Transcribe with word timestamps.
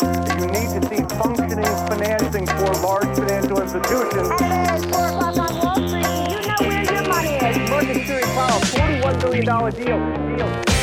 You 0.00 0.46
need 0.46 0.70
to 0.72 0.88
see 0.88 1.02
functioning 1.16 1.64
financing 1.88 2.46
for 2.46 2.72
large 2.80 3.16
financial 3.16 3.60
institutions. 3.60 4.40
Hey, 4.40 4.66
it's 4.74 4.84
4 4.86 5.08
o'clock 5.08 5.36
on 5.38 5.58
Wall 5.58 5.88
Street. 5.88 6.30
You 6.30 6.40
know 6.46 6.56
where 6.60 6.84
your 6.84 7.08
money 7.08 7.34
is. 7.34 8.06
Series 8.06 8.24
Powell, 8.32 8.60
$41 8.60 9.20
billion 9.20 9.44
deal. 9.44 10.36
deal. 10.36 10.73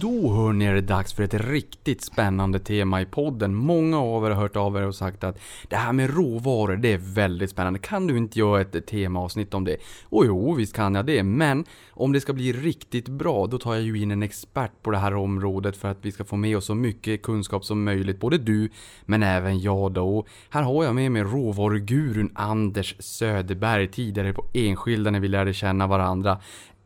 Då 0.00 0.32
hörni 0.32 0.64
är 0.64 0.74
det 0.74 0.80
dags 0.80 1.12
för 1.12 1.22
ett 1.22 1.34
riktigt 1.34 2.02
spännande 2.02 2.58
tema 2.58 3.00
i 3.00 3.06
podden. 3.06 3.54
Många 3.54 4.00
av 4.00 4.26
er 4.26 4.30
har 4.30 4.42
hört 4.42 4.56
av 4.56 4.76
er 4.76 4.86
och 4.86 4.94
sagt 4.94 5.24
att 5.24 5.40
det 5.68 5.76
här 5.76 5.92
med 5.92 6.16
råvaror, 6.16 6.76
det 6.76 6.92
är 6.92 6.98
väldigt 6.98 7.50
spännande. 7.50 7.78
Kan 7.78 8.06
du 8.06 8.18
inte 8.18 8.38
göra 8.38 8.60
ett 8.60 8.86
temaavsnitt 8.86 9.54
om 9.54 9.64
det? 9.64 9.76
Och 10.04 10.26
jo, 10.26 10.54
visst 10.54 10.76
kan 10.76 10.94
jag 10.94 11.06
det, 11.06 11.22
men 11.22 11.64
om 11.90 12.12
det 12.12 12.20
ska 12.20 12.32
bli 12.32 12.52
riktigt 12.52 13.08
bra, 13.08 13.46
då 13.46 13.58
tar 13.58 13.74
jag 13.74 13.82
ju 13.82 14.02
in 14.02 14.10
en 14.10 14.22
expert 14.22 14.82
på 14.82 14.90
det 14.90 14.98
här 14.98 15.14
området 15.14 15.76
för 15.76 15.88
att 15.88 15.98
vi 16.02 16.12
ska 16.12 16.24
få 16.24 16.36
med 16.36 16.56
oss 16.56 16.64
så 16.64 16.74
mycket 16.74 17.22
kunskap 17.22 17.64
som 17.64 17.84
möjligt. 17.84 18.20
Både 18.20 18.38
du, 18.38 18.68
men 19.06 19.22
även 19.22 19.60
jag 19.60 19.92
då. 19.92 20.18
Och 20.18 20.28
här 20.50 20.62
har 20.62 20.84
jag 20.84 20.94
med 20.94 21.12
mig 21.12 21.22
råvarugurun 21.22 22.30
Anders 22.34 22.96
Söderberg, 22.98 23.88
tidigare 23.88 24.32
på 24.32 24.44
Enskilda 24.52 25.10
när 25.10 25.20
vi 25.20 25.28
lärde 25.28 25.54
känna 25.54 25.86
varandra 25.86 26.40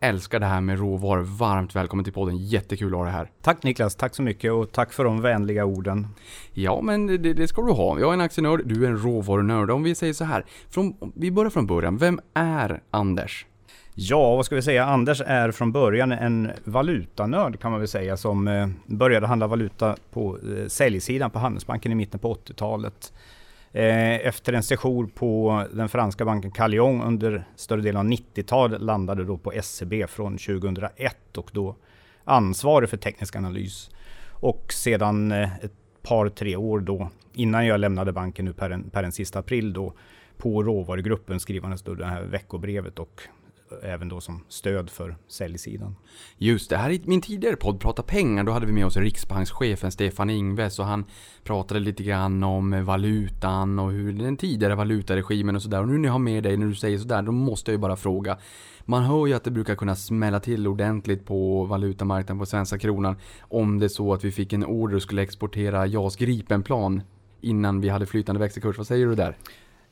älskar 0.05 0.41
det 0.41 0.47
här 0.47 0.61
med 0.61 0.79
råvaror. 0.79 1.23
Varmt 1.23 1.77
välkommen 1.77 2.05
till 2.05 2.13
podden. 2.13 2.37
Jättekul 2.37 2.95
att 2.95 2.99
ha 2.99 3.05
dig 3.05 3.13
här. 3.13 3.31
Tack 3.43 3.63
Niklas, 3.63 3.95
tack 3.95 4.15
så 4.15 4.23
mycket 4.23 4.53
och 4.53 4.73
tack 4.73 4.93
för 4.93 5.05
de 5.05 5.21
vänliga 5.21 5.65
orden. 5.65 6.07
Ja, 6.53 6.81
men 6.83 7.07
det, 7.07 7.17
det 7.17 7.49
ska 7.49 7.63
du 7.63 7.73
ha. 7.73 8.01
Jag 8.01 8.09
är 8.09 8.15
en 8.15 8.21
aktienörd, 8.21 8.63
du 8.65 8.85
är 8.85 8.89
en 8.89 8.99
råvarunörd. 8.99 9.71
Om 9.71 9.83
vi 9.83 9.95
säger 9.95 10.13
så 10.13 10.25
här, 10.25 10.45
från, 10.71 11.13
vi 11.17 11.31
börjar 11.31 11.51
från 11.51 11.67
början. 11.67 11.97
Vem 11.97 12.21
är 12.35 12.81
Anders? 12.91 13.47
Ja, 13.95 14.37
vad 14.37 14.47
ska 14.47 14.55
vi 14.55 14.63
säga? 14.63 14.85
Anders 14.85 15.23
är 15.27 15.51
från 15.51 15.73
början 15.73 16.13
en 16.13 16.51
valutanörd 16.65 17.61
kan 17.61 17.71
man 17.71 17.81
väl 17.81 17.89
säga 17.89 18.17
som 18.17 18.49
eh, 18.49 18.69
började 18.87 19.27
handla 19.27 19.47
valuta 19.47 19.97
på 20.11 20.39
eh, 20.39 20.67
säljsidan 20.69 21.31
på 21.31 21.39
Handelsbanken 21.39 21.93
i 21.93 21.95
mitten 21.95 22.21
på 22.21 22.35
80-talet. 22.35 23.13
Eh, 23.77 24.27
efter 24.27 24.53
en 24.53 24.63
session 24.63 25.11
på 25.11 25.65
den 25.73 25.89
franska 25.89 26.25
banken 26.25 26.51
Callion 26.51 27.03
under 27.03 27.45
större 27.57 27.81
delen 27.81 28.01
av 28.01 28.13
90-talet 28.13 28.81
landade 28.81 29.25
då 29.25 29.39
på 29.39 29.53
SCB 29.53 30.07
från 30.07 30.39
2001 30.39 31.37
och 31.37 31.51
då 31.53 31.77
ansvarig 32.25 32.89
för 32.89 32.97
teknisk 32.97 33.37
analys. 33.37 33.91
Och 34.31 34.73
sedan 34.73 35.33
eh, 35.33 35.55
ett 35.57 35.73
par, 36.03 36.29
tre 36.29 36.57
år 36.57 36.81
då, 36.81 37.11
innan 37.33 37.67
jag 37.67 37.81
lämnade 37.81 38.13
banken 38.13 38.45
nu 38.45 38.53
per 38.53 38.69
den, 38.69 38.91
per 38.91 39.03
den 39.03 39.13
sista 39.13 39.39
april 39.39 39.73
då, 39.73 39.93
på 40.37 40.63
råvarugruppen 40.63 41.41
skrivandes 41.41 41.83
då 41.83 41.95
det 41.95 42.07
här 42.07 42.23
veckobrevet 42.23 42.99
och 42.99 43.23
även 43.83 44.09
då 44.09 44.21
som 44.21 44.45
stöd 44.49 44.91
för 44.91 45.17
säljsidan. 45.29 45.97
Just 46.39 46.71
det, 46.71 46.77
här 46.77 46.91
i 46.91 47.03
min 47.05 47.21
tidigare 47.21 47.57
podd 47.57 47.81
Prata 47.81 48.03
pengar, 48.03 48.45
då 48.45 48.53
hade 48.53 48.67
vi 48.67 48.73
med 48.73 48.87
oss 48.87 48.97
riksbankschefen 48.97 49.93
Stefan 49.93 50.31
Ingves 50.31 50.79
och 50.79 50.85
han 50.85 51.05
pratade 51.45 51.81
lite 51.81 52.03
grann 52.03 52.43
om 52.43 52.73
eh, 52.73 52.83
valutan 52.83 53.79
och 53.79 53.91
hur 53.91 54.13
den 54.13 54.37
tidigare 54.37 54.75
valutaregimen 54.75 55.57
och 55.57 55.63
sådär. 55.63 55.81
Och 55.81 55.89
nu 55.89 55.99
när 55.99 56.09
jag 56.09 56.13
har 56.13 56.19
med 56.19 56.43
dig 56.43 56.57
när 56.57 56.67
du 56.67 56.75
säger 56.75 56.99
sådär, 56.99 57.23
då 57.23 57.33
måste 57.33 57.71
jag 57.71 57.75
ju 57.75 57.81
bara 57.81 57.97
fråga. 57.97 58.39
Man 58.85 59.03
hör 59.03 59.27
ju 59.27 59.35
att 59.35 59.45
det 59.45 59.51
brukar 59.51 59.75
kunna 59.75 59.97
smälla 59.97 60.41
till 60.41 60.67
ordentligt 60.67 61.27
på 61.27 61.65
valutamarknaden 61.65 62.39
på 62.39 62.47
svenska 62.47 62.79
kronan 62.79 63.17
om 63.41 63.79
det 63.79 63.87
är 63.87 63.89
så 63.89 64.15
att 64.15 64.25
vi 64.25 64.33
fick 64.33 64.53
en 64.53 64.65
order 64.65 64.97
och 64.97 65.03
skulle 65.03 65.23
exportera 65.23 65.87
JAS 65.87 66.17
Gripenplan 66.17 67.03
innan 67.41 67.81
vi 67.81 67.89
hade 67.89 68.07
flytande 68.07 68.41
växelkurs. 68.41 68.79
Vad 68.79 68.87
säger 68.87 69.07
du 69.07 69.15
där? 69.15 69.37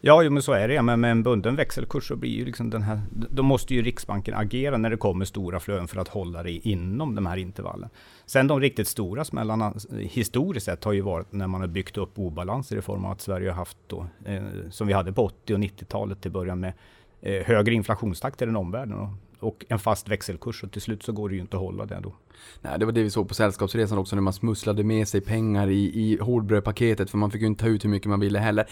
Ja, 0.05 0.22
jo, 0.22 0.31
men 0.31 0.42
så 0.42 0.53
är 0.53 0.69
det. 0.69 0.83
Men 0.83 1.00
med 1.00 1.11
en 1.11 1.22
bunden 1.22 1.56
växelkurs 1.56 2.08
så 2.08 2.17
blir 2.17 2.31
ju 2.31 2.45
liksom 2.45 2.70
den 2.70 2.83
här... 2.83 3.00
Då 3.11 3.42
måste 3.42 3.75
ju 3.75 3.83
Riksbanken 3.83 4.34
agera 4.34 4.77
när 4.77 4.91
det 4.91 4.97
kommer 4.97 5.25
stora 5.25 5.61
flöden 5.61 5.89
för 5.89 6.00
att 6.00 6.09
hålla 6.09 6.42
det 6.42 6.50
inom 6.50 7.14
de 7.14 7.27
här 7.27 7.36
intervallen. 7.36 7.91
Sen 8.27 8.47
de 8.47 8.61
riktigt 8.61 8.89
stora 8.89 9.25
smällarna 9.25 9.75
historiskt 9.91 10.67
sett 10.67 10.84
har 10.84 10.92
ju 10.92 11.00
varit 11.00 11.33
när 11.33 11.47
man 11.47 11.61
har 11.61 11.69
byggt 11.69 11.98
upp 11.98 12.19
obalanser 12.19 12.77
i 12.77 12.83
form 12.83 13.05
av 13.05 13.12
att 13.12 13.20
Sverige 13.20 13.50
har 13.50 13.56
haft 13.56 13.77
då, 13.86 14.06
eh, 14.25 14.42
som 14.70 14.86
vi 14.86 14.92
hade 14.92 15.12
på 15.12 15.25
80 15.25 15.55
och 15.55 15.61
90-talet 15.61 16.20
till 16.20 16.31
början 16.31 16.61
med 16.61 16.72
eh, 17.20 17.44
högre 17.44 17.75
inflationstakt 17.75 18.43
än 18.43 18.56
omvärlden 18.56 18.94
och, 18.94 19.09
och 19.38 19.65
en 19.69 19.78
fast 19.78 20.09
växelkurs 20.09 20.62
och 20.62 20.72
till 20.72 20.82
slut 20.82 21.03
så 21.03 21.12
går 21.12 21.28
det 21.28 21.34
ju 21.34 21.41
inte 21.41 21.56
att 21.56 21.62
hålla 21.62 21.87
det 21.87 22.00
då. 22.03 22.15
Nej, 22.60 22.78
det 22.78 22.84
var 22.84 22.93
det 22.93 23.03
vi 23.03 23.10
såg 23.10 23.28
på 23.28 23.34
Sällskapsresan 23.34 23.98
också 23.98 24.16
när 24.16 24.22
man 24.22 24.32
smusslade 24.32 24.84
med 24.84 25.09
sig 25.09 25.21
pengar 25.21 25.69
i, 25.69 26.00
i 26.00 26.19
hårdbrödpaketet 26.21 27.10
för 27.10 27.19
man 27.19 27.31
fick 27.31 27.41
ju 27.41 27.47
inte 27.47 27.65
ta 27.65 27.71
ut 27.71 27.84
hur 27.84 27.91
mycket 27.91 28.09
man 28.09 28.21
ville 28.21 28.38
heller 28.38 28.66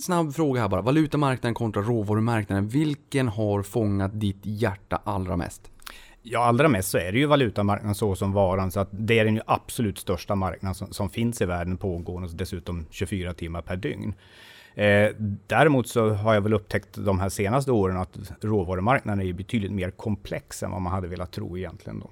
snabb 0.00 0.34
fråga 0.34 0.60
här 0.60 0.68
bara. 0.68 0.82
Valutamarknaden 0.82 1.54
kontra 1.54 1.82
råvarumarknaden. 1.82 2.68
Vilken 2.68 3.28
har 3.28 3.62
fångat 3.62 4.20
ditt 4.20 4.40
hjärta 4.42 5.00
allra 5.04 5.36
mest? 5.36 5.70
Ja, 6.22 6.44
allra 6.44 6.68
mest 6.68 6.88
så 6.90 6.98
är 6.98 7.12
det 7.12 7.18
ju 7.18 7.26
valutamarknaden 7.26 7.94
så 7.94 8.16
som 8.16 8.32
varan. 8.32 8.70
Så 8.70 8.80
att 8.80 8.88
det 8.92 9.18
är 9.18 9.24
den 9.24 9.34
ju 9.34 9.40
absolut 9.46 9.98
största 9.98 10.34
marknaden 10.34 10.74
som, 10.74 10.92
som 10.92 11.10
finns 11.10 11.40
i 11.40 11.44
världen 11.44 11.76
pågående, 11.76 12.28
dessutom 12.32 12.86
24 12.90 13.34
timmar 13.34 13.62
per 13.62 13.76
dygn. 13.76 14.14
Eh, 14.74 15.10
däremot 15.46 15.88
så 15.88 16.10
har 16.10 16.34
jag 16.34 16.40
väl 16.40 16.54
upptäckt 16.54 16.88
de 17.04 17.20
här 17.20 17.28
senaste 17.28 17.72
åren 17.72 17.96
att 17.96 18.18
råvarumarknaden 18.40 19.26
är 19.26 19.32
betydligt 19.32 19.72
mer 19.72 19.90
komplex 19.90 20.62
än 20.62 20.70
vad 20.70 20.82
man 20.82 20.92
hade 20.92 21.08
velat 21.08 21.32
tro 21.32 21.58
egentligen. 21.58 22.00
Då. 22.00 22.10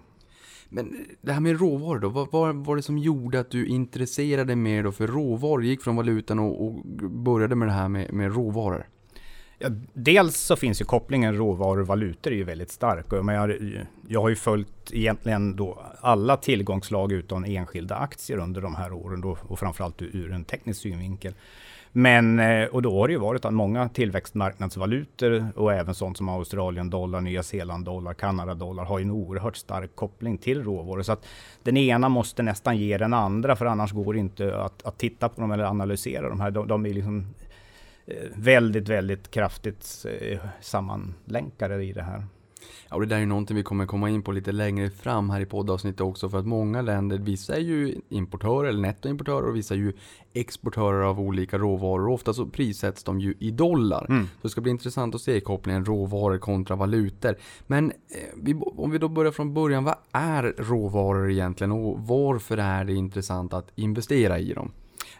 Men 0.72 1.06
det 1.20 1.32
här 1.32 1.40
med 1.40 1.60
råvaror 1.60 1.98
då, 1.98 2.08
vad 2.08 2.54
var 2.54 2.76
det 2.76 2.82
som 2.82 2.98
gjorde 2.98 3.40
att 3.40 3.50
du 3.50 3.66
intresserade 3.66 4.44
dig 4.44 4.56
mer 4.56 4.82
då 4.82 4.92
för 4.92 5.06
råvaror? 5.06 5.64
Gick 5.64 5.82
från 5.82 5.96
valutan 5.96 6.38
och, 6.38 6.66
och 6.66 6.84
började 7.10 7.54
med 7.54 7.68
det 7.68 7.72
här 7.72 7.88
med, 7.88 8.12
med 8.12 8.34
råvaror? 8.34 8.86
Ja, 9.58 9.68
dels 9.92 10.36
så 10.36 10.56
finns 10.56 10.80
ju 10.80 10.84
kopplingen 10.84 11.36
råvaror 11.36 11.80
och 11.80 11.86
valutor 11.86 12.32
är 12.32 12.36
ju 12.36 12.44
väldigt 12.44 12.70
stark. 12.70 13.12
Och 13.12 13.18
jag, 13.18 13.78
jag 14.08 14.20
har 14.20 14.28
ju 14.28 14.36
följt 14.36 14.92
egentligen 14.92 15.56
då 15.56 15.82
alla 16.00 16.36
tillgångslag 16.36 17.12
utom 17.12 17.44
enskilda 17.44 17.96
aktier 17.96 18.38
under 18.38 18.60
de 18.60 18.74
här 18.74 18.92
åren 18.92 19.20
då, 19.20 19.38
och 19.42 19.58
framförallt 19.58 20.02
ur 20.02 20.32
en 20.32 20.44
teknisk 20.44 20.80
synvinkel. 20.80 21.34
Men, 21.92 22.38
eh, 22.38 22.64
och 22.64 22.82
då 22.82 23.00
har 23.00 23.08
det 23.08 23.12
ju 23.12 23.18
varit 23.18 23.44
att 23.44 23.54
många 23.54 23.88
tillväxtmarknadsvalutor 23.88 25.46
och 25.56 25.72
även 25.72 25.94
sånt 25.94 26.16
som 26.16 26.28
Australien 26.28 26.90
dollar, 26.90 27.20
Nya 27.20 27.42
Zeeland 27.42 27.84
dollar, 27.84 28.14
Kanada 28.14 28.54
dollar 28.54 28.84
har 28.84 28.98
ju 28.98 29.02
en 29.02 29.10
oerhört 29.10 29.56
stark 29.56 29.96
koppling 29.96 30.38
till 30.38 30.64
råvaror. 30.64 31.02
Så 31.02 31.12
att 31.12 31.26
den 31.62 31.76
ena 31.76 32.08
måste 32.08 32.42
nästan 32.42 32.76
ge 32.76 32.98
den 32.98 33.14
andra 33.14 33.56
för 33.56 33.66
annars 33.66 33.92
går 33.92 34.14
det 34.14 34.20
inte 34.20 34.56
att, 34.56 34.86
att 34.86 34.98
titta 34.98 35.28
på 35.28 35.40
dem 35.40 35.52
eller 35.52 35.64
analysera 35.64 36.28
de 36.28 36.40
här. 36.40 36.50
De, 36.50 36.68
de 36.68 36.86
är 36.86 36.94
liksom 36.94 37.26
eh, 38.06 38.14
väldigt, 38.34 38.88
väldigt 38.88 39.30
kraftigt 39.30 40.06
eh, 40.20 40.40
sammanlänkade 40.60 41.84
i 41.84 41.92
det 41.92 42.02
här. 42.02 42.24
Och 42.90 43.00
det 43.00 43.06
där 43.06 43.16
är 43.16 43.20
ju 43.20 43.26
någonting 43.26 43.56
vi 43.56 43.62
kommer 43.62 43.86
komma 43.86 44.10
in 44.10 44.22
på 44.22 44.32
lite 44.32 44.52
längre 44.52 44.90
fram 44.90 45.30
här 45.30 45.40
i 45.40 45.46
poddavsnittet 45.46 46.00
också. 46.00 46.30
För 46.30 46.38
att 46.38 46.46
många 46.46 46.82
länder, 46.82 47.18
vissa 47.18 47.56
är 47.56 47.60
ju 47.60 47.94
importörer 48.08 48.68
eller 48.68 48.80
nettoimportörer 48.80 49.48
och 49.48 49.56
vissa 49.56 49.74
är 49.74 49.78
ju 49.78 49.92
exportörer 50.32 51.02
av 51.02 51.20
olika 51.20 51.58
råvaror. 51.58 52.08
Ofta 52.08 52.34
så 52.34 52.46
prissätts 52.46 53.04
de 53.04 53.20
ju 53.20 53.34
i 53.38 53.50
dollar. 53.50 54.06
Mm. 54.08 54.24
Så 54.24 54.42
det 54.42 54.48
ska 54.48 54.60
bli 54.60 54.70
intressant 54.70 55.14
att 55.14 55.20
se 55.20 55.40
kopplingen 55.40 55.84
råvaror 55.84 56.38
kontra 56.38 56.76
valutor. 56.76 57.36
Men 57.66 57.90
eh, 57.90 57.96
vi, 58.36 58.54
om 58.54 58.90
vi 58.90 58.98
då 58.98 59.08
börjar 59.08 59.32
från 59.32 59.54
början, 59.54 59.84
vad 59.84 59.96
är 60.12 60.54
råvaror 60.58 61.30
egentligen 61.30 61.72
och 61.72 61.98
varför 62.00 62.56
är 62.56 62.84
det 62.84 62.94
intressant 62.94 63.54
att 63.54 63.70
investera 63.74 64.38
i 64.38 64.52
dem? 64.52 64.72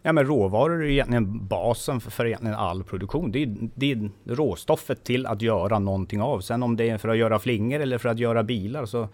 Ja, 0.02 0.12
men 0.12 0.26
råvaror 0.26 0.84
är 0.84 0.88
egentligen 0.88 1.46
basen 1.46 2.00
för, 2.00 2.10
för 2.10 2.26
egentligen 2.26 2.54
all 2.54 2.84
produktion. 2.84 3.32
Det 3.32 3.42
är, 3.42 3.70
det 3.74 3.92
är 3.92 4.10
råstoffet 4.24 5.04
till 5.04 5.26
att 5.26 5.42
göra 5.42 5.78
någonting 5.78 6.22
av. 6.22 6.40
Sen 6.40 6.62
om 6.62 6.76
det 6.76 6.90
är 6.90 6.98
för 6.98 7.08
att 7.08 7.16
göra 7.16 7.38
flingor 7.38 7.80
eller 7.80 7.98
för 7.98 8.08
att 8.08 8.18
göra 8.18 8.42
bilar 8.42 8.86
så 8.86 9.08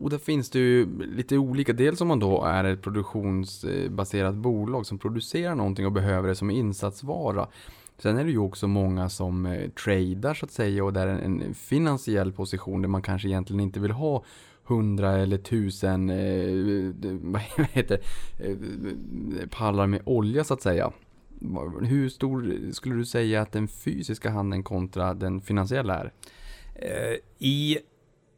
och 0.00 0.10
där 0.10 0.18
finns 0.18 0.50
det 0.50 0.58
ju 0.58 1.02
lite 1.16 1.38
olika. 1.38 1.72
Dels 1.72 2.00
om 2.00 2.08
man 2.08 2.18
då 2.18 2.44
är 2.44 2.64
ett 2.64 2.82
produktionsbaserat 2.82 4.34
bolag 4.34 4.86
som 4.86 4.98
producerar 4.98 5.54
någonting 5.54 5.86
och 5.86 5.92
behöver 5.92 6.28
det 6.28 6.34
som 6.34 6.50
insatsvara. 6.50 7.46
Sen 7.98 8.18
är 8.18 8.24
det 8.24 8.30
ju 8.30 8.38
också 8.38 8.68
många 8.68 9.08
som 9.08 9.46
eh, 9.46 9.70
tradar 9.70 10.34
så 10.34 10.44
att 10.44 10.52
säga 10.52 10.84
och 10.84 10.92
där 10.92 11.06
är 11.06 11.18
en 11.18 11.54
finansiell 11.54 12.32
position 12.32 12.82
där 12.82 12.88
man 12.88 13.02
kanske 13.02 13.28
egentligen 13.28 13.60
inte 13.60 13.80
vill 13.80 13.90
ha 13.90 14.24
hundra 14.68 15.18
eller 15.18 15.38
tusen 15.38 16.10
eh, 16.10 16.92
vad 17.22 17.42
heter 17.72 18.00
eh, 18.38 18.56
pallar 19.50 19.86
med 19.86 20.00
olja 20.04 20.44
så 20.44 20.54
att 20.54 20.62
säga. 20.62 20.92
Hur 21.82 22.08
stor 22.08 22.72
skulle 22.72 22.94
du 22.94 23.04
säga 23.04 23.42
att 23.42 23.52
den 23.52 23.68
fysiska 23.68 24.30
handeln 24.30 24.62
kontra 24.62 25.14
den 25.14 25.40
finansiella 25.40 25.94
är? 25.94 26.12
Eh, 26.74 27.16
I 27.38 27.78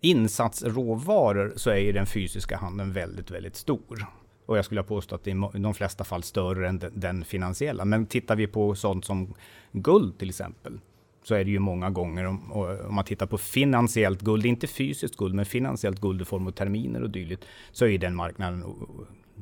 insatsråvaror 0.01 1.53
så 1.57 1.71
är 1.71 1.93
den 1.93 2.07
fysiska 2.07 2.57
handeln 2.57 2.93
väldigt, 2.93 3.31
väldigt 3.31 3.57
stor. 3.57 4.07
Och 4.47 4.59
jag 4.59 4.65
skulle 4.65 4.83
påstå 4.83 5.15
att 5.15 5.25
det 5.25 5.31
är 5.31 5.57
i 5.57 5.61
de 5.61 5.75
flesta 5.75 6.05
fall 6.05 6.23
större 6.23 6.69
än 6.69 6.83
den 6.93 7.25
finansiella. 7.25 7.85
Men 7.85 8.07
tittar 8.07 8.37
vi 8.37 8.47
på 8.47 8.75
sånt 8.75 9.05
som 9.05 9.35
guld 9.73 10.19
till 10.19 10.29
exempel, 10.29 10.81
så 11.23 11.35
är 11.35 11.45
det 11.45 11.51
ju 11.51 11.59
många 11.59 11.91
gånger 11.91 12.25
om, 12.25 12.53
om 12.53 12.95
man 12.95 13.05
tittar 13.05 13.27
på 13.27 13.39
finansiellt 13.39 14.21
guld, 14.21 14.47
inte 14.47 14.67
fysiskt 14.67 15.17
guld, 15.17 15.35
men 15.35 15.47
finansiellt 15.47 16.01
guld 16.01 16.23
i 16.23 16.25
form 16.25 16.47
av 16.47 16.51
terminer 16.51 17.03
och 17.03 17.11
dylikt, 17.11 17.45
så 17.73 17.87
är 17.87 17.99
den 17.99 18.15
marknaden 18.15 18.65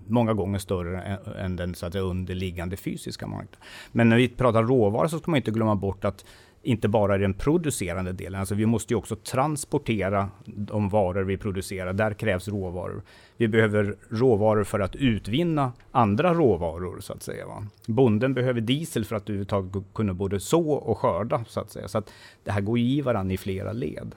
många 0.06 0.34
gånger 0.34 0.58
större 0.58 1.00
än 1.38 1.56
den 1.56 1.74
så 1.74 1.86
att 1.86 1.92
säga, 1.92 2.04
underliggande 2.04 2.76
fysiska 2.76 3.26
marknaden. 3.26 3.60
Men 3.92 4.08
när 4.08 4.16
vi 4.16 4.28
pratar 4.28 4.62
råvaror 4.62 5.08
så 5.08 5.18
ska 5.18 5.30
man 5.30 5.38
inte 5.38 5.50
glömma 5.50 5.74
bort 5.74 6.04
att 6.04 6.24
inte 6.68 6.88
bara 6.88 7.18
den 7.18 7.34
producerande 7.34 8.12
delen. 8.12 8.40
Alltså 8.40 8.54
vi 8.54 8.66
måste 8.66 8.92
ju 8.92 8.98
också 8.98 9.16
transportera 9.16 10.28
de 10.44 10.88
varor 10.88 11.24
vi 11.24 11.36
producerar. 11.36 11.92
Där 11.92 12.14
krävs 12.14 12.48
råvaror. 12.48 13.02
Vi 13.36 13.48
behöver 13.48 13.96
råvaror 14.10 14.64
för 14.64 14.80
att 14.80 14.96
utvinna 14.96 15.72
andra 15.90 16.34
råvaror 16.34 17.00
så 17.00 17.12
att 17.12 17.22
säga. 17.22 17.46
Va? 17.46 17.66
Bonden 17.86 18.34
behöver 18.34 18.60
diesel 18.60 19.04
för 19.04 19.16
att 19.16 19.22
överhuvudtaget 19.22 19.84
kunna 19.94 20.14
både 20.14 20.40
så 20.40 20.70
och 20.70 20.98
skörda 20.98 21.44
så 21.48 21.60
att 21.60 21.70
säga. 21.70 21.88
Så 21.88 21.98
att 21.98 22.10
det 22.44 22.50
här 22.50 22.60
går 22.60 22.78
ju 22.78 22.84
i 22.84 23.00
varandra 23.00 23.34
i 23.34 23.36
flera 23.36 23.72
led. 23.72 24.14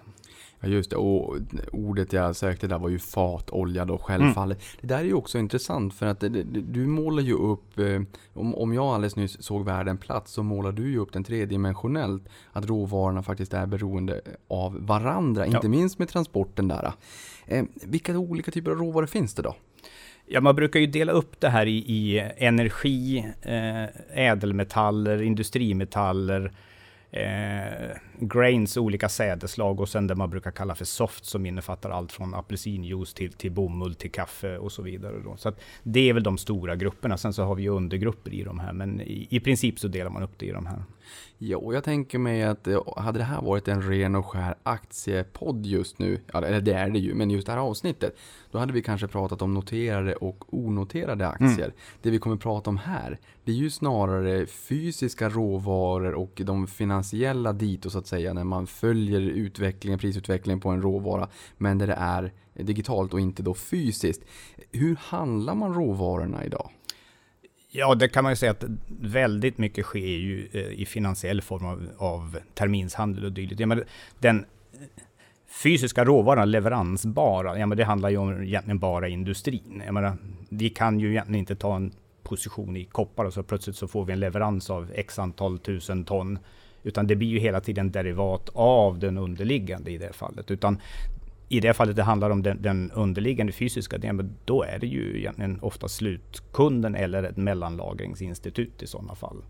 Ja 0.63 0.67
just 0.67 0.89
det, 0.89 0.95
och 0.95 1.37
ordet 1.71 2.13
jag 2.13 2.35
sökte 2.35 2.67
där 2.67 2.79
var 2.79 2.89
ju 2.89 2.99
fatolja 2.99 3.85
då 3.85 3.97
självfallet. 3.97 4.57
Mm. 4.57 4.77
Det 4.81 4.87
där 4.87 4.99
är 4.99 5.03
ju 5.03 5.13
också 5.13 5.39
intressant 5.39 5.93
för 5.93 6.05
att 6.05 6.19
du 6.49 6.85
målar 6.87 7.23
ju 7.23 7.33
upp, 7.33 7.79
eh, 7.79 8.01
om 8.33 8.73
jag 8.73 8.85
alldeles 8.85 9.15
nyss 9.15 9.43
såg 9.43 9.65
världen 9.65 9.97
platt 9.97 10.27
så 10.27 10.43
målar 10.43 10.71
du 10.71 10.91
ju 10.91 10.97
upp 10.97 11.13
den 11.13 11.23
tredimensionellt. 11.23 12.23
Att 12.51 12.65
råvarorna 12.65 13.23
faktiskt 13.23 13.53
är 13.53 13.65
beroende 13.65 14.21
av 14.47 14.85
varandra, 14.85 15.47
ja. 15.47 15.55
inte 15.55 15.69
minst 15.69 15.99
med 15.99 16.09
transporten 16.09 16.67
där. 16.67 16.93
Eh, 17.45 17.65
vilka 17.83 18.17
olika 18.17 18.51
typer 18.51 18.71
av 18.71 18.77
råvaror 18.77 19.05
finns 19.07 19.33
det 19.33 19.41
då? 19.41 19.55
Ja, 20.25 20.41
man 20.41 20.55
brukar 20.55 20.79
ju 20.79 20.87
dela 20.87 21.11
upp 21.11 21.39
det 21.39 21.49
här 21.49 21.65
i, 21.65 21.77
i 21.77 22.19
energi, 22.37 23.25
eh, 23.41 24.27
ädelmetaller, 24.27 25.21
industrimetaller, 25.21 26.51
eh, 27.11 27.97
grains, 28.19 28.77
olika 28.77 29.09
sädeslag 29.09 29.79
och 29.79 29.89
sen 29.89 30.07
det 30.07 30.15
man 30.15 30.29
brukar 30.29 30.51
kalla 30.51 30.75
för 30.75 30.85
soft 30.85 31.25
som 31.25 31.45
innefattar 31.45 31.89
allt 31.89 32.11
från 32.11 32.35
apelsinjuice 32.35 33.13
till, 33.13 33.33
till 33.33 33.51
bomull 33.51 33.95
till 33.95 34.11
kaffe 34.11 34.57
och 34.57 34.71
så 34.71 34.81
vidare. 34.81 35.15
Då. 35.23 35.37
Så 35.37 35.53
det 35.83 36.09
är 36.09 36.13
väl 36.13 36.23
de 36.23 36.37
stora 36.37 36.75
grupperna. 36.75 37.17
Sen 37.17 37.33
så 37.33 37.43
har 37.43 37.55
vi 37.55 37.63
ju 37.63 37.69
undergrupper 37.69 38.33
i 38.33 38.43
de 38.43 38.59
här, 38.59 38.73
men 38.73 39.01
i, 39.01 39.27
i 39.29 39.39
princip 39.39 39.79
så 39.79 39.87
delar 39.87 40.09
man 40.11 40.23
upp 40.23 40.39
det 40.39 40.45
i 40.45 40.51
de 40.51 40.65
här. 40.65 40.83
Och 41.55 41.73
jag 41.73 41.83
tänker 41.83 42.19
mig 42.19 42.43
att 42.43 42.67
eh, 42.67 42.81
hade 42.97 43.19
det 43.19 43.25
här 43.25 43.41
varit 43.41 43.67
en 43.67 43.81
ren 43.81 44.15
och 44.15 44.25
skär 44.25 44.55
aktiepodd 44.63 45.65
just 45.65 45.99
nu, 45.99 46.21
eller 46.33 46.61
det 46.61 46.73
är 46.73 46.89
det 46.89 46.99
ju, 46.99 47.13
men 47.13 47.31
just 47.31 47.45
det 47.45 47.53
här 47.53 47.59
avsnittet, 47.59 48.17
då 48.51 48.59
hade 48.59 48.73
vi 48.73 48.81
kanske 48.81 49.07
pratat 49.07 49.41
om 49.41 49.53
noterade 49.53 50.15
och 50.15 50.53
onoterade 50.53 51.27
aktier. 51.27 51.65
Mm. 51.65 51.71
Det 52.01 52.09
vi 52.09 52.19
kommer 52.19 52.37
prata 52.37 52.69
om 52.69 52.77
här, 52.77 53.19
det 53.43 53.51
är 53.51 53.55
ju 53.55 53.69
snarare 53.69 54.45
fysiska 54.45 55.29
råvaror 55.29 56.13
och 56.13 56.41
de 56.45 56.67
finansiella 56.67 57.53
dito 57.53 57.89
så 57.89 57.99
att 57.99 58.07
säga, 58.07 58.33
när 58.33 58.43
man 58.43 58.67
följer 58.67 59.21
utvecklingen, 59.21 59.99
prisutvecklingen 59.99 60.59
på 60.59 60.69
en 60.69 60.81
råvara, 60.81 61.27
men 61.57 61.77
där 61.77 61.87
det 61.87 61.93
är 61.93 62.33
digitalt 62.53 63.13
och 63.13 63.19
inte 63.19 63.43
då 63.43 63.53
fysiskt. 63.53 64.21
Hur 64.71 64.95
handlar 64.95 65.55
man 65.55 65.73
råvarorna 65.73 66.45
idag? 66.45 66.69
Ja, 67.73 67.95
det 67.95 68.07
kan 68.07 68.23
man 68.23 68.31
ju 68.31 68.35
säga 68.35 68.51
att 68.51 68.63
väldigt 69.01 69.57
mycket 69.57 69.85
sker 69.85 69.99
ju 69.99 70.49
eh, 70.51 70.61
i 70.61 70.85
finansiell 70.85 71.41
form 71.41 71.65
av, 71.65 71.87
av 71.97 72.37
terminshandel 72.53 73.25
och 73.25 73.31
dylikt. 73.31 73.59
Ja, 73.59 73.77
den 74.19 74.39
eh, 74.39 74.79
fysiska 75.63 76.05
råvaran, 76.05 76.51
leveransbara, 76.51 77.59
ja, 77.59 77.65
men 77.65 77.77
det 77.77 77.83
handlar 77.83 78.09
ju 78.09 78.17
om 78.17 78.43
egentligen 78.43 78.79
bara 78.79 79.07
industrin. 79.07 79.83
Jag 79.85 79.93
menar, 79.93 80.17
vi 80.49 80.69
kan 80.69 80.99
ju 80.99 81.11
egentligen 81.11 81.39
inte 81.39 81.55
ta 81.55 81.75
en 81.75 81.91
position 82.23 82.77
i 82.77 82.85
koppar 82.85 83.25
och 83.25 83.33
så 83.33 83.43
plötsligt 83.43 83.75
så 83.75 83.87
får 83.87 84.05
vi 84.05 84.13
en 84.13 84.19
leverans 84.19 84.69
av 84.69 84.91
x 84.95 85.19
antal 85.19 85.59
tusen 85.59 86.03
ton. 86.03 86.39
Utan 86.83 87.07
det 87.07 87.15
blir 87.15 87.27
ju 87.27 87.39
hela 87.39 87.59
tiden 87.59 87.91
derivat 87.91 88.49
av 88.53 88.99
den 88.99 89.17
underliggande 89.17 89.91
i 89.91 89.97
det 89.97 90.13
fallet. 90.13 90.51
Utan 90.51 90.79
i 91.51 91.59
det 91.59 91.73
fallet 91.73 91.95
det 91.95 92.03
handlar 92.03 92.29
om 92.29 92.43
den, 92.43 92.61
den 92.61 92.91
underliggande 92.91 93.53
fysiska 93.53 93.97
delen, 93.97 94.35
då 94.45 94.63
är 94.63 94.79
det 94.79 94.87
ju 94.87 95.17
egentligen 95.19 95.59
ofta 95.61 95.87
slutkunden 95.87 96.95
eller 96.95 97.23
ett 97.23 97.37
mellanlagringsinstitut 97.37 98.83
i 98.83 98.87
sådana 98.87 99.15
fall. 99.15 99.43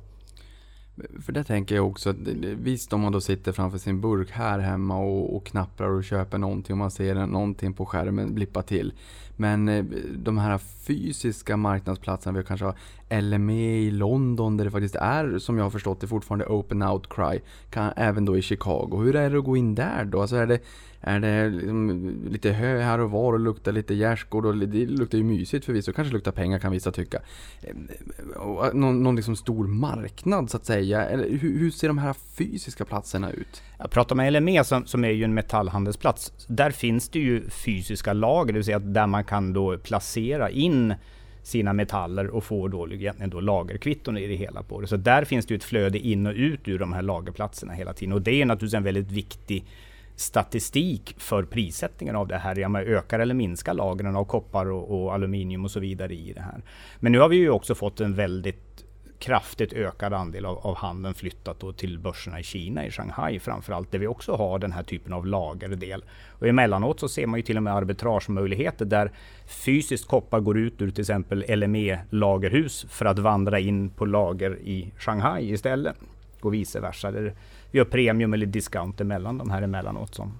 För 1.21 1.31
det 1.31 1.43
tänker 1.43 1.75
jag 1.75 1.87
också 1.87 2.09
att 2.09 2.15
visst 2.41 2.93
om 2.93 3.01
man 3.01 3.11
då 3.11 3.21
sitter 3.21 3.51
framför 3.51 3.77
sin 3.77 4.01
burk 4.01 4.31
här 4.31 4.59
hemma 4.59 4.97
och, 4.97 5.35
och 5.35 5.45
knapprar 5.45 5.89
och 5.89 6.03
köper 6.03 6.37
någonting 6.37 6.73
och 6.73 6.77
man 6.77 6.91
ser 6.91 7.15
någonting 7.15 7.73
på 7.73 7.85
skärmen 7.85 8.35
blippa 8.35 8.61
till. 8.61 8.93
Men 9.37 9.69
eh, 9.69 9.85
de 10.15 10.37
här 10.37 10.57
fysiska 10.57 11.57
marknadsplatserna, 11.57 12.37
vi 12.37 12.45
kanske 12.45 12.65
har 12.65 12.75
LME 13.21 13.77
i 13.77 13.91
London 13.91 14.57
där 14.57 14.65
det 14.65 14.71
faktiskt 14.71 14.95
är, 14.95 15.39
som 15.39 15.57
jag 15.57 15.65
har 15.65 15.71
förstått 15.71 16.01
det, 16.01 16.07
fortfarande 16.07 16.45
open 16.45 16.83
outcry. 16.83 17.39
Kan, 17.69 17.93
även 17.95 18.25
då 18.25 18.37
i 18.37 18.41
Chicago. 18.41 19.01
Hur 19.03 19.15
är 19.15 19.29
det 19.29 19.37
att 19.37 19.45
gå 19.45 19.57
in 19.57 19.75
där 19.75 20.05
då? 20.05 20.21
Alltså 20.21 20.35
är 20.35 20.47
det, 20.47 20.59
är 21.01 21.19
det 21.19 21.49
liksom 21.49 22.17
lite 22.29 22.51
hö 22.51 22.79
här 22.81 22.99
och 22.99 23.11
var 23.11 23.33
och 23.33 23.39
luktar 23.39 23.71
lite 23.71 23.93
gärdsgård 23.93 24.45
och 24.45 24.57
det 24.57 24.85
luktar 24.85 25.17
ju 25.17 25.23
mysigt 25.23 25.65
förvisso. 25.65 25.93
Kanske 25.93 26.13
luktar 26.13 26.31
pengar 26.31 26.59
kan 26.59 26.71
vissa 26.71 26.91
tycka. 26.91 27.21
Ehm, 27.63 27.87
någon, 28.73 29.03
någon 29.03 29.15
liksom 29.15 29.35
stor 29.35 29.67
marknad 29.67 30.49
så 30.49 30.57
att 30.57 30.65
säga. 30.65 31.05
Eller 31.05 31.29
hur, 31.29 31.59
hur 31.59 31.71
ser 31.71 31.87
de 31.87 31.97
här 31.97 32.13
fysiska 32.13 32.85
platserna 32.85 33.31
ut? 33.31 33.61
Jag 33.79 33.91
pratar 33.91 34.15
med 34.15 34.33
LME 34.33 34.63
som, 34.63 34.85
som 34.85 35.03
är 35.03 35.09
ju 35.09 35.23
en 35.23 35.33
metallhandelsplats. 35.33 36.33
Där 36.47 36.71
finns 36.71 37.09
det 37.09 37.19
ju 37.19 37.49
fysiska 37.49 38.13
lager, 38.13 38.53
det 38.53 38.59
vill 38.59 38.65
säga 38.65 38.79
där 38.79 39.07
man 39.07 39.23
kan 39.23 39.53
då 39.53 39.77
placera 39.77 40.49
in 40.49 40.93
sina 41.43 41.73
metaller 41.73 42.27
och 42.27 42.43
få 42.43 42.67
då, 42.67 42.87
då 43.25 43.39
lagerkvitton 43.39 44.17
i 44.17 44.27
det 44.27 44.35
hela 44.35 44.63
på 44.63 44.81
det. 44.81 44.87
Så 44.87 44.97
där 44.97 45.25
finns 45.25 45.45
det 45.45 45.55
ett 45.55 45.63
flöde 45.63 45.99
in 45.99 46.27
och 46.27 46.33
ut 46.33 46.67
ur 46.67 46.79
de 46.79 46.93
här 46.93 47.01
lagerplatserna 47.01 47.73
hela 47.73 47.93
tiden. 47.93 48.13
Och 48.13 48.21
det 48.21 48.41
är 48.41 48.45
naturligtvis 48.45 48.77
en 48.77 48.83
väldigt 48.83 49.11
viktig 49.11 49.65
statistik 50.21 51.15
för 51.17 51.43
prissättningen 51.43 52.15
av 52.15 52.27
det 52.27 52.37
här. 52.37 52.59
Ja, 52.59 52.69
man 52.69 52.81
ökar 52.81 53.19
eller 53.19 53.33
minskar 53.33 53.73
lagren 53.73 54.15
av 54.15 54.25
koppar 54.25 54.65
och, 54.65 55.03
och, 55.03 55.13
aluminium 55.13 55.65
och 55.65 55.71
så 55.71 55.79
vidare 55.79 56.13
i 56.13 56.33
det 56.33 56.41
här. 56.41 56.61
Men 56.99 57.11
nu 57.11 57.19
har 57.19 57.29
vi 57.29 57.35
ju 57.35 57.49
också 57.49 57.75
fått 57.75 57.99
en 57.99 58.15
väldigt 58.15 58.85
kraftigt 59.19 59.73
ökad 59.73 60.13
andel 60.13 60.45
av, 60.45 60.57
av 60.57 60.75
handeln 60.75 61.15
flyttat 61.15 61.59
då 61.59 61.73
till 61.73 61.99
börserna 61.99 62.39
i 62.39 62.43
Kina, 62.43 62.85
i 62.85 62.91
Shanghai 62.91 63.39
framförallt, 63.39 63.91
där 63.91 63.99
vi 63.99 64.07
också 64.07 64.35
har 64.35 64.59
den 64.59 64.71
här 64.71 64.83
typen 64.83 65.13
av 65.13 65.25
lagerdel. 65.25 66.03
Och 66.29 66.47
emellanåt 66.47 66.99
så 66.99 67.09
ser 67.09 67.27
man 67.27 67.39
ju 67.39 67.43
till 67.43 67.57
och 67.57 67.63
med 67.63 67.75
arbitragemöjligheter 67.75 68.85
där 68.85 69.11
fysiskt 69.65 70.07
koppar 70.07 70.39
går 70.39 70.57
ut 70.57 70.81
ur 70.81 70.91
till 70.91 71.01
exempel 71.01 71.45
LME-lagerhus 71.47 72.85
för 72.89 73.05
att 73.05 73.19
vandra 73.19 73.59
in 73.59 73.89
på 73.89 74.05
lager 74.05 74.59
i 74.59 74.91
Shanghai 74.97 75.51
istället. 75.51 75.95
Och 76.41 76.53
vice 76.53 76.79
versa. 76.79 77.11
Har 77.79 77.85
premium 77.85 78.33
eller 78.33 78.45
discount 78.45 79.01
emellan 79.01 79.37
de 79.37 79.49
här 79.49 79.61
emellanåt. 79.61 80.15
Som 80.15 80.33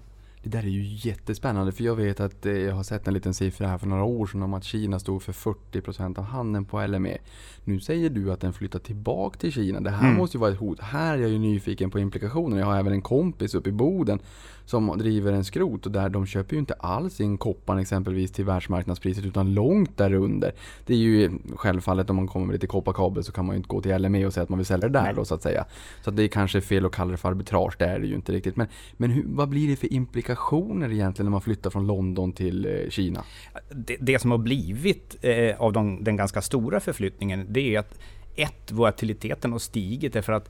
det 0.44 0.50
där 0.50 0.60
är 0.60 0.68
ju 0.68 1.10
jättespännande 1.10 1.72
för 1.72 1.84
jag 1.84 1.96
vet 1.96 2.20
att 2.20 2.46
eh, 2.46 2.54
jag 2.54 2.76
har 2.76 2.84
sett 2.84 3.08
en 3.08 3.14
liten 3.14 3.34
siffra 3.34 3.68
här 3.68 3.78
för 3.78 3.88
några 3.88 4.04
år 4.04 4.28
sedan 4.28 4.44
om 4.44 4.54
att 4.54 4.64
Kina 4.64 5.00
stod 5.00 5.24
för 5.24 5.34
40% 5.34 6.20
av 6.20 6.24
handeln 6.24 6.66
på 6.66 6.88
LME. 6.88 7.18
Nu 7.64 7.80
säger 7.80 8.10
du 8.10 8.32
att 8.32 8.42
den 8.42 8.54
flyttar 8.54 8.80
tillbaka 8.80 9.40
till 9.40 9.52
Kina. 9.52 9.80
Det 9.80 9.90
här 9.90 10.06
mm. 10.06 10.18
måste 10.18 10.38
ju 10.38 10.42
vara 10.42 10.52
ett 10.52 10.60
hot. 10.60 10.80
Här 10.80 11.18
är 11.18 11.22
jag 11.22 11.30
ju 11.30 11.40
nyfiken 11.40 11.92
på 11.92 12.00
implikationer. 12.00 12.60
Jag 12.60 12.66
har 12.66 12.80
även 12.80 12.94
en 12.94 13.02
kompis 13.02 13.56
uppe 13.56 13.70
i 13.70 13.74
Boden 13.74 14.20
som 14.66 14.98
driver 14.98 15.34
en 15.34 15.44
skrot 15.44 15.86
och 15.86 15.92
där 15.92 16.10
de 16.10 16.26
köper 16.26 16.54
ju 16.54 16.60
inte 16.60 16.74
alls 16.74 17.22
in 17.22 17.38
kopparn 17.38 17.80
exempelvis 17.80 18.32
till 18.32 18.46
världsmarknadspriset 18.46 19.26
utan 19.26 19.54
långt 19.54 19.98
därunder. 19.98 20.52
Det 20.86 20.94
är 20.94 20.98
ju 20.98 21.32
självfallet 21.56 22.10
om 22.10 22.16
man 22.16 22.28
kommer 22.28 22.46
med 22.46 22.54
lite 22.54 22.68
kopparkabel 22.68 23.24
så 23.24 23.32
kan 23.32 23.46
man 23.46 23.56
ju 23.56 23.58
inte 23.58 23.68
gå 23.68 23.82
till 23.82 24.02
LME 24.02 24.26
och 24.26 24.34
säga 24.34 24.44
att 24.44 24.50
man 24.50 24.60
vill 24.60 24.66
sälja 24.66 24.88
det 24.88 25.00
där 25.00 25.04
Nej. 25.04 25.14
då 25.16 25.26
så 25.26 25.36
att 25.36 25.42
säga. 25.42 25.66
Så 26.04 26.10
att 26.10 26.16
det 26.16 26.24
är 26.24 26.28
kanske 26.28 26.62
fel 26.62 26.86
att 26.86 26.92
kalla 26.92 27.12
det 27.12 27.18
för 27.18 27.30
arbitrage, 27.30 27.76
det 27.80 27.86
är 27.86 28.00
det 28.00 28.08
ju 28.08 28.16
inte 28.16 28.32
riktigt. 28.32 28.56
Men, 28.56 28.68
men 28.98 29.10
hur, 29.10 29.24
vad 29.28 29.50
blir 29.50 29.68
det 29.68 29.76
för 29.76 29.94
implikationer 29.94 30.92
egentligen 30.92 31.26
när 31.26 31.32
man 31.32 31.42
flyttar 31.42 31.70
från 31.70 31.88
London 31.88 32.34
till 32.34 32.66
eh, 32.66 32.90
Kina? 32.90 33.24
Det, 33.70 33.98
det, 34.00 34.20
som 34.20 34.32
har 34.32 34.38
blivit 34.38 35.16
eh, 35.22 35.62
av 35.62 35.74
de, 35.74 36.04
den 36.04 36.16
ganska 36.16 36.42
stora 36.42 36.80
förflyttningen 36.80 37.46
det 37.50 37.76
är 37.76 37.80
att 37.80 38.00
ett, 38.36 38.72
volatiliteten 38.72 39.52
har 39.52 39.60
stigit 39.60 40.14
därför 40.14 40.34
att 40.34 40.50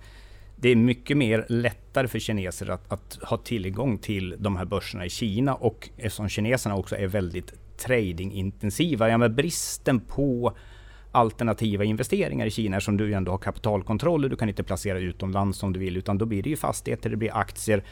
det 0.61 0.69
är 0.69 0.75
mycket 0.75 1.17
mer 1.17 1.45
lättare 1.49 2.07
för 2.07 2.19
kineser 2.19 2.69
att, 2.69 2.91
att, 2.91 3.19
ha 3.23 3.37
tillgång 3.37 3.97
till 3.97 4.35
de 4.39 4.55
här 4.55 4.65
börserna 4.65 5.05
i 5.05 5.09
Kina 5.09 5.55
och 5.55 5.89
eftersom 5.97 6.29
kineserna 6.29 6.75
också 6.75 6.95
är 6.95 7.07
väldigt 7.07 7.53
tradingintensiva, 7.77 9.09
ja 9.09 9.17
men 9.17 9.35
bristen 9.35 9.99
på 9.99 10.53
alternativa 11.11 11.83
investeringar 11.83 12.45
i 12.45 12.51
Kina 12.51 12.81
som 12.81 12.97
du 12.97 13.13
ändå 13.13 13.31
har 13.31 13.37
kapitalkontroll 13.37 14.23
och 14.23 14.29
du 14.29 14.35
kan 14.35 14.49
inte 14.49 14.63
placera 14.63 14.99
utomlands 14.99 15.59
som 15.59 15.73
du 15.73 15.79
vill 15.79 15.97
utan 15.97 16.17
då 16.17 16.25
blir 16.25 16.43
det 16.43 16.49
ju 16.49 16.57
fastigheter, 16.57 17.09
det 17.09 17.15
blir 17.15 17.37
aktier, 17.37 17.83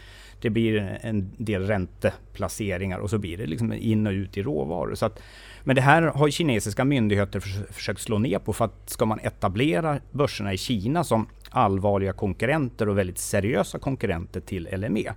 det 0.42 0.50
blir 0.50 1.00
en 1.02 1.32
del 1.38 1.68
ränteplaceringar 1.68 3.00
och 3.00 3.10
så 3.10 3.18
blir 3.18 3.38
det 3.38 3.46
liksom 3.46 3.74
in 3.74 4.08
och 4.08 4.12
ut 4.12 4.38
i 4.38 4.44
råvaror. 4.44 4.96
Så 4.96 5.06
att, 5.06 5.22
men 5.64 5.76
det 5.76 5.82
här 5.82 6.02
har 6.02 6.30
kinesiska 6.30 6.86
myndigheter 6.86 7.40
försökt 7.74 8.02
slå 8.02 8.18
ner 8.18 8.40
på 8.40 8.54
för 8.54 8.66
att 8.66 8.90
ska 8.90 9.06
man 9.06 9.20
etablera 9.20 10.00
börserna 10.12 10.54
i 10.54 10.58
Kina 10.58 11.04
som 11.04 11.28
allvarliga 11.50 12.14
konkurrenter 12.14 12.90
och 12.90 12.98
väldigt 12.98 13.18
seriösa 13.18 13.80
konkurrenter 13.80 14.40
till 14.40 14.68
LME 14.72 15.14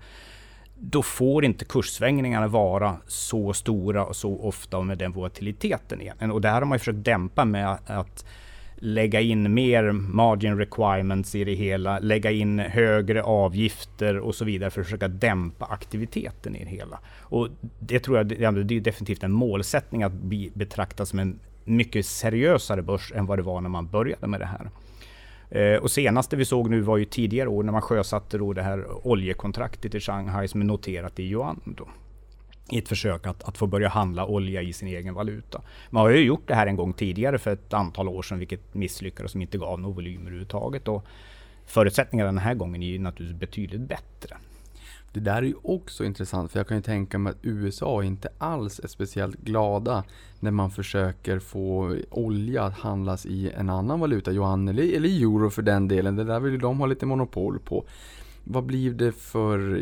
då 0.84 1.02
får 1.02 1.44
inte 1.44 1.64
kurssvängningarna 1.64 2.48
vara 2.48 2.96
så 3.06 3.52
stora 3.52 4.04
och 4.04 4.16
så 4.16 4.40
ofta 4.40 4.78
och 4.78 4.86
med 4.86 4.98
den 4.98 5.12
volatiliteten 5.12 6.00
igen. 6.00 6.30
Och 6.30 6.40
det 6.40 6.48
här 6.48 6.60
har 6.60 6.66
man 6.66 6.78
försökt 6.78 7.04
dämpa 7.04 7.44
med 7.44 7.78
att 7.86 8.24
lägga 8.76 9.20
in 9.20 9.54
mer 9.54 9.92
margin 9.92 10.58
requirements 10.58 11.34
i 11.34 11.44
det 11.44 11.54
hela, 11.54 11.98
lägga 11.98 12.30
in 12.30 12.58
högre 12.58 13.22
avgifter 13.22 14.18
och 14.18 14.34
så 14.34 14.44
vidare 14.44 14.70
för 14.70 14.80
att 14.80 14.86
försöka 14.86 15.08
dämpa 15.08 15.64
aktiviteten 15.64 16.56
i 16.56 16.64
det 16.64 16.70
hela. 16.70 16.98
Och 17.20 17.48
det 17.78 18.00
tror 18.00 18.16
jag 18.16 18.26
det 18.26 18.44
är 18.44 18.80
definitivt 18.80 19.22
en 19.22 19.32
målsättning 19.32 20.02
att 20.02 20.12
bli 20.12 20.50
betraktad 20.54 21.08
som 21.08 21.18
en 21.18 21.38
mycket 21.64 22.06
seriösare 22.06 22.82
börs 22.82 23.12
än 23.14 23.26
vad 23.26 23.38
det 23.38 23.42
var 23.42 23.60
när 23.60 23.68
man 23.68 23.86
började 23.86 24.26
med 24.26 24.40
det 24.40 24.46
här. 24.46 24.70
Eh, 25.54 25.76
och 25.76 25.90
senaste 25.90 26.36
vi 26.36 26.44
såg 26.44 26.70
nu 26.70 26.80
var 26.80 26.96
ju 26.96 27.04
tidigare 27.04 27.48
år 27.48 27.62
när 27.62 27.72
man 27.72 27.82
sjösatte 27.82 28.38
då 28.38 28.52
det 28.52 28.62
här 28.62 29.06
oljekontraktet 29.06 29.94
i 29.94 30.00
Shanghai 30.00 30.48
som 30.48 30.60
är 30.60 30.64
noterat 30.64 31.18
i 31.18 31.22
yuan. 31.22 31.60
Då 31.64 31.88
i 32.70 32.78
ett 32.78 32.88
försök 32.88 33.26
att, 33.26 33.42
att 33.42 33.58
få 33.58 33.66
börja 33.66 33.88
handla 33.88 34.26
olja 34.26 34.62
i 34.62 34.72
sin 34.72 34.88
egen 34.88 35.14
valuta. 35.14 35.62
Man 35.90 36.02
har 36.02 36.10
ju 36.10 36.24
gjort 36.24 36.48
det 36.48 36.54
här 36.54 36.66
en 36.66 36.76
gång 36.76 36.92
tidigare 36.92 37.38
för 37.38 37.52
ett 37.52 37.74
antal 37.74 38.08
år 38.08 38.22
sedan, 38.22 38.38
vilket 38.38 38.74
misslyckades 38.74 39.32
som 39.32 39.42
inte 39.42 39.58
gav 39.58 39.80
några 39.80 39.94
volymer 39.94 40.20
överhuvudtaget. 40.20 40.88
Och 40.88 41.04
förutsättningarna 41.66 42.26
den 42.26 42.38
här 42.38 42.54
gången 42.54 42.82
är 42.82 42.86
ju 42.86 42.98
naturligtvis 42.98 43.40
betydligt 43.40 43.80
bättre. 43.80 44.36
Det 45.12 45.20
där 45.20 45.36
är 45.36 45.42
ju 45.42 45.54
också 45.62 46.04
intressant 46.04 46.52
för 46.52 46.58
jag 46.58 46.68
kan 46.68 46.76
ju 46.76 46.82
tänka 46.82 47.18
mig 47.18 47.30
att 47.30 47.38
USA 47.42 48.04
inte 48.04 48.28
alls 48.38 48.80
är 48.84 48.88
speciellt 48.88 49.36
glada 49.40 50.04
när 50.40 50.50
man 50.50 50.70
försöker 50.70 51.38
få 51.38 51.96
olja 52.10 52.62
att 52.62 52.78
handlas 52.78 53.26
i 53.26 53.50
en 53.50 53.70
annan 53.70 54.00
valuta, 54.00 54.32
yuan 54.32 54.68
eller, 54.68 54.96
eller 54.96 55.08
euro 55.08 55.50
för 55.50 55.62
den 55.62 55.88
delen. 55.88 56.16
Det 56.16 56.24
där 56.24 56.40
vill 56.40 56.52
ju 56.52 56.58
de 56.58 56.80
ha 56.80 56.86
lite 56.86 57.06
monopol 57.06 57.58
på. 57.58 57.84
Vad 58.44 58.64
blir 58.64 58.92
det 58.92 59.12
för 59.12 59.80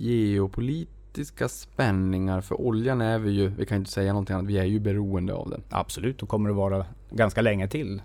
geopolitiska 0.00 1.48
spänningar? 1.48 2.40
För 2.40 2.60
oljan 2.60 3.00
är 3.00 3.18
vi 3.18 3.30
ju, 3.30 3.48
vi 3.48 3.66
kan 3.66 3.76
ju 3.76 3.78
inte 3.78 3.90
säga 3.90 4.12
någonting 4.12 4.34
annat, 4.36 4.50
vi 4.50 4.58
är 4.58 4.64
ju 4.64 4.80
beroende 4.80 5.34
av 5.34 5.50
den. 5.50 5.62
Absolut, 5.70 6.22
och 6.22 6.28
kommer 6.28 6.48
det 6.48 6.54
vara 6.54 6.86
ganska 7.10 7.42
länge 7.42 7.68
till. 7.68 8.02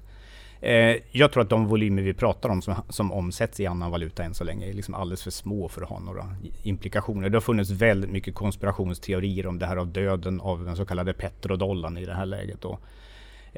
Eh, 0.62 0.96
jag 1.12 1.32
tror 1.32 1.44
att 1.44 1.50
de 1.50 1.66
volymer 1.66 2.02
vi 2.02 2.14
pratar 2.14 2.50
om 2.50 2.62
som, 2.62 2.76
som 2.90 3.12
omsätts 3.12 3.60
i 3.60 3.66
annan 3.66 3.92
valuta 3.92 4.24
än 4.24 4.34
så 4.34 4.44
länge 4.44 4.70
är 4.70 4.74
liksom 4.74 4.94
alldeles 4.94 5.24
för 5.24 5.32
små 5.32 5.70
för 5.70 5.82
att 5.82 5.90
ha 5.90 6.00
några 6.00 6.36
implikationer. 6.64 7.30
Det 7.30 7.36
har 7.36 7.42
funnits 7.42 7.70
väldigt 7.70 8.12
mycket 8.12 8.36
konspirationsteorier 8.36 9.48
om 9.48 9.60
det 9.60 9.66
här 9.66 9.78
av 9.78 9.88
döden 9.88 10.42
av 10.42 10.66
den 10.66 10.76
så 10.76 10.86
kallade 10.86 11.14
petrodollarn 11.14 11.98
i 11.98 12.06
det 12.06 12.14
här 12.14 12.26
läget. 12.26 12.66
Och, 12.66 12.82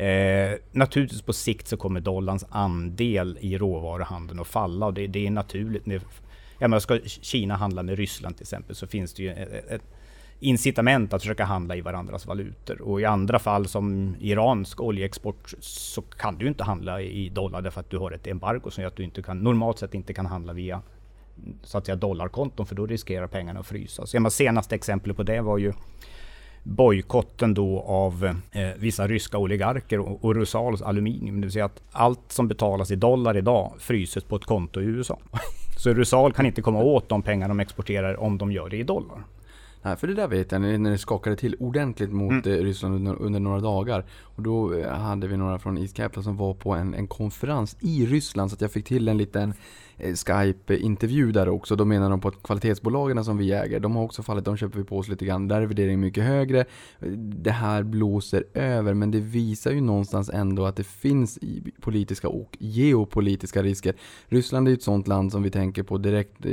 eh, 0.02 0.58
naturligtvis 0.72 1.22
på 1.22 1.34
sikt 1.34 1.68
så 1.68 1.78
kommer 1.78 2.00
dollarns 2.00 2.46
andel 2.50 3.38
i 3.42 3.58
råvaruhandeln 3.58 4.40
att 4.40 4.48
falla 4.48 4.86
och 4.86 4.94
det, 4.94 5.08
det 5.08 5.28
är 5.28 5.32
naturligt. 5.32 5.84
Ja, 6.60 6.68
men 6.68 6.82
ska 6.82 7.00
Kina 7.06 7.56
handla 7.56 7.84
med 7.84 7.98
Ryssland 7.98 8.38
till 8.38 8.44
exempel 8.44 8.76
så 8.76 8.88
finns 8.88 9.14
det 9.14 9.24
ju 9.24 9.30
ett, 9.32 9.72
ett 9.72 9.84
incitament 10.40 11.14
att 11.14 11.22
försöka 11.22 11.46
handla 11.46 11.76
i 11.76 11.82
varandras 11.82 12.26
valutor. 12.26 12.82
Och 12.82 13.02
i 13.02 13.06
andra 13.06 13.40
fall 13.40 13.68
som 13.68 14.16
iransk 14.20 14.82
oljeexport 14.82 15.54
så 15.60 16.02
kan 16.02 16.38
du 16.38 16.48
inte 16.48 16.64
handla 16.64 17.02
i 17.02 17.30
dollar 17.30 17.62
därför 17.62 17.80
att 17.80 17.90
du 17.90 17.98
har 17.98 18.12
ett 18.12 18.28
embargo 18.28 18.72
som 18.72 18.82
gör 18.82 18.88
att 18.88 18.96
du 18.96 19.04
inte 19.04 19.22
kan, 19.22 19.40
normalt 19.40 19.80
sett 19.80 19.94
inte 19.94 20.14
kan 20.14 20.26
handla 20.26 20.54
via 20.54 20.82
så 21.64 21.78
att 21.78 21.86
säga 21.86 21.96
dollarkonton 21.96 22.66
för 22.66 22.76
då 22.76 22.86
riskerar 22.86 23.28
pengarna 23.28 23.60
att 23.60 23.68
frysas. 23.68 24.14
Ja, 24.14 24.30
senaste 24.30 24.76
exemplet 24.76 25.18
på 25.18 25.24
det 25.24 25.42
var 25.42 25.58
ju 25.58 25.74
bojkotten 26.64 27.54
då 27.54 27.80
av 27.80 28.36
eh, 28.52 28.70
vissa 28.78 29.08
ryska 29.08 29.38
oligarker 29.38 30.00
och, 30.00 30.26
och 30.26 30.36
Rusals 30.36 30.82
aluminium. 30.82 31.42
Det 31.42 31.46
vill 31.46 31.52
säga 31.52 31.66
att 31.66 31.82
allt 31.92 32.32
som 32.32 32.48
betalas 32.48 32.92
i 32.92 32.96
dollar 32.96 33.38
idag 33.38 33.74
fryses 33.80 34.24
på 34.24 34.36
ett 34.36 34.46
konto 34.46 34.82
i 34.82 34.84
USA. 34.84 35.20
Så 35.78 35.94
Rusal 35.94 36.34
kan 36.34 36.46
inte 36.46 36.62
komma 36.62 36.84
åt 36.84 37.10
de 37.10 37.22
pengar 37.22 37.48
de 37.48 37.60
exporterar 37.60 38.20
om 38.20 38.38
de 38.38 38.52
gör 38.52 38.70
det 38.70 38.78
i 38.78 38.84
dollar. 38.84 39.24
För 39.96 40.08
det 40.08 40.14
där 40.14 40.28
vet 40.28 40.52
jag 40.52 40.62
när 40.62 40.92
det 40.92 40.98
skakade 40.98 41.36
till 41.36 41.56
ordentligt 41.60 42.12
mot 42.12 42.46
mm. 42.46 42.60
Eh, 42.60 42.64
Ryssland 42.64 42.96
under, 42.96 43.22
under, 43.22 43.40
några 43.40 43.60
dagar. 43.60 44.06
Och 44.22 44.44
då 44.44 44.74
eh, 44.74 44.90
hade 44.90 45.28
vi 45.28 45.38
några 45.38 45.60
från 45.60 45.78
East 45.78 45.96
Capital 45.96 46.24
som 46.24 46.38
var 46.38 46.54
på 46.54 46.74
en, 46.74 46.94
en 46.94 47.08
konferens 47.08 47.78
i 47.80 48.06
Ryssland 48.06 48.52
så 48.52 48.56
att 48.56 48.62
jag 48.62 48.72
fick 48.72 48.86
till 48.86 49.08
en 49.08 49.18
liten 49.18 49.54
Eh, 50.00 50.14
Skype-intervju 50.14 51.32
där 51.32 51.50
också. 51.50 51.76
Då 51.76 51.86
menar 51.86 52.10
de 52.10 52.22
på 52.22 52.28
att 52.28 52.44
kvalitetsbolagen 52.44 53.26
som 53.26 53.38
vi 53.38 53.52
äger, 53.52 53.80
de 53.80 53.96
har 53.96 54.04
också 54.04 54.24
fallit, 54.24 54.46
de 54.46 54.58
köper 54.58 54.78
vi 54.78 54.84
på 54.84 54.98
oss 54.98 55.08
lite 55.08 55.26
grann. 55.26 55.48
Där 55.48 55.62
är 55.62 55.66
värderingen 55.66 56.00
mycket 56.00 56.24
högre. 56.24 56.66
Det 57.16 57.52
här 57.52 57.84
blåser 57.84 58.44
över, 58.54 58.94
men 58.94 59.12
det 59.12 59.20
visar 59.20 59.72
ju 59.72 59.82
någonstans 59.82 60.30
ändå 60.30 60.66
att 60.66 60.76
det 60.76 60.84
finns 60.84 61.40
politiska 61.82 62.28
och 62.28 62.58
geopolitiska 62.60 63.64
risker. 63.64 63.94
Ryssland 64.28 64.68
är 64.68 64.72
ju 64.72 64.76
ett 64.76 64.84
sånt 64.84 65.08
land 65.08 65.32
som 65.32 65.44
vi 65.44 65.52
tänker 65.52 65.84
på 65.84 65.98
direkt, 65.98 66.46
eh, 66.46 66.52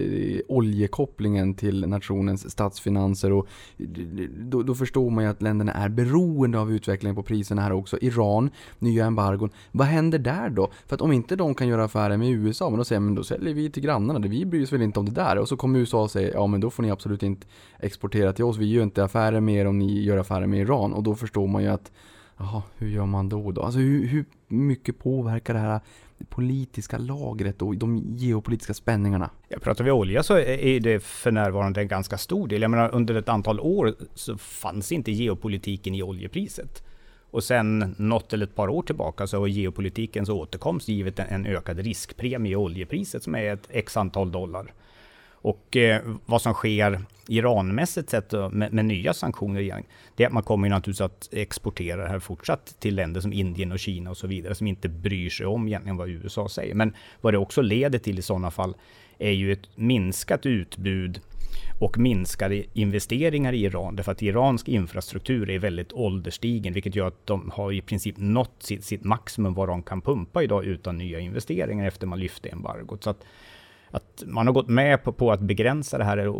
oljekopplingen 0.48 1.54
till 1.54 1.88
nationens 1.88 2.50
statsfinanser 2.50 3.32
och 3.32 3.46
eh, 3.78 3.86
då, 4.38 4.62
då 4.62 4.74
förstår 4.74 5.10
man 5.10 5.24
ju 5.24 5.30
att 5.30 5.42
länderna 5.42 5.72
är 5.72 5.88
beroende 5.88 6.58
av 6.58 6.72
utvecklingen 6.72 7.16
på 7.16 7.22
priserna 7.22 7.62
här 7.62 7.72
också. 7.72 7.98
Iran, 8.00 8.50
nya 8.78 9.06
embargon. 9.06 9.50
Vad 9.72 9.86
händer 9.86 10.18
där 10.18 10.50
då? 10.50 10.70
För 10.86 10.94
att 10.94 11.00
om 11.00 11.12
inte 11.12 11.36
de 11.36 11.54
kan 11.54 11.68
göra 11.68 11.84
affärer 11.84 12.16
med 12.16 12.30
USA, 12.30 12.70
men 12.70 12.78
då 12.78 12.84
säger 12.84 13.00
man, 13.00 13.14
då 13.14 13.24
säljer 13.36 13.54
vi 13.54 13.70
till 13.70 13.82
grannarna. 13.82 14.28
Vi 14.28 14.46
bryr 14.46 14.62
oss 14.62 14.72
väl 14.72 14.82
inte 14.82 15.00
om 15.00 15.06
det 15.06 15.12
där. 15.12 15.38
Och 15.38 15.48
så 15.48 15.56
kommer 15.56 15.78
USA 15.78 16.02
och 16.02 16.10
säger 16.10 16.32
ja 16.32 16.46
men 16.46 16.60
då 16.60 16.70
får 16.70 16.82
ni 16.82 16.90
absolut 16.90 17.22
inte 17.22 17.46
exportera 17.78 18.32
till 18.32 18.44
oss. 18.44 18.56
Vi 18.56 18.72
gör 18.72 18.82
inte 18.82 19.04
affärer 19.04 19.40
med 19.40 19.54
er 19.54 19.66
om 19.66 19.78
ni 19.78 20.02
gör 20.02 20.16
affärer 20.16 20.46
med 20.46 20.60
Iran. 20.60 20.92
Och 20.92 21.02
då 21.02 21.14
förstår 21.14 21.46
man 21.46 21.62
ju 21.62 21.68
att 21.68 21.92
Jaha, 22.38 22.62
hur 22.76 22.88
gör 22.88 23.06
man 23.06 23.28
då? 23.28 23.50
då? 23.52 23.62
Alltså 23.62 23.78
hur, 23.78 24.06
hur 24.06 24.24
mycket 24.48 24.98
påverkar 24.98 25.54
det 25.54 25.60
här 25.60 25.80
politiska 26.28 26.98
lagret 26.98 27.62
och 27.62 27.76
de 27.76 27.96
geopolitiska 28.16 28.74
spänningarna? 28.74 29.30
Jag 29.48 29.62
pratar 29.62 29.84
vi 29.84 29.90
olja 29.90 30.22
så 30.22 30.38
är 30.38 30.80
det 30.80 31.02
för 31.02 31.32
närvarande 31.32 31.80
en 31.80 31.88
ganska 31.88 32.18
stor 32.18 32.48
del. 32.48 32.62
Jag 32.62 32.70
menar 32.70 32.94
under 32.94 33.14
ett 33.14 33.28
antal 33.28 33.60
år 33.60 33.94
så 34.14 34.38
fanns 34.38 34.92
inte 34.92 35.12
geopolitiken 35.12 35.94
i 35.94 36.02
oljepriset. 36.02 36.85
Och 37.36 37.44
sen 37.44 37.94
något 37.98 38.32
eller 38.32 38.46
ett 38.46 38.54
par 38.54 38.68
år 38.68 38.82
tillbaka 38.82 39.26
så 39.26 39.38
har 39.38 39.46
geopolitikens 39.46 40.28
återkomst 40.28 40.88
givit 40.88 41.18
en 41.18 41.46
ökad 41.46 41.78
riskpremie 41.78 42.52
i 42.52 42.56
oljepriset 42.56 43.22
som 43.22 43.34
är 43.34 43.52
ett 43.52 43.68
x 43.70 43.96
antal 43.96 44.32
dollar. 44.32 44.72
Och 45.30 45.76
eh, 45.76 46.02
vad 46.26 46.42
som 46.42 46.54
sker 46.54 47.02
Iranmässigt 47.28 48.10
sett 48.10 48.32
med, 48.32 48.72
med, 48.72 48.84
nya 48.84 49.14
sanktioner 49.14 49.60
igen, 49.60 49.82
det 50.14 50.22
är 50.22 50.26
att 50.26 50.32
man 50.32 50.42
kommer 50.42 50.68
naturligtvis 50.68 51.00
att 51.00 51.28
exportera 51.32 52.02
det 52.02 52.08
här 52.08 52.18
fortsatt 52.18 52.76
till 52.78 52.94
länder 52.94 53.20
som 53.20 53.32
Indien 53.32 53.72
och 53.72 53.78
Kina 53.78 54.10
och 54.10 54.16
så 54.16 54.26
vidare 54.26 54.54
som 54.54 54.66
inte 54.66 54.88
bryr 54.88 55.30
sig 55.30 55.46
om 55.46 55.68
egentligen 55.68 55.96
vad 55.96 56.08
USA 56.08 56.48
säger. 56.48 56.74
Men 56.74 56.94
vad 57.20 57.34
det 57.34 57.38
också 57.38 57.62
leder 57.62 57.98
till 57.98 58.18
i 58.18 58.22
sådana 58.22 58.50
fall 58.50 58.76
är 59.18 59.30
ju 59.30 59.52
ett 59.52 59.68
minskat 59.74 60.46
utbud 60.46 61.20
och 61.78 61.98
minskade 61.98 62.64
investeringar 62.72 63.52
i 63.52 63.64
Iran. 63.64 63.96
Därför 63.96 64.12
att 64.12 64.22
iransk 64.22 64.68
infrastruktur 64.68 65.50
är 65.50 65.58
väldigt 65.58 65.92
ålderstigen, 65.92 66.72
vilket 66.72 66.96
gör 66.96 67.06
att 67.06 67.26
de 67.26 67.50
har 67.54 67.72
i 67.72 67.80
princip 67.80 68.14
nått 68.18 68.62
sitt, 68.62 68.84
sitt 68.84 69.04
maximum 69.04 69.54
vad 69.54 69.68
de 69.68 69.82
kan 69.82 70.00
pumpa 70.00 70.42
idag 70.42 70.64
utan 70.64 70.98
nya 70.98 71.20
investeringar 71.20 71.86
efter 71.86 72.06
man 72.06 72.20
lyfte 72.20 72.48
embargot. 72.48 73.04
Så 73.04 73.10
att, 73.10 73.24
att 73.90 74.22
man 74.26 74.46
har 74.46 74.54
gått 74.54 74.68
med 74.68 75.04
på, 75.04 75.12
på 75.12 75.32
att 75.32 75.40
begränsa 75.40 75.98
det 75.98 76.04
här 76.04 76.34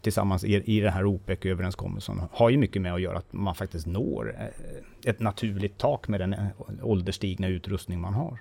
tillsammans 0.00 0.44
i, 0.44 0.76
i 0.76 0.80
den 0.80 0.92
här 0.92 1.04
OPEC-överenskommelsen 1.04 2.22
har 2.32 2.50
ju 2.50 2.56
mycket 2.56 2.82
med 2.82 2.94
att 2.94 3.00
göra 3.00 3.18
att 3.18 3.32
man 3.32 3.54
faktiskt 3.54 3.86
når 3.86 4.36
eh, 4.38 5.10
ett 5.10 5.20
naturligt 5.20 5.78
tak 5.78 6.08
med 6.08 6.20
den 6.20 6.32
eh, 6.32 6.46
ålderstigna 6.82 7.48
utrustning 7.48 8.00
man 8.00 8.14
har. 8.14 8.40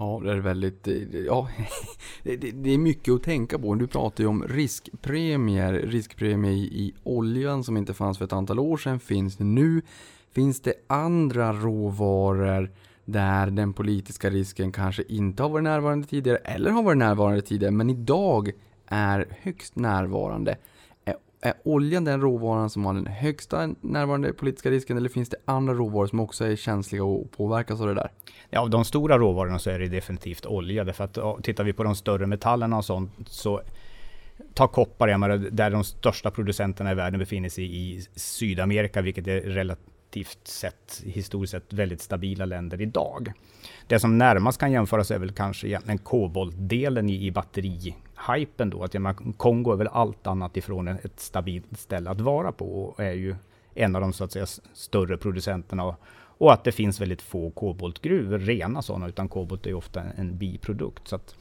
Ja, 0.00 0.20
det 0.24 0.32
är 0.32 0.36
väldigt, 0.36 0.88
eh, 0.88 0.94
ja, 1.26 1.48
det, 2.22 2.70
är 2.74 2.78
mycket 2.78 3.14
att 3.14 3.22
tänka 3.22 3.58
på. 3.58 3.74
Du 3.74 3.86
pratar 3.86 4.24
ju 4.24 4.28
om 4.28 4.44
riskpremier. 4.48 5.72
Riskpremier 5.72 6.52
i 6.52 6.94
oljan 7.02 7.64
som 7.64 7.76
inte 7.76 7.94
fanns 7.94 8.18
för 8.18 8.24
ett 8.24 8.32
antal 8.32 8.58
år 8.58 8.76
sedan 8.76 9.00
finns 9.00 9.38
nu. 9.38 9.82
Finns 10.32 10.60
det 10.60 10.72
andra 10.86 11.52
råvaror 11.52 12.70
där 13.04 13.50
den 13.50 13.72
politiska 13.72 14.30
risken 14.30 14.72
kanske 14.72 15.02
inte 15.08 15.42
har 15.42 15.50
varit 15.50 15.64
närvarande 15.64 16.06
tidigare 16.06 16.38
eller 16.38 16.70
har 16.70 16.82
varit 16.82 16.98
närvarande 16.98 17.42
tidigare 17.42 17.72
men 17.72 17.90
idag 17.90 18.50
är 18.86 19.26
högst 19.42 19.76
närvarande? 19.76 20.56
Är 21.42 21.54
oljan 21.64 22.04
den 22.04 22.20
råvaran 22.20 22.70
som 22.70 22.84
har 22.84 22.94
den 22.94 23.06
högsta 23.06 23.74
närvarande 23.80 24.32
politiska 24.32 24.70
risken 24.70 24.96
eller 24.96 25.08
finns 25.08 25.28
det 25.28 25.36
andra 25.44 25.74
råvaror 25.74 26.06
som 26.06 26.20
också 26.20 26.44
är 26.44 26.56
känsliga 26.56 27.04
och 27.04 27.30
påverkas 27.30 27.80
av 27.80 27.86
det 27.86 27.94
där? 27.94 28.10
Ja, 28.50 28.60
av 28.60 28.70
de 28.70 28.84
stora 28.84 29.18
råvarorna 29.18 29.58
så 29.58 29.70
är 29.70 29.78
det 29.78 29.88
definitivt 29.88 30.46
olja. 30.46 30.84
Därför 30.84 31.04
att 31.04 31.44
tittar 31.44 31.64
vi 31.64 31.72
på 31.72 31.82
de 31.82 31.94
större 31.96 32.26
metallerna 32.26 32.76
och 32.76 32.84
sånt 32.84 33.10
så 33.26 33.60
Ta 34.54 34.68
koppar, 34.68 35.18
menar, 35.18 35.36
där 35.36 35.70
de 35.70 35.84
största 35.84 36.30
producenterna 36.30 36.92
i 36.92 36.94
världen 36.94 37.18
befinner 37.18 37.48
sig 37.48 37.76
i 37.76 38.00
Sydamerika, 38.14 39.02
vilket 39.02 39.26
är 39.26 39.40
relativt 40.10 40.48
sett, 40.48 41.02
historiskt 41.04 41.50
sett, 41.50 41.72
väldigt 41.72 42.00
stabila 42.00 42.44
länder 42.44 42.80
idag. 42.80 43.32
Det 43.86 44.00
som 44.00 44.18
närmast 44.18 44.60
kan 44.60 44.72
jämföras 44.72 45.10
är 45.10 45.18
väl 45.18 45.32
kanske 45.32 45.66
egentligen 45.66 45.98
koboltdelen 45.98 47.10
i, 47.10 47.26
i 47.26 47.30
batteri 47.30 47.94
hypen 48.28 48.70
då. 48.70 48.84
Att 48.84 48.94
Kongo 49.36 49.72
är 49.72 49.76
väl 49.76 49.88
allt 49.88 50.26
annat 50.26 50.56
ifrån 50.56 50.88
ett 50.88 51.20
stabilt 51.20 51.78
ställe 51.78 52.10
att 52.10 52.20
vara 52.20 52.52
på 52.52 52.84
och 52.84 53.00
är 53.00 53.12
ju 53.12 53.36
en 53.74 53.96
av 53.96 54.00
de 54.00 54.12
så 54.12 54.24
att 54.24 54.32
säga 54.32 54.46
större 54.74 55.16
producenterna. 55.16 55.96
Och 56.38 56.52
att 56.52 56.64
det 56.64 56.72
finns 56.72 57.00
väldigt 57.00 57.22
få 57.22 57.50
koboltgruvor, 57.50 58.38
rena 58.38 58.82
sådana, 58.82 59.08
utan 59.08 59.28
kobolt 59.28 59.66
är 59.66 59.74
ofta 59.74 60.02
en 60.16 60.38
biprodukt. 60.38 61.08
Så 61.08 61.16
att 61.16 61.34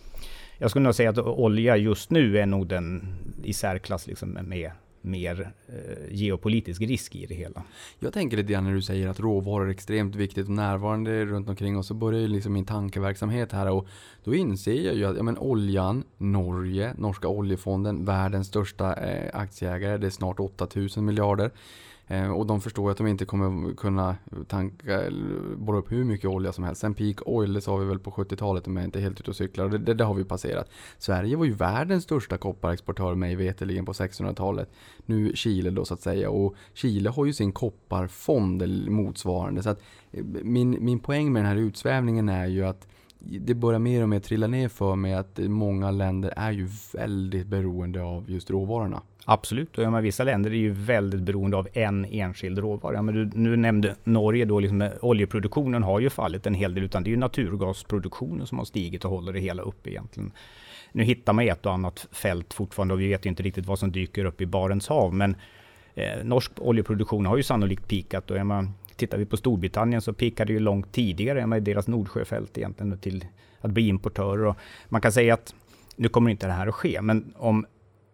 jag 0.58 0.70
skulle 0.70 0.84
nog 0.84 0.96
säga 0.96 1.10
att 1.10 1.18
olja 1.18 1.78
just 1.78 2.10
nu 2.12 2.38
är 2.38 2.46
nog 2.46 2.68
den 2.68 3.16
i 3.44 3.54
särklass 3.54 4.08
liksom 4.08 4.30
med 4.30 4.72
mer 5.02 5.52
eh, 5.68 6.16
geopolitisk 6.16 6.82
risk 6.82 7.16
i 7.16 7.26
det 7.26 7.36
hela. 7.36 7.64
Jag 8.00 8.14
tänker 8.14 8.38
lite 8.38 8.54
grann 8.54 8.64
när 8.64 8.74
du 8.74 8.82
säger 8.82 9.08
att 9.08 9.20
råvaror 9.20 9.66
är 9.66 9.72
extremt 9.72 10.16
viktigt 10.16 10.46
och 10.46 10.54
närvarande 10.54 11.26
runt 11.26 11.50
omkring 11.50 11.78
oss 11.78 11.88
så 11.88 11.94
börjar 11.94 12.20
ju 12.20 12.28
liksom 12.28 12.54
min 12.54 12.66
tankeverksamhet 12.66 13.52
här 13.52 13.72
och 13.72 13.88
då 14.24 14.36
inser 14.36 14.82
jag 14.86 14.96
ju 14.96 15.06
att 15.06 15.18
ja, 15.18 15.24
men 15.24 15.38
oljan, 15.38 16.04
Norge, 16.18 16.94
norska 16.98 17.28
oljefonden, 17.28 18.06
världens 18.06 18.48
största 18.48 18.96
eh, 18.96 19.40
aktieägare, 19.40 19.98
det 19.98 20.08
är 20.08 20.12
snart 20.12 20.40
8000 20.40 21.06
miljarder. 21.06 21.52
Eh, 22.12 22.32
och 22.32 22.46
de 22.46 22.62
förstår 22.62 22.92
att 22.92 22.98
de 22.98 23.08
inte 23.08 23.26
kommer 23.26 23.74
kunna 23.74 24.16
tanka 24.48 25.02
borra 25.58 25.78
upp 25.78 25.92
hur 25.92 26.04
mycket 26.04 26.30
olja 26.30 26.54
som 26.54 26.64
helst. 26.64 26.82
Sen 26.82 26.94
peak 26.94 27.16
oil, 27.26 27.54
det 27.54 27.62
sa 27.62 27.76
vi 27.76 27.86
väl 27.86 28.00
på 28.00 28.12
70-talet 28.12 28.68
om 28.68 28.76
jag 28.78 28.86
inte 28.86 29.00
är 29.00 29.02
helt 29.02 29.20
ute 29.20 29.32
och 29.32 29.36
cyklar. 29.36 29.70
Det, 29.70 29.78
det, 29.78 29.94
det, 29.94 30.04
har 30.04 30.14
vi 30.14 30.24
passerat. 30.24 30.70
Sverige 30.98 31.36
var 31.36 31.46
ju 31.46 31.54
världens 31.54 32.04
största 32.04 32.38
kopparexportör 32.38 33.16
mig 33.16 33.36
veterligen 33.36 33.86
på 33.86 33.94
1600-talet. 33.94 34.70
Nu 35.06 35.36
Chile 35.36 35.70
då 35.70 35.86
så 35.86 35.94
att 35.94 36.02
säga. 36.02 36.30
Och 36.30 36.56
Chile 36.74 37.10
har 37.10 37.26
ju 37.26 37.34
sin 37.34 37.52
kopparfond 37.52 38.62
eller 38.62 38.92
motsvarande. 38.92 39.64
Så 39.64 39.70
att 39.70 39.82
eh, 40.12 40.24
min, 40.44 40.78
min 40.86 41.00
poäng 41.00 41.34
med 41.34 41.44
den 41.44 41.50
här 41.50 41.58
utsvävningen 41.58 42.30
är 42.30 42.48
ju 42.48 42.66
att 42.66 42.88
det 43.20 43.54
börjar 43.54 43.80
mer 43.80 44.04
och 44.04 44.10
mer 44.10 44.20
trilla 44.20 44.48
ner 44.48 44.68
för 44.68 44.96
mig 44.96 45.14
att 45.14 45.38
många 45.38 45.92
länder 45.92 46.34
är 46.36 46.52
ju 46.52 46.68
väldigt 46.94 47.48
beroende 47.48 48.04
av 48.04 48.32
just 48.32 48.50
råvarorna. 48.50 49.02
Absolut, 49.26 49.78
och 49.78 49.84
ja, 49.84 49.90
men 49.90 50.04
vissa 50.04 50.24
länder 50.24 50.52
är 50.52 50.56
ju 50.56 50.72
väldigt 50.72 51.22
beroende 51.22 51.58
av 51.58 51.68
en 51.74 52.06
enskild 52.06 52.60
råvara. 52.60 52.94
Ja, 52.94 53.02
men 53.02 53.16
du, 53.16 53.30
nu 53.34 53.56
nämnde 53.56 53.96
Norge 54.04 54.46
då, 54.46 54.60
liksom, 54.60 54.82
eh, 54.82 54.92
oljeproduktionen 55.02 55.84
har 55.84 56.00
ju 56.00 56.10
fallit 56.10 56.46
en 56.48 56.54
hel 56.54 56.74
del, 56.74 56.84
utan 56.84 57.04
det 57.04 57.10
är 57.10 57.12
ju 57.12 57.18
naturgasproduktionen 57.18 58.48
som 58.48 58.58
har 58.58 58.66
stigit 58.66 59.06
och 59.06 59.12
håller 59.12 59.34
det 59.34 59.40
hela 59.40 59.62
uppe 59.62 59.90
egentligen. 59.90 60.32
Nu 60.92 61.04
hittar 61.04 61.34
man 61.34 61.48
ett 61.48 61.66
och 61.66 61.74
annat 61.74 62.08
fält 62.12 62.54
fortfarande 62.54 62.94
och 62.94 63.00
vi 63.00 63.08
vet 63.08 63.26
ju 63.26 63.30
inte 63.30 63.44
riktigt 63.44 63.66
vad 63.66 63.80
som 63.80 63.92
dyker 63.92 64.26
upp 64.26 64.42
i 64.42 64.46
Barents 64.46 64.88
hav, 64.88 65.14
men 65.14 65.36
eh, 65.96 66.24
norsk 66.24 66.52
oljeproduktion 66.58 67.26
har 67.26 67.38
ju 67.38 67.44
sannolikt 67.44 67.88
pikat 67.88 68.32
och 68.32 68.38
ja, 68.38 68.44
man, 68.44 68.74
tittar 69.00 69.18
vi 69.18 69.26
på 69.26 69.38
Storbritannien 69.38 70.02
så 70.02 70.14
pikade 70.14 70.54
ju 70.54 70.60
långt 70.60 70.92
tidigare 70.92 71.48
med 71.48 71.64
deras 71.64 71.88
Nordsjöfält 71.88 72.58
egentligen 72.58 72.98
till 72.98 73.26
att 73.62 73.72
bli 73.72 73.88
importörer. 73.88 74.46
Och 74.46 74.56
man 74.90 75.02
kan 75.02 75.12
säga 75.12 75.34
att 75.34 75.56
nu 75.96 76.10
kommer 76.10 76.32
inte 76.32 76.48
det 76.48 76.54
här 76.54 76.68
att 76.68 76.76
ske, 76.76 77.02
men 77.02 77.34
om 77.38 77.66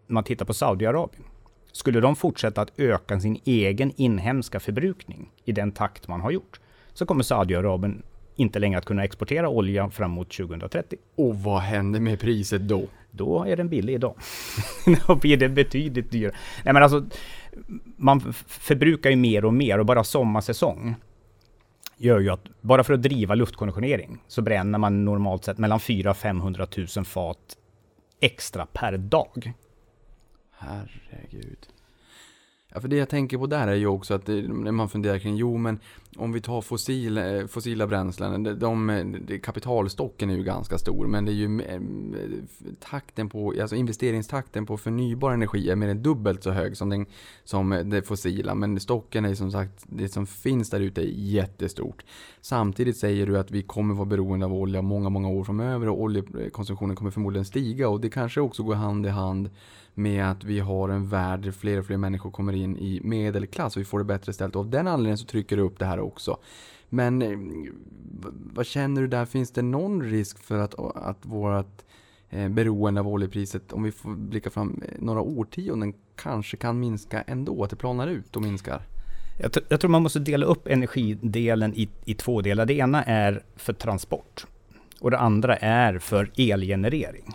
man 0.07 0.23
tittar 0.23 0.45
på 0.45 0.53
Saudiarabien, 0.53 1.23
skulle 1.71 1.99
de 1.99 2.15
fortsätta 2.15 2.61
att 2.61 2.79
öka 2.79 3.19
sin 3.19 3.39
egen 3.45 3.91
inhemska 3.95 4.59
förbrukning 4.59 5.31
i 5.45 5.51
den 5.51 5.71
takt 5.71 6.07
man 6.07 6.21
har 6.21 6.31
gjort, 6.31 6.59
så 6.93 7.05
kommer 7.05 7.23
Saudiarabien 7.23 8.03
inte 8.35 8.59
längre 8.59 8.77
att 8.77 8.85
kunna 8.85 9.03
exportera 9.03 9.49
olja 9.49 9.89
framåt 9.89 10.31
2030. 10.31 10.97
Och 11.15 11.35
vad 11.35 11.61
händer 11.61 11.99
med 11.99 12.19
priset 12.19 12.61
då? 12.61 12.87
Då 13.11 13.43
är 13.43 13.55
den 13.55 13.69
billig 13.69 13.93
idag. 13.93 14.15
då 15.07 15.15
blir 15.15 15.37
det 15.37 15.49
betydligt 15.49 16.11
dyrare. 16.11 16.35
Nej 16.63 16.73
men 16.73 16.83
alltså, 16.83 17.05
man 17.97 18.33
förbrukar 18.47 19.09
ju 19.09 19.15
mer 19.15 19.45
och 19.45 19.53
mer 19.53 19.79
och 19.79 19.85
bara 19.85 20.03
sommarsäsong 20.03 20.95
gör 21.97 22.19
ju 22.19 22.29
att 22.29 22.61
bara 22.61 22.83
för 22.83 22.93
att 22.93 23.01
driva 23.01 23.35
luftkonditionering 23.35 24.23
så 24.27 24.41
bränner 24.41 24.79
man 24.79 25.05
normalt 25.05 25.43
sett 25.43 25.57
mellan 25.57 25.79
400 25.79 26.13
500 26.13 26.67
000 26.95 27.05
fat 27.05 27.57
extra 28.19 28.65
per 28.65 28.97
dag. 28.97 29.53
Herregud. 30.51 31.67
Ja, 32.75 32.81
för 32.81 32.87
det 32.87 32.95
jag 32.95 33.09
tänker 33.09 33.37
på 33.37 33.47
där 33.47 33.67
är 33.67 33.75
ju 33.75 33.87
också 33.87 34.13
att 34.13 34.27
när 34.27 34.71
man 34.71 34.89
funderar 34.89 35.19
kring, 35.19 35.35
jo 35.35 35.57
men 35.57 35.79
om 36.17 36.31
vi 36.31 36.41
tar 36.41 36.61
fossil, 36.61 37.17
eh, 37.17 37.45
fossila 37.47 37.87
bränslen, 37.87 38.43
de, 38.43 38.53
de, 39.27 39.39
kapitalstocken 39.43 40.29
är 40.29 40.35
ju 40.35 40.43
ganska 40.43 40.77
stor, 40.77 41.07
men 41.07 41.25
det 41.25 41.31
är 41.31 41.33
ju 41.33 41.61
eh, 41.61 41.81
takten 42.79 43.29
på, 43.29 43.53
alltså 43.61 43.75
investeringstakten 43.75 44.65
på 44.65 44.77
förnybar 44.77 45.31
energi 45.31 45.69
är 45.69 45.75
mer 45.75 45.87
än 45.87 46.01
dubbelt 46.01 46.43
så 46.43 46.51
hög 46.51 46.77
som, 46.77 46.89
den, 46.89 47.05
som 47.43 47.81
det 47.85 48.01
fossila. 48.01 48.55
Men 48.55 48.79
stocken 48.79 49.25
är 49.25 49.35
som 49.35 49.51
sagt, 49.51 49.85
det 49.87 50.09
som 50.09 50.27
finns 50.27 50.69
där 50.69 50.79
ute 50.79 51.01
är 51.01 51.11
jättestort. 51.13 52.03
Samtidigt 52.41 52.97
säger 52.97 53.27
du 53.27 53.39
att 53.39 53.51
vi 53.51 53.63
kommer 53.63 53.93
vara 53.93 54.05
beroende 54.05 54.45
av 54.45 54.53
olja 54.53 54.81
många, 54.81 55.09
många 55.09 55.29
år 55.29 55.43
framöver 55.43 55.89
och 55.89 56.01
oljekonsumtionen 56.01 56.95
kommer 56.95 57.11
förmodligen 57.11 57.45
stiga 57.45 57.89
och 57.89 58.01
det 58.01 58.09
kanske 58.09 58.41
också 58.41 58.63
går 58.63 58.75
hand 58.75 59.05
i 59.05 59.09
hand 59.09 59.49
med 59.95 60.31
att 60.31 60.43
vi 60.43 60.59
har 60.59 60.89
en 60.89 61.07
värld 61.07 61.39
där 61.39 61.51
fler 61.51 61.79
och 61.79 61.85
fler 61.85 61.97
människor 61.97 62.31
kommer 62.31 62.53
in 62.53 62.77
i 62.77 63.01
medelklass 63.03 63.75
och 63.75 63.81
vi 63.81 63.85
får 63.85 63.99
det 63.99 64.05
bättre 64.05 64.33
ställt. 64.33 64.55
Och 64.55 64.59
av 64.59 64.69
den 64.69 64.87
anledningen 64.87 65.17
så 65.17 65.25
trycker 65.25 65.57
du 65.57 65.63
upp 65.63 65.79
det 65.79 65.85
här 65.85 65.99
också. 65.99 66.37
Men 66.89 67.21
eh, 67.21 67.37
vad 68.53 68.65
känner 68.65 69.01
du 69.01 69.07
där? 69.07 69.25
Finns 69.25 69.51
det 69.51 69.61
någon 69.61 70.03
risk 70.03 70.39
för 70.39 70.59
att, 70.59 70.75
att 70.95 71.25
vårt 71.25 71.81
eh, 72.29 72.49
beroende 72.49 73.01
av 73.01 73.07
oljepriset, 73.07 73.73
om 73.73 73.83
vi 73.83 73.91
får 73.91 74.15
blicka 74.15 74.49
fram 74.49 74.81
eh, 74.87 74.93
några 74.99 75.21
årtionden, 75.21 75.93
kanske 76.15 76.57
kan 76.57 76.79
minska 76.79 77.21
ändå? 77.21 77.63
Att 77.63 77.69
det 77.69 77.75
planar 77.75 78.07
ut 78.07 78.35
och 78.35 78.41
minskar? 78.41 78.81
Jag, 79.39 79.51
jag 79.69 79.79
tror 79.79 79.91
man 79.91 80.03
måste 80.03 80.19
dela 80.19 80.45
upp 80.45 80.67
energidelen 80.67 81.73
i, 81.73 81.89
i 82.05 82.13
två 82.13 82.41
delar. 82.41 82.65
Det 82.65 82.73
ena 82.73 83.03
är 83.03 83.43
för 83.55 83.73
transport 83.73 84.45
och 84.99 85.11
det 85.11 85.17
andra 85.17 85.55
är 85.55 85.99
för 85.99 86.31
elgenerering. 86.37 87.33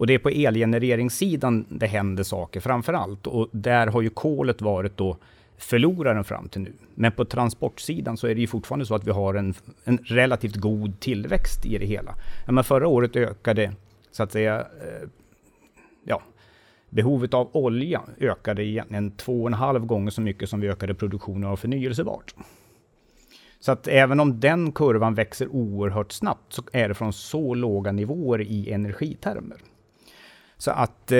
Och 0.00 0.06
det 0.06 0.14
är 0.14 0.18
på 0.18 0.28
elgenereringssidan 0.28 1.64
det 1.68 1.86
händer 1.86 2.22
saker 2.22 2.60
framför 2.60 2.92
allt. 2.92 3.26
Och 3.26 3.48
där 3.52 3.86
har 3.86 4.02
ju 4.02 4.10
kolet 4.10 4.62
varit 4.62 4.96
då 4.96 5.16
förloraren 5.56 6.24
fram 6.24 6.48
till 6.48 6.60
nu. 6.60 6.72
Men 6.94 7.12
på 7.12 7.24
transportsidan 7.24 8.16
så 8.16 8.26
är 8.26 8.34
det 8.34 8.40
ju 8.40 8.46
fortfarande 8.46 8.86
så 8.86 8.94
att 8.94 9.06
vi 9.06 9.10
har 9.10 9.34
en, 9.34 9.54
en 9.84 9.98
relativt 9.98 10.56
god 10.56 11.00
tillväxt 11.00 11.66
i 11.66 11.78
det 11.78 11.86
hela. 11.86 12.14
Ja, 12.46 12.52
men 12.52 12.64
förra 12.64 12.88
året 12.88 13.16
ökade, 13.16 13.72
så 14.10 14.22
att 14.22 14.32
säga, 14.32 14.58
eh, 14.58 15.08
ja, 16.04 16.22
behovet 16.90 17.34
av 17.34 17.50
olja 17.52 18.02
ökade 18.20 18.64
egentligen 18.64 19.10
två 19.10 19.42
och 19.42 19.46
en 19.46 19.54
halv 19.54 19.86
gånger 19.86 20.10
så 20.10 20.20
mycket 20.20 20.48
som 20.48 20.60
vi 20.60 20.68
ökade 20.68 20.94
produktionen 20.94 21.50
av 21.50 21.56
förnyelsebart. 21.56 22.34
Så 23.58 23.72
att 23.72 23.88
även 23.88 24.20
om 24.20 24.40
den 24.40 24.72
kurvan 24.72 25.14
växer 25.14 25.48
oerhört 25.48 26.12
snabbt 26.12 26.52
så 26.52 26.62
är 26.72 26.88
det 26.88 26.94
från 26.94 27.12
så 27.12 27.54
låga 27.54 27.92
nivåer 27.92 28.40
i 28.40 28.72
energitermer. 28.72 29.58
Så 30.60 30.70
att 30.70 31.12
eh, 31.12 31.18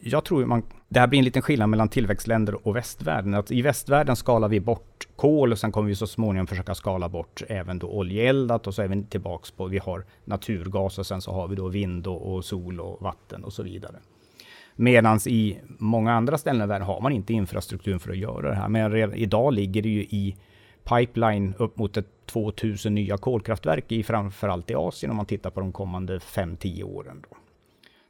jag 0.00 0.24
tror 0.24 0.46
man, 0.46 0.62
det 0.88 1.00
här 1.00 1.06
blir 1.06 1.18
en 1.18 1.24
liten 1.24 1.42
skillnad 1.42 1.68
mellan 1.68 1.88
tillväxtländer 1.88 2.66
och 2.66 2.76
västvärlden. 2.76 3.34
Att 3.34 3.50
I 3.50 3.62
västvärlden 3.62 4.16
skalar 4.16 4.48
vi 4.48 4.60
bort 4.60 5.08
kol 5.16 5.52
och 5.52 5.58
sen 5.58 5.72
kommer 5.72 5.88
vi 5.88 5.94
så 5.94 6.06
småningom 6.06 6.46
försöka 6.46 6.74
skala 6.74 7.08
bort 7.08 7.42
även 7.48 7.78
då 7.78 7.86
oljeeldat 7.86 8.66
och 8.66 8.74
så 8.74 8.82
är 8.82 8.88
vi 8.88 9.04
tillbaks 9.04 9.50
på, 9.50 9.66
vi 9.66 9.78
har 9.78 10.04
naturgas 10.24 10.98
och 10.98 11.06
sen 11.06 11.20
så 11.20 11.32
har 11.32 11.48
vi 11.48 11.56
då 11.56 11.68
vind 11.68 12.06
och, 12.06 12.34
och 12.34 12.44
sol 12.44 12.80
och 12.80 13.02
vatten 13.02 13.44
och 13.44 13.52
så 13.52 13.62
vidare. 13.62 13.96
Medan 14.76 15.18
i 15.26 15.58
många 15.78 16.12
andra 16.12 16.38
ställen 16.38 16.62
i 16.62 16.66
världen 16.66 16.86
har 16.86 17.00
man 17.00 17.12
inte 17.12 17.32
infrastrukturen 17.32 18.00
för 18.00 18.10
att 18.10 18.18
göra 18.18 18.48
det 18.48 18.56
här. 18.56 18.68
Men 18.68 18.92
redan 18.92 19.14
idag 19.14 19.54
ligger 19.54 19.82
det 19.82 19.88
ju 19.88 20.02
i 20.02 20.36
pipeline 20.84 21.54
upp 21.58 21.78
mot 21.78 21.96
ett 21.96 22.26
2000 22.26 22.94
nya 22.94 23.16
kolkraftverk 23.16 23.92
i 23.92 24.02
framförallt 24.02 24.70
i 24.70 24.74
Asien 24.74 25.10
om 25.10 25.16
man 25.16 25.26
tittar 25.26 25.50
på 25.50 25.60
de 25.60 25.72
kommande 25.72 26.18
5-10 26.18 26.82
åren. 26.82 27.22
Då. 27.30 27.36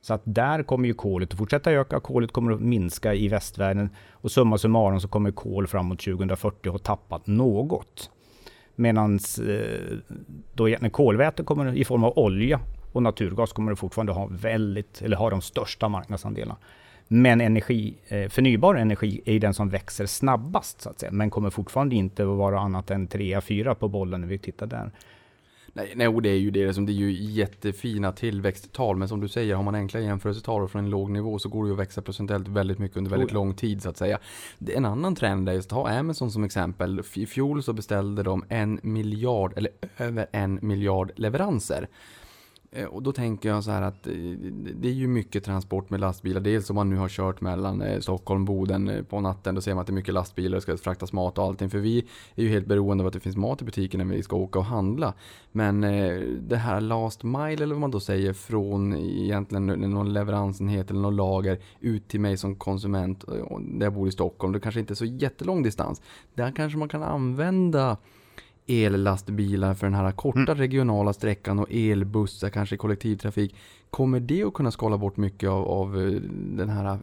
Så 0.03 0.15
att 0.15 0.23
där 0.25 0.63
kommer 0.63 0.89
ju 0.89 0.95
kolet 0.95 1.33
att 1.33 1.39
fortsätta 1.39 1.73
öka. 1.73 2.01
Kolet 2.01 2.33
kommer 2.33 2.53
att 2.53 2.61
minska 2.61 3.15
i 3.15 3.29
västvärlden 3.29 3.91
och 4.11 4.33
summa 4.33 4.59
summarum 4.59 5.01
så 5.01 5.09
kommer 5.09 5.31
kol 5.31 5.67
framåt 5.67 6.01
2040 6.01 6.71
ha 6.71 6.79
tappat 6.79 7.27
något. 7.27 8.11
Medan 8.75 9.19
eh, 9.49 9.97
då 10.55 10.89
kolväte 10.91 11.43
kommer 11.43 11.77
i 11.77 11.85
form 11.85 12.05
av 12.05 12.19
olja 12.19 12.61
och 12.93 13.03
naturgas 13.03 13.53
kommer 13.53 13.75
fortfarande 13.75 14.13
ha 14.13 14.29
väldigt, 14.31 15.03
eller 15.03 15.17
ha 15.17 15.31
de 15.31 15.41
största 15.41 15.89
marknadsandelarna. 15.89 16.57
Men 17.09 17.41
energi, 17.41 17.95
eh, 18.09 18.29
förnybar 18.29 18.75
energi 18.75 19.21
är 19.25 19.41
den 19.41 19.55
som 19.55 19.69
växer 19.69 20.07
snabbast 20.07 20.81
så 20.81 20.91
att 20.91 21.01
säga, 21.01 21.13
men 21.13 21.31
kommer 21.31 21.51
fortfarande 21.51 21.95
inte 21.95 22.23
att 22.23 22.29
vara 22.29 22.61
annat 22.61 22.91
än 22.91 23.09
3-4 23.09 23.75
på 23.75 23.89
bollen 23.89 24.21
när 24.21 24.29
vi 24.29 24.39
tittar 24.39 24.67
där. 24.67 24.91
Nej, 25.75 25.93
nej, 25.97 26.21
det 26.23 26.29
är 26.29 26.39
ju 26.39 26.51
det. 26.51 26.73
Det 26.73 26.93
är 26.93 26.95
ju 26.95 27.13
jättefina 27.13 28.13
tillväxttal. 28.13 28.97
Men 28.97 29.09
som 29.09 29.21
du 29.21 29.29
säger, 29.29 29.55
har 29.55 29.63
man 29.63 29.75
enkla 29.75 30.01
jämförelsetal 30.01 30.69
från 30.69 30.85
en 30.85 30.91
låg 30.91 31.11
nivå 31.11 31.39
så 31.39 31.49
går 31.49 31.65
det 31.65 31.69
ju 31.69 31.73
att 31.73 31.79
växa 31.79 32.03
procentuellt 32.03 32.49
väldigt 32.49 32.79
mycket 32.79 32.97
under 32.97 33.11
väldigt 33.11 33.33
lång 33.33 33.55
tid 33.55 33.83
så 33.83 33.89
att 33.89 33.97
säga. 33.97 34.19
En 34.75 34.85
annan 34.85 35.15
trend 35.15 35.49
är 35.49 35.53
just 35.53 35.73
att 35.73 35.79
ha 35.79 35.91
Amazon 35.91 36.31
som 36.31 36.45
exempel. 36.45 37.03
I 37.15 37.27
fjol 37.27 37.63
så 37.63 37.73
beställde 37.73 38.23
de 38.23 38.45
en 38.49 38.81
miljard, 38.83 39.53
eller 39.57 39.71
över 39.99 40.27
en 40.33 40.59
miljard 40.63 41.13
leveranser. 41.17 41.89
Eh, 42.75 42.85
och 42.85 43.03
då 43.03 43.13
tänker 43.13 43.49
jag 43.49 43.65
så 43.65 43.71
här 43.71 43.83
att 43.83 44.07
eh, 44.07 44.13
det 44.75 44.89
är 44.89 44.93
ju 44.93 45.09
mycket 45.09 45.45
transport 45.45 45.91
med 45.91 46.01
lastbilar. 46.01 46.41
Dels 46.41 46.71
om 46.71 46.77
man 46.77 46.91
nu 46.91 46.97
har 46.97 47.09
kört 47.09 47.41
mellan 47.41 47.83
eh, 47.83 48.01
Stockholm 48.01 48.43
och 48.43 48.47
Boden 48.47 49.07
på 49.09 49.21
natten. 49.21 49.55
Då 49.55 49.61
ser 49.61 49.75
man 49.75 49.81
att 49.81 49.87
det 49.87 49.91
är 49.91 49.95
mycket 49.95 50.15
lastbilar 50.15 50.57
och 50.57 50.63
ska 50.63 50.77
fraktas 50.77 51.13
mat 51.13 51.39
och 51.39 51.45
allting. 51.45 51.71
För 51.71 51.79
vi 51.79 51.99
är 52.35 52.43
ju 52.43 52.49
helt 52.49 52.67
beroende 52.67 53.05
av 53.05 53.09
att 53.09 53.13
det 53.13 53.21
finns 53.21 53.37
mat 53.37 53.63
i 53.63 53.65
butiken 53.65 53.99
när 53.99 54.17
vi 54.17 54.23
ska 54.23 54.37
åka 54.37 54.59
och 54.59 54.65
handla. 54.65 55.15
Men 55.53 55.81
det 56.49 56.57
här 56.57 56.81
last 56.81 57.23
mile 57.23 57.65
eller 57.65 57.75
vad 57.75 57.81
man 57.81 57.91
då 57.91 58.01
säger 58.01 58.33
från 58.33 58.97
egentligen 58.97 59.67
någon 59.67 60.13
leveransenhet 60.13 60.91
eller 60.91 61.01
någon 61.01 61.17
lager 61.17 61.59
ut 61.81 62.09
till 62.09 62.21
mig 62.21 62.37
som 62.37 62.57
konsument 62.57 63.25
där 63.61 63.87
jag 63.87 63.93
bor 63.93 64.09
i 64.09 64.13
Stockholm. 64.13 64.53
Det 64.53 64.61
kanske 64.61 64.81
inte 64.81 64.93
är 64.93 64.95
så 64.95 65.05
jättelång 65.05 65.63
distans. 65.63 66.03
Där 66.35 66.53
kanske 66.57 66.79
man 66.79 66.89
kan 66.89 67.03
använda 67.03 67.97
ellastbilar 68.73 69.75
för 69.75 69.87
den 69.87 69.95
här 69.95 70.13
korta 70.13 70.41
mm. 70.41 70.55
regionala 70.55 71.13
sträckan 71.13 71.59
och 71.59 71.67
elbussar 71.71 72.49
kanske 72.49 72.77
kollektivtrafik. 72.77 73.57
Kommer 73.91 74.21
det 74.21 74.43
att 74.43 74.55
kunna 74.55 74.71
skala 74.71 74.99
bort 74.99 75.17
mycket 75.17 75.51
av, 75.51 75.69
av 75.69 76.01
eh, 76.01 76.13
den 76.57 76.69
här 76.69 76.99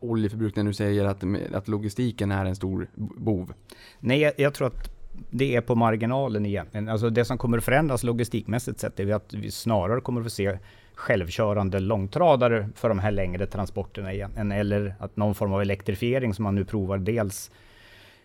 oljeförbrukningen 0.00 0.66
du 0.66 0.74
säger 0.74 1.04
att, 1.04 1.24
att 1.52 1.68
logistiken 1.68 2.30
är 2.30 2.44
en 2.44 2.56
stor 2.56 2.88
bov? 3.16 3.52
Nej, 4.00 4.20
jag, 4.20 4.32
jag 4.36 4.54
tror 4.54 4.66
att 4.66 4.98
det 5.30 5.56
är 5.56 5.60
på 5.60 5.74
marginalen 5.74 6.46
egentligen. 6.46 6.88
Alltså 6.88 7.10
det 7.10 7.24
som 7.24 7.38
kommer 7.38 7.58
att 7.58 7.64
förändras 7.64 8.02
logistikmässigt 8.02 8.80
sett 8.80 9.00
är 9.00 9.14
att 9.14 9.34
vi 9.34 9.50
snarare 9.50 10.00
kommer 10.00 10.20
att 10.20 10.26
få 10.26 10.30
se 10.30 10.58
självkörande 10.94 11.80
långtradare 11.80 12.68
för 12.74 12.88
de 12.88 12.98
här 12.98 13.10
längre 13.10 13.46
transporterna 13.46 14.12
igen. 14.12 14.52
Eller 14.52 14.94
att 14.98 15.16
någon 15.16 15.34
form 15.34 15.52
av 15.52 15.62
elektrifiering 15.62 16.34
som 16.34 16.42
man 16.42 16.54
nu 16.54 16.64
provar 16.64 16.98
dels 16.98 17.50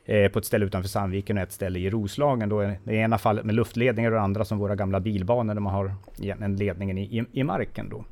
Eh, 0.06 0.32
på 0.32 0.40
ett 0.40 0.46
ställe 0.46 0.66
utanför 0.66 0.90
Sandviken 0.90 1.38
och 1.38 1.44
ett 1.44 1.52
ställe 1.52 1.80
i 1.80 1.90
Roslagen. 1.90 2.50
Då 2.50 2.60
är 2.60 2.80
det 2.84 2.96
ena 2.96 3.18
fallet 3.18 3.46
med 3.46 3.56
luftledningar 3.56 4.12
och 4.12 4.16
det 4.16 4.24
andra 4.24 4.46
som 4.46 4.58
våra 4.58 4.76
gamla 4.76 5.00
bilbanor 5.00 5.54
där 5.54 5.62
man 5.62 5.74
har 5.74 5.96
en 6.42 6.56
ledningen 6.56 6.98
i, 6.98 7.20
i, 7.20 7.26
i 7.32 7.44
marken. 7.44 7.90
Då. 7.90 8.06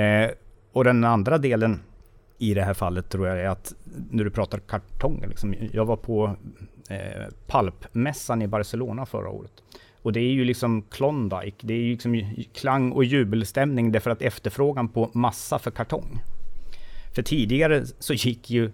Eh, 0.00 0.30
och 0.72 0.84
den 0.84 1.04
andra 1.04 1.38
delen 1.38 1.80
i 2.38 2.54
det 2.54 2.62
här 2.62 2.74
fallet 2.74 3.08
tror 3.08 3.28
jag 3.28 3.40
är 3.40 3.48
att 3.48 3.74
när 4.10 4.24
du 4.24 4.30
pratar 4.30 4.58
kartong. 4.58 5.24
Liksom, 5.28 5.54
jag 5.72 5.84
var 5.84 5.96
på 5.96 6.36
eh, 6.90 7.26
Palpmässan 7.46 8.42
i 8.42 8.46
Barcelona 8.46 9.06
förra 9.06 9.28
året. 9.28 9.52
Och 10.02 10.12
det 10.12 10.20
är 10.20 10.32
ju 10.32 10.44
liksom 10.44 10.82
Klondike, 10.82 11.66
det 11.66 11.74
är 11.74 11.78
ju 11.78 11.90
liksom 11.90 12.34
klang 12.54 12.92
och 12.92 13.04
jubelstämning 13.04 13.92
därför 13.92 14.10
att 14.10 14.22
efterfrågan 14.22 14.88
på 14.88 15.10
massa 15.12 15.58
för 15.58 15.70
kartong. 15.70 16.20
För 17.14 17.22
tidigare 17.22 17.86
så 17.86 18.14
gick 18.14 18.50
ju 18.50 18.70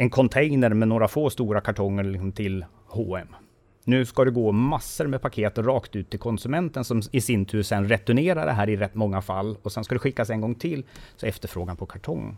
en 0.00 0.10
container 0.10 0.70
med 0.70 0.88
några 0.88 1.08
få 1.08 1.30
stora 1.30 1.60
kartonger 1.60 2.04
liksom 2.04 2.32
till 2.32 2.64
H&M. 2.86 3.28
Nu 3.84 4.04
ska 4.06 4.24
det 4.24 4.30
gå 4.30 4.52
massor 4.52 5.06
med 5.06 5.22
paket 5.22 5.58
rakt 5.58 5.96
ut 5.96 6.10
till 6.10 6.18
konsumenten 6.18 6.84
som 6.84 7.02
i 7.12 7.20
sin 7.20 7.44
tur 7.44 7.62
sen 7.62 7.88
returnerar 7.88 8.46
det 8.46 8.52
här 8.52 8.68
i 8.68 8.76
rätt 8.76 8.94
många 8.94 9.22
fall 9.22 9.56
och 9.62 9.72
sen 9.72 9.84
ska 9.84 9.94
det 9.94 9.98
skickas 9.98 10.30
en 10.30 10.40
gång 10.40 10.54
till. 10.54 10.84
Så 11.16 11.26
efterfrågan 11.26 11.76
på 11.76 11.86
kartong 11.86 12.36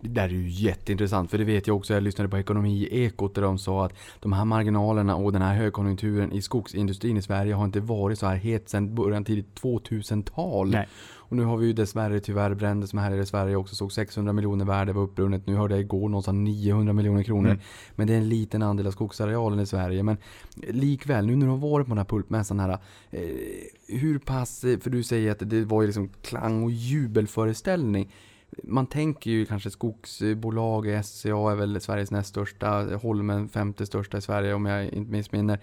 det 0.00 0.08
där 0.08 0.24
är 0.24 0.28
ju 0.28 0.48
jätteintressant, 0.48 1.30
för 1.30 1.38
det 1.38 1.44
vet 1.44 1.66
jag 1.66 1.76
också. 1.76 1.94
Jag 1.94 2.02
lyssnade 2.02 2.28
på 2.30 2.38
Ekonomi-ekot 2.38 3.34
där 3.34 3.42
de 3.42 3.58
sa 3.58 3.84
att 3.84 3.92
de 4.20 4.32
här 4.32 4.44
marginalerna 4.44 5.16
och 5.16 5.32
den 5.32 5.42
här 5.42 5.54
högkonjunkturen 5.54 6.32
i 6.32 6.42
skogsindustrin 6.42 7.16
i 7.16 7.22
Sverige 7.22 7.54
har 7.54 7.64
inte 7.64 7.80
varit 7.80 8.18
så 8.18 8.26
här 8.26 8.36
het 8.36 8.68
sedan 8.68 8.94
början 8.94 9.24
tidigt 9.24 9.60
2000-tal. 9.62 10.76
Och 11.28 11.36
nu 11.36 11.44
har 11.44 11.56
vi 11.56 11.66
ju 11.66 11.72
dessvärre 11.72 12.20
tyvärr 12.20 12.54
bränder 12.54 12.86
som 12.86 12.98
här 12.98 13.20
i 13.20 13.26
Sverige 13.26 13.56
också 13.56 13.74
såg 13.74 13.92
600 13.92 14.32
miljoner 14.32 14.64
värde 14.64 14.92
var 14.92 15.02
uppbrunnet. 15.02 15.46
Nu 15.46 15.54
hörde 15.54 15.74
jag 15.74 15.80
igår 15.80 16.08
någonstans 16.08 16.36
900 16.36 16.92
miljoner 16.92 17.22
kronor. 17.22 17.50
Mm. 17.50 17.62
Men 17.94 18.06
det 18.06 18.12
är 18.12 18.18
en 18.18 18.28
liten 18.28 18.62
andel 18.62 18.86
av 18.86 18.90
skogsarealen 18.90 19.60
i 19.60 19.66
Sverige. 19.66 20.02
Men 20.02 20.16
likväl, 20.68 21.26
nu 21.26 21.36
när 21.36 21.46
du 21.46 21.50
har 21.50 21.58
varit 21.58 21.86
på 21.86 21.90
den 21.90 21.98
här 21.98 22.04
pulpmässan 22.04 22.60
här. 22.60 22.78
Eh, 23.10 23.20
hur 23.88 24.18
pass, 24.18 24.60
för 24.60 24.90
du 24.90 25.02
säger 25.02 25.32
att 25.32 25.50
det 25.50 25.64
var 25.64 25.82
ju 25.82 25.86
liksom 25.86 26.08
klang 26.22 26.62
och 26.62 26.70
jubelföreställning 26.70 28.12
man 28.62 28.86
tänker 28.86 29.30
ju 29.30 29.46
kanske 29.46 29.70
skogsbolag, 29.70 31.04
SCA 31.04 31.28
är 31.28 31.54
väl 31.54 31.80
Sveriges 31.80 32.10
näst 32.10 32.28
största, 32.28 32.68
Holmen 33.02 33.48
femte 33.48 33.86
största 33.86 34.18
i 34.18 34.20
Sverige 34.20 34.54
om 34.54 34.66
jag 34.66 34.84
inte 34.84 35.12
missminner. 35.12 35.60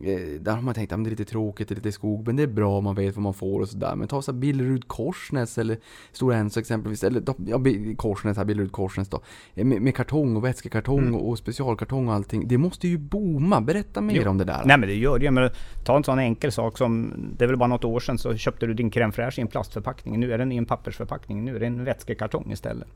Eh, 0.00 0.40
där 0.40 0.52
har 0.52 0.62
man 0.62 0.74
tänkt 0.74 0.92
att 0.92 1.04
det 1.04 1.08
är 1.08 1.10
lite 1.10 1.24
tråkigt, 1.24 1.68
det 1.68 1.72
är 1.72 1.76
lite 1.76 1.92
skog, 1.92 2.26
men 2.26 2.36
det 2.36 2.42
är 2.42 2.46
bra 2.46 2.78
om 2.78 2.84
man 2.84 2.94
vet 2.94 3.16
vad 3.16 3.22
man 3.22 3.34
får 3.34 3.60
och 3.60 3.68
sådär. 3.68 3.94
Men 3.96 4.08
ta 4.08 4.22
så 4.22 4.32
Billerud 4.32 4.88
Korsnäs 4.88 5.58
eller 5.58 5.78
Stora 6.12 6.36
Enso 6.36 6.60
exempelvis, 6.60 7.04
eller 7.04 7.22
ja, 7.46 7.60
Korsnäs 7.96 8.36
här, 8.36 8.44
Billerud 8.44 8.72
Korsnäs 8.72 9.08
då. 9.08 9.20
Eh, 9.54 9.64
med, 9.64 9.82
med 9.82 9.96
kartong 9.96 10.36
och 10.36 10.44
vätskekartong 10.44 10.98
mm. 10.98 11.14
och 11.14 11.38
specialkartong 11.38 12.08
och 12.08 12.14
allting. 12.14 12.48
Det 12.48 12.58
måste 12.58 12.88
ju 12.88 12.98
booma. 12.98 13.60
Berätta 13.60 14.00
mer 14.00 14.22
jo. 14.24 14.30
om 14.30 14.38
det 14.38 14.44
där. 14.44 14.62
Nej 14.64 14.78
men 14.78 14.88
det 14.88 14.94
gör 14.94 15.18
det 15.18 15.30
men 15.30 15.50
Ta 15.84 15.96
en 15.96 16.04
sån 16.04 16.18
enkel 16.18 16.52
sak 16.52 16.78
som, 16.78 17.14
det 17.38 17.44
är 17.44 17.48
väl 17.48 17.56
bara 17.56 17.66
något 17.66 17.84
år 17.84 18.00
sedan 18.00 18.18
så 18.18 18.36
köpte 18.36 18.66
du 18.66 18.74
din 18.74 18.90
crème 18.90 19.12
fraîche 19.12 19.38
i 19.38 19.42
en 19.42 19.48
plastförpackning. 19.48 20.20
Nu 20.20 20.32
är 20.32 20.38
den 20.38 20.52
i 20.52 20.56
en 20.56 20.66
pappersförpackning. 20.66 21.44
Nu 21.44 21.56
är 21.56 21.60
det 21.60 21.66
en 21.66 21.84
vätskekartong 21.84 22.52
istället. 22.52 22.88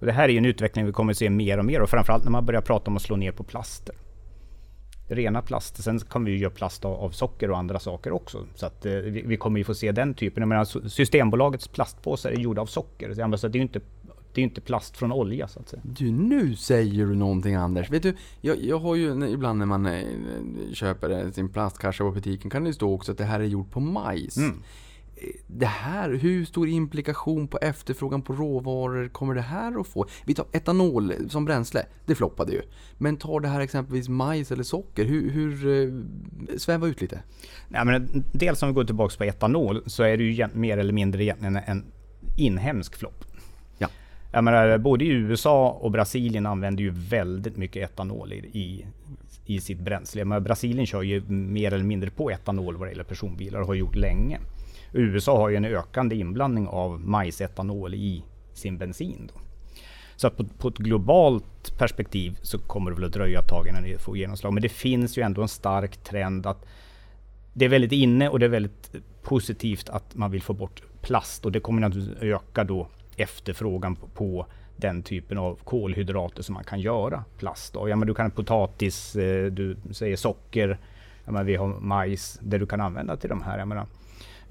Och 0.00 0.06
det 0.06 0.12
här 0.12 0.24
är 0.24 0.28
ju 0.28 0.38
en 0.38 0.44
utveckling 0.44 0.86
vi 0.86 0.92
kommer 0.92 1.12
att 1.12 1.18
se 1.18 1.30
mer 1.30 1.58
och 1.58 1.64
mer 1.64 1.80
och 1.80 1.90
framförallt 1.90 2.24
när 2.24 2.30
man 2.30 2.46
börjar 2.46 2.60
prata 2.60 2.90
om 2.90 2.96
att 2.96 3.02
slå 3.02 3.16
ner 3.16 3.32
på 3.32 3.44
plaster 3.44 3.94
rena 5.14 5.42
plast. 5.42 5.82
Sen 5.82 6.00
kan 6.00 6.24
vi 6.24 6.30
ju 6.30 6.38
göra 6.38 6.50
plast 6.50 6.84
av, 6.84 6.92
av 6.92 7.10
socker 7.10 7.50
och 7.50 7.58
andra 7.58 7.78
saker 7.78 8.12
också. 8.12 8.46
Så 8.54 8.66
att 8.66 8.86
eh, 8.86 8.92
vi, 8.92 9.22
vi, 9.26 9.36
kommer 9.36 9.58
ju 9.58 9.64
få 9.64 9.74
se 9.74 9.92
den 9.92 10.14
typen. 10.14 10.40
Jag 10.40 10.48
menar, 10.48 10.88
Systembolagets 10.88 11.68
plastpåsar 11.68 12.30
är 12.30 12.36
gjorda 12.36 12.62
av 12.62 12.66
socker. 12.66 13.36
Så 13.36 13.48
det 13.48 13.56
är 13.56 13.60
ju 13.60 13.62
inte 13.62 13.80
det 14.34 14.40
är 14.40 14.42
inte 14.42 14.60
plast 14.60 14.96
från 14.96 15.12
olja 15.12 15.48
så 15.48 15.60
att 15.60 15.68
säga. 15.68 15.82
Du, 15.84 16.10
nu 16.10 16.56
säger 16.56 17.06
du 17.06 17.14
någonting 17.14 17.54
Anders. 17.54 17.90
Vet 17.90 18.02
du, 18.02 18.16
jag, 18.40 18.62
jag 18.62 18.78
har 18.78 18.94
ju 18.94 19.28
ibland 19.28 19.58
när 19.58 19.66
man 19.66 19.86
eh, 19.86 20.02
köper 20.72 21.30
sin 21.30 21.48
plastkasse 21.48 21.98
på 21.98 22.10
butiken 22.10 22.50
kan 22.50 22.64
det 22.64 22.72
stå 22.72 22.94
också 22.94 23.12
att 23.12 23.18
det 23.18 23.24
här 23.24 23.40
är 23.40 23.44
gjort 23.44 23.70
på 23.70 23.80
majs. 23.80 24.36
Mm 24.36 24.62
det 25.46 25.66
här, 25.66 26.10
hur 26.10 26.44
stor 26.44 26.68
implikation 26.68 27.48
på 27.48 27.58
efterfrågan 27.58 28.22
på 28.22 28.32
råvaror 28.32 29.08
kommer 29.08 29.34
det 29.34 29.40
här 29.40 29.80
att 29.80 29.86
få? 29.86 30.06
Vi 30.24 30.34
tar 30.34 30.46
etanol 30.52 31.14
som 31.28 31.44
bränsle, 31.44 31.86
det 32.06 32.14
floppade 32.14 32.52
ju. 32.52 32.62
Men 32.98 33.16
tar 33.16 33.40
det 33.40 33.48
här 33.48 33.60
exempelvis 33.60 34.08
majs 34.08 34.52
eller 34.52 34.62
socker, 34.62 35.04
hur, 35.04 35.30
hur 35.30 35.66
eh, 35.66 36.58
sväva 36.58 36.86
ut 36.86 37.00
lite? 37.00 37.22
Ja, 37.68 37.84
men 37.84 38.24
dels 38.32 38.62
om 38.62 38.68
vi 38.68 38.74
går 38.74 38.84
tillbaka 38.84 39.14
på 39.18 39.24
etanol 39.24 39.82
så 39.86 40.02
är 40.02 40.16
det 40.16 40.24
ju 40.24 40.48
mer 40.52 40.78
eller 40.78 40.92
mindre 40.92 41.24
egentligen 41.24 41.56
en 41.56 41.84
inhemsk 42.36 42.96
flopp. 42.96 43.24
Ja. 43.78 43.88
Jag 44.32 44.44
menar, 44.44 44.78
både 44.78 45.04
i 45.04 45.08
USA 45.08 45.70
och 45.70 45.90
Brasilien 45.90 46.46
använder 46.46 46.82
ju 46.82 46.90
väldigt 46.90 47.56
mycket 47.56 47.90
etanol 47.90 48.32
i, 48.32 48.86
i 49.46 49.60
sitt 49.60 49.80
bränsle. 49.80 50.24
Men 50.24 50.42
Brasilien 50.42 50.86
kör 50.86 51.02
ju 51.02 51.20
mer 51.28 51.72
eller 51.72 51.84
mindre 51.84 52.10
på 52.10 52.30
etanol 52.30 52.76
vad 52.76 52.88
det 52.88 52.90
gäller 52.90 53.04
personbilar 53.04 53.60
och 53.60 53.66
har 53.66 53.74
gjort 53.74 53.96
länge. 53.96 54.38
USA 54.92 55.38
har 55.38 55.48
ju 55.48 55.56
en 55.56 55.64
ökande 55.64 56.16
inblandning 56.16 56.68
av 56.68 57.00
majsetanol 57.00 57.94
i 57.94 58.24
sin 58.52 58.78
bensin. 58.78 59.30
Då. 59.34 59.40
Så 60.16 60.26
att 60.26 60.36
på, 60.36 60.44
på, 60.44 60.68
ett 60.68 60.78
globalt 60.78 61.78
perspektiv 61.78 62.38
så 62.42 62.58
kommer 62.58 62.90
det 62.90 62.94
väl 62.94 63.04
att 63.04 63.12
dröja 63.12 63.38
ett 63.38 63.48
tag 63.48 63.68
innan 63.68 63.82
det 63.82 64.02
får 64.02 64.16
genomslag. 64.16 64.52
Men 64.52 64.62
det 64.62 64.68
finns 64.68 65.18
ju 65.18 65.22
ändå 65.22 65.42
en 65.42 65.48
stark 65.48 65.96
trend 65.96 66.46
att 66.46 66.66
det 67.52 67.64
är 67.64 67.68
väldigt 67.68 67.92
inne 67.92 68.28
och 68.28 68.38
det 68.38 68.46
är 68.46 68.50
väldigt 68.50 68.94
positivt 69.22 69.88
att 69.88 70.14
man 70.14 70.30
vill 70.30 70.42
få 70.42 70.52
bort 70.52 70.82
plast 71.00 71.44
och 71.44 71.52
det 71.52 71.60
kommer 71.60 71.80
naturligtvis 71.80 72.22
öka 72.22 72.64
då 72.64 72.88
efterfrågan 73.16 73.96
på, 73.96 74.06
på 74.06 74.46
den 74.76 75.02
typen 75.02 75.38
av 75.38 75.58
kolhydrater 75.64 76.42
som 76.42 76.54
man 76.54 76.64
kan 76.64 76.80
göra 76.80 77.24
plast 77.38 77.76
av. 77.76 77.88
Ja, 77.88 77.96
men 77.96 78.08
du 78.08 78.14
kan 78.14 78.30
potatis, 78.30 79.16
eh, 79.16 79.46
du 79.46 79.76
säger 79.90 80.16
socker, 80.16 80.78
ja, 81.24 81.32
men 81.32 81.46
vi 81.46 81.56
har 81.56 81.66
majs 81.66 82.38
det 82.42 82.58
du 82.58 82.66
kan 82.66 82.80
använda 82.80 83.16
till 83.16 83.30
de 83.30 83.42
här. 83.42 83.58
Jag 83.58 83.68
menar, 83.68 83.86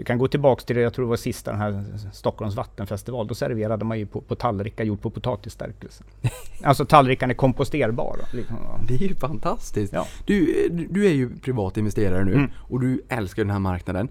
vi 0.02 0.06
kan 0.06 0.18
gå 0.18 0.28
tillbaks 0.28 0.66
till 0.66 0.76
det, 0.76 0.82
jag 0.82 0.94
tror 0.94 1.06
det 1.06 1.10
var 1.10 1.18
sista 1.18 1.52
den 1.52 1.60
här 1.60 1.86
Stockholms 2.14 2.56
vattenfestival. 2.56 3.28
Då 3.28 3.36
serverade 3.36 3.86
man 3.86 4.00
ju 4.00 4.06
på, 4.06 4.22
på 4.22 4.36
tallrikar 4.36 4.84
gjort 4.84 5.02
på 5.02 5.10
potatisstärkelse. 5.10 6.04
alltså 6.64 6.86
tallrikarna 6.86 7.34
är 7.34 7.38
komposterbara. 7.38 8.26
Liksom. 8.34 8.58
Det 8.88 8.94
är 8.94 9.08
ju 9.08 9.16
fantastiskt. 9.16 9.94
Ja. 9.94 10.08
Du, 10.26 10.68
du 10.90 11.06
är 11.06 11.14
ju 11.14 11.40
privat 11.40 11.78
investerare 11.78 12.26
nu 12.26 12.34
mm. 12.34 12.52
och 12.56 12.80
du 12.80 13.02
älskar 13.10 13.44
den 13.44 13.52
här 13.52 13.60
marknaden. 13.60 14.10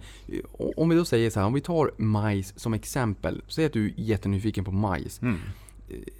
Om 0.76 0.88
vi 0.88 0.96
då 0.96 1.05
säger 1.05 1.31
så 1.31 1.40
här, 1.40 1.46
om 1.46 1.53
vi 1.53 1.61
tar 1.61 1.90
majs 1.96 2.53
som 2.57 2.74
exempel. 2.74 3.42
Säg 3.48 3.64
att 3.64 3.72
du 3.72 3.87
är 3.87 3.92
jättenyfiken 3.96 4.64
på 4.64 4.72
majs. 4.72 5.22
Mm 5.22 5.38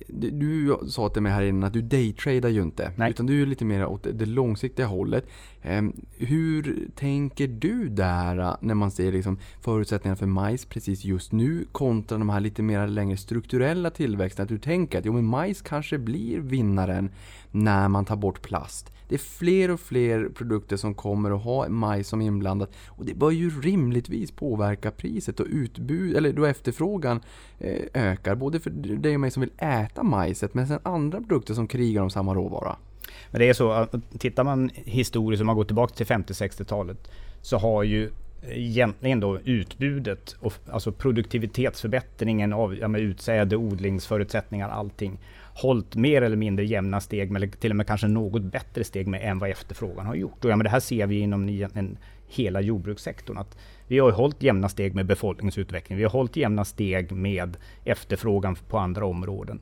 du 0.09 0.79
sa 0.89 1.09
till 1.09 1.23
mig 1.23 1.33
här 1.33 1.43
innan 1.43 1.65
att 1.65 1.73
du 1.73 1.83
daytradar 1.83 2.49
ju 2.49 2.63
inte. 2.63 2.93
Nej. 2.97 3.11
Utan 3.11 3.27
du 3.27 3.43
är 3.43 3.47
lite 3.47 3.65
mer 3.65 3.87
åt 3.87 4.07
det 4.13 4.27
långsiktiga 4.27 4.87
hållet. 4.87 5.27
Ehm, 5.63 5.93
hur 6.17 6.89
tänker 6.95 7.49
du 7.49 7.89
där 7.89 8.39
äh, 8.39 8.55
när 8.61 8.75
man 8.75 8.91
ser 8.91 9.13
liksom 9.13 9.39
förutsättningarna 9.61 10.17
för 10.17 10.27
majs 10.27 10.65
precis 10.65 11.05
just 11.05 11.33
nu 11.33 11.65
kontra 11.73 12.19
de 12.19 12.29
här 12.29 12.41
lite 12.41 12.63
mer 12.63 12.87
längre 12.87 13.17
strukturella 13.17 13.91
tillväxterna? 13.91 14.43
Att 14.43 14.49
du 14.49 14.59
tänker 14.59 14.99
att 14.99 15.05
jo, 15.05 15.13
men 15.13 15.25
majs 15.25 15.63
kanske 15.63 15.99
blir 15.99 16.41
vinnaren 16.41 17.11
när 17.51 17.89
man 17.89 18.05
tar 18.05 18.17
bort 18.17 18.43
plast. 18.43 18.93
Det 19.11 19.17
är 19.17 19.19
fler 19.19 19.71
och 19.71 19.81
fler 19.81 20.29
produkter 20.29 20.77
som 20.77 20.95
kommer 20.95 21.31
att 21.31 21.43
ha 21.43 21.69
majs 21.69 22.09
som 22.09 22.21
inblandat 22.21 22.71
och 22.87 23.05
det 23.05 23.15
bör 23.15 23.31
ju 23.31 23.61
rimligtvis 23.61 24.31
påverka 24.31 24.91
priset 24.91 25.41
och 25.41 25.47
utbud, 25.51 26.17
eller 26.17 26.33
då 26.33 26.45
efterfrågan 26.45 27.21
eh, 27.59 27.81
ökar. 27.95 28.35
Både 28.35 28.61
för 28.61 28.71
dig 28.71 29.15
och 29.15 29.21
mig 29.21 29.31
som 29.31 29.41
vill 29.41 29.51
äta 29.59 30.03
majset 30.03 30.55
men 30.55 30.67
sen 30.67 30.79
andra 30.83 31.21
produkter 31.21 31.55
som 31.55 31.69
krigar 31.69 32.03
om 32.03 32.11
samma 32.11 32.35
råvara. 32.35 32.77
Men 33.31 33.39
det 33.39 33.49
är 33.49 33.53
så, 33.53 33.87
tittar 34.19 34.45
man 34.45 34.71
historiskt, 34.75 35.41
om 35.41 35.47
man 35.47 35.57
går 35.57 35.65
tillbaka 35.65 35.95
till 35.95 36.07
50-60-talet, 36.07 37.11
så 37.43 37.59
har 37.59 37.83
ju 37.83 38.11
egentligen 38.49 39.21
då 39.21 39.39
utbudet, 39.39 40.37
och, 40.41 40.53
alltså 40.71 40.93
produktivitetsförbättringen 40.93 42.53
av 42.53 42.77
ja, 42.77 42.99
utsäde, 42.99 43.57
odlingsförutsättningar, 43.57 44.69
allting 44.69 45.19
hållit 45.55 45.97
mer 45.97 46.23
eller 46.23 46.37
mindre 46.37 46.65
jämna 46.65 47.01
steg, 47.01 47.31
eller 47.31 47.41
liksom 47.41 47.61
till 47.61 47.71
och 47.71 47.77
med 47.77 47.87
kanske 47.87 48.09
något 48.09 48.43
bättre 48.43 48.85
steg 48.85 49.07
med 49.07 49.31
än 49.31 49.39
vad 49.39 49.51
efterfrågan 49.51 50.07
har 50.07 50.15
gjort. 50.15 50.45
Och 50.45 50.51
ja, 50.51 50.57
men 50.57 50.65
det 50.65 50.71
här 50.71 50.81
ser 50.81 51.07
vi 51.07 51.19
inom 51.19 51.49
en, 51.75 51.99
hela 52.29 52.61
jordbrukssektorn. 52.61 53.39
Att 53.39 53.57
vi 53.87 53.99
har 53.99 54.13
hållit 54.13 54.43
jämna 54.43 54.69
steg 54.69 54.95
med 54.95 55.07
befolkningsutveckling. 55.07 55.99
Vi 55.99 56.05
har 56.05 56.11
hållit 56.11 56.37
jämna 56.37 56.65
steg 56.65 57.13
med 57.13 57.57
efterfrågan 57.85 58.57
på 58.69 58.79
andra 58.79 59.07
områden. 59.07 59.61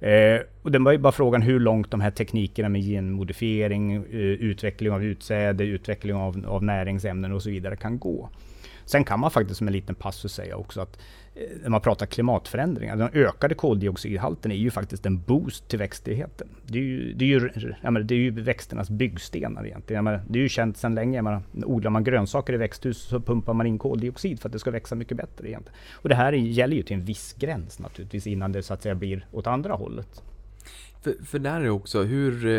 Eh, 0.00 0.40
och 0.62 0.72
det 0.72 0.78
var 0.78 0.92
ju 0.92 0.98
bara 0.98 1.12
frågan 1.12 1.42
hur 1.42 1.60
långt 1.60 1.90
de 1.90 2.00
här 2.00 2.10
teknikerna 2.10 2.68
med 2.68 2.82
genmodifiering, 2.82 3.94
eh, 3.94 4.18
utveckling 4.20 4.92
av 4.92 5.04
utsäde, 5.04 5.64
utveckling 5.64 6.16
av, 6.16 6.44
av 6.48 6.64
näringsämnen 6.64 7.32
och 7.32 7.42
så 7.42 7.50
vidare 7.50 7.76
kan 7.76 7.98
gå. 7.98 8.28
Sen 8.90 9.04
kan 9.04 9.20
man 9.20 9.30
faktiskt 9.30 9.58
som 9.58 9.66
en 9.66 9.72
liten 9.72 9.94
passus 9.94 10.32
säga 10.34 10.56
också 10.56 10.80
att 10.80 10.98
eh, 11.34 11.42
när 11.62 11.70
man 11.70 11.80
pratar 11.80 12.06
klimatförändringar, 12.06 12.96
den 12.96 13.10
ökade 13.12 13.54
koldioxidhalten 13.54 14.52
är 14.52 14.56
ju 14.56 14.70
faktiskt 14.70 15.06
en 15.06 15.22
boost 15.22 15.68
till 15.68 15.78
växtligheten. 15.78 16.48
Det 16.66 16.78
är 16.78 16.82
ju, 16.82 17.12
det 17.12 17.24
är 17.24 17.28
ju, 17.28 17.50
menar, 17.82 18.00
det 18.00 18.14
är 18.14 18.18
ju 18.18 18.30
växternas 18.30 18.90
byggstenar 18.90 19.66
egentligen. 19.66 20.04
Menar, 20.04 20.22
det 20.28 20.38
är 20.38 20.42
ju 20.42 20.48
känt 20.48 20.76
sedan 20.76 20.94
länge. 20.94 21.22
Menar, 21.22 21.42
odlar 21.64 21.90
man 21.90 22.04
grönsaker 22.04 22.52
i 22.52 22.56
växthus 22.56 22.98
så 22.98 23.20
pumpar 23.20 23.52
man 23.54 23.66
in 23.66 23.78
koldioxid 23.78 24.40
för 24.40 24.48
att 24.48 24.52
det 24.52 24.58
ska 24.58 24.70
växa 24.70 24.94
mycket 24.94 25.16
bättre 25.16 25.48
egentligen. 25.48 25.78
Och 25.92 26.08
det 26.08 26.14
här 26.14 26.32
gäller 26.32 26.76
ju 26.76 26.82
till 26.82 26.96
en 26.96 27.04
viss 27.04 27.32
gräns 27.38 27.78
naturligtvis 27.78 28.26
innan 28.26 28.52
det 28.52 28.62
så 28.62 28.74
att 28.74 28.82
säga 28.82 28.94
blir 28.94 29.26
åt 29.32 29.46
andra 29.46 29.74
hållet. 29.74 30.22
För, 31.02 31.14
för 31.24 31.38
där 31.38 31.60
är 31.60 31.68
också 31.70 32.02
hur, 32.02 32.46
eh, 32.46 32.52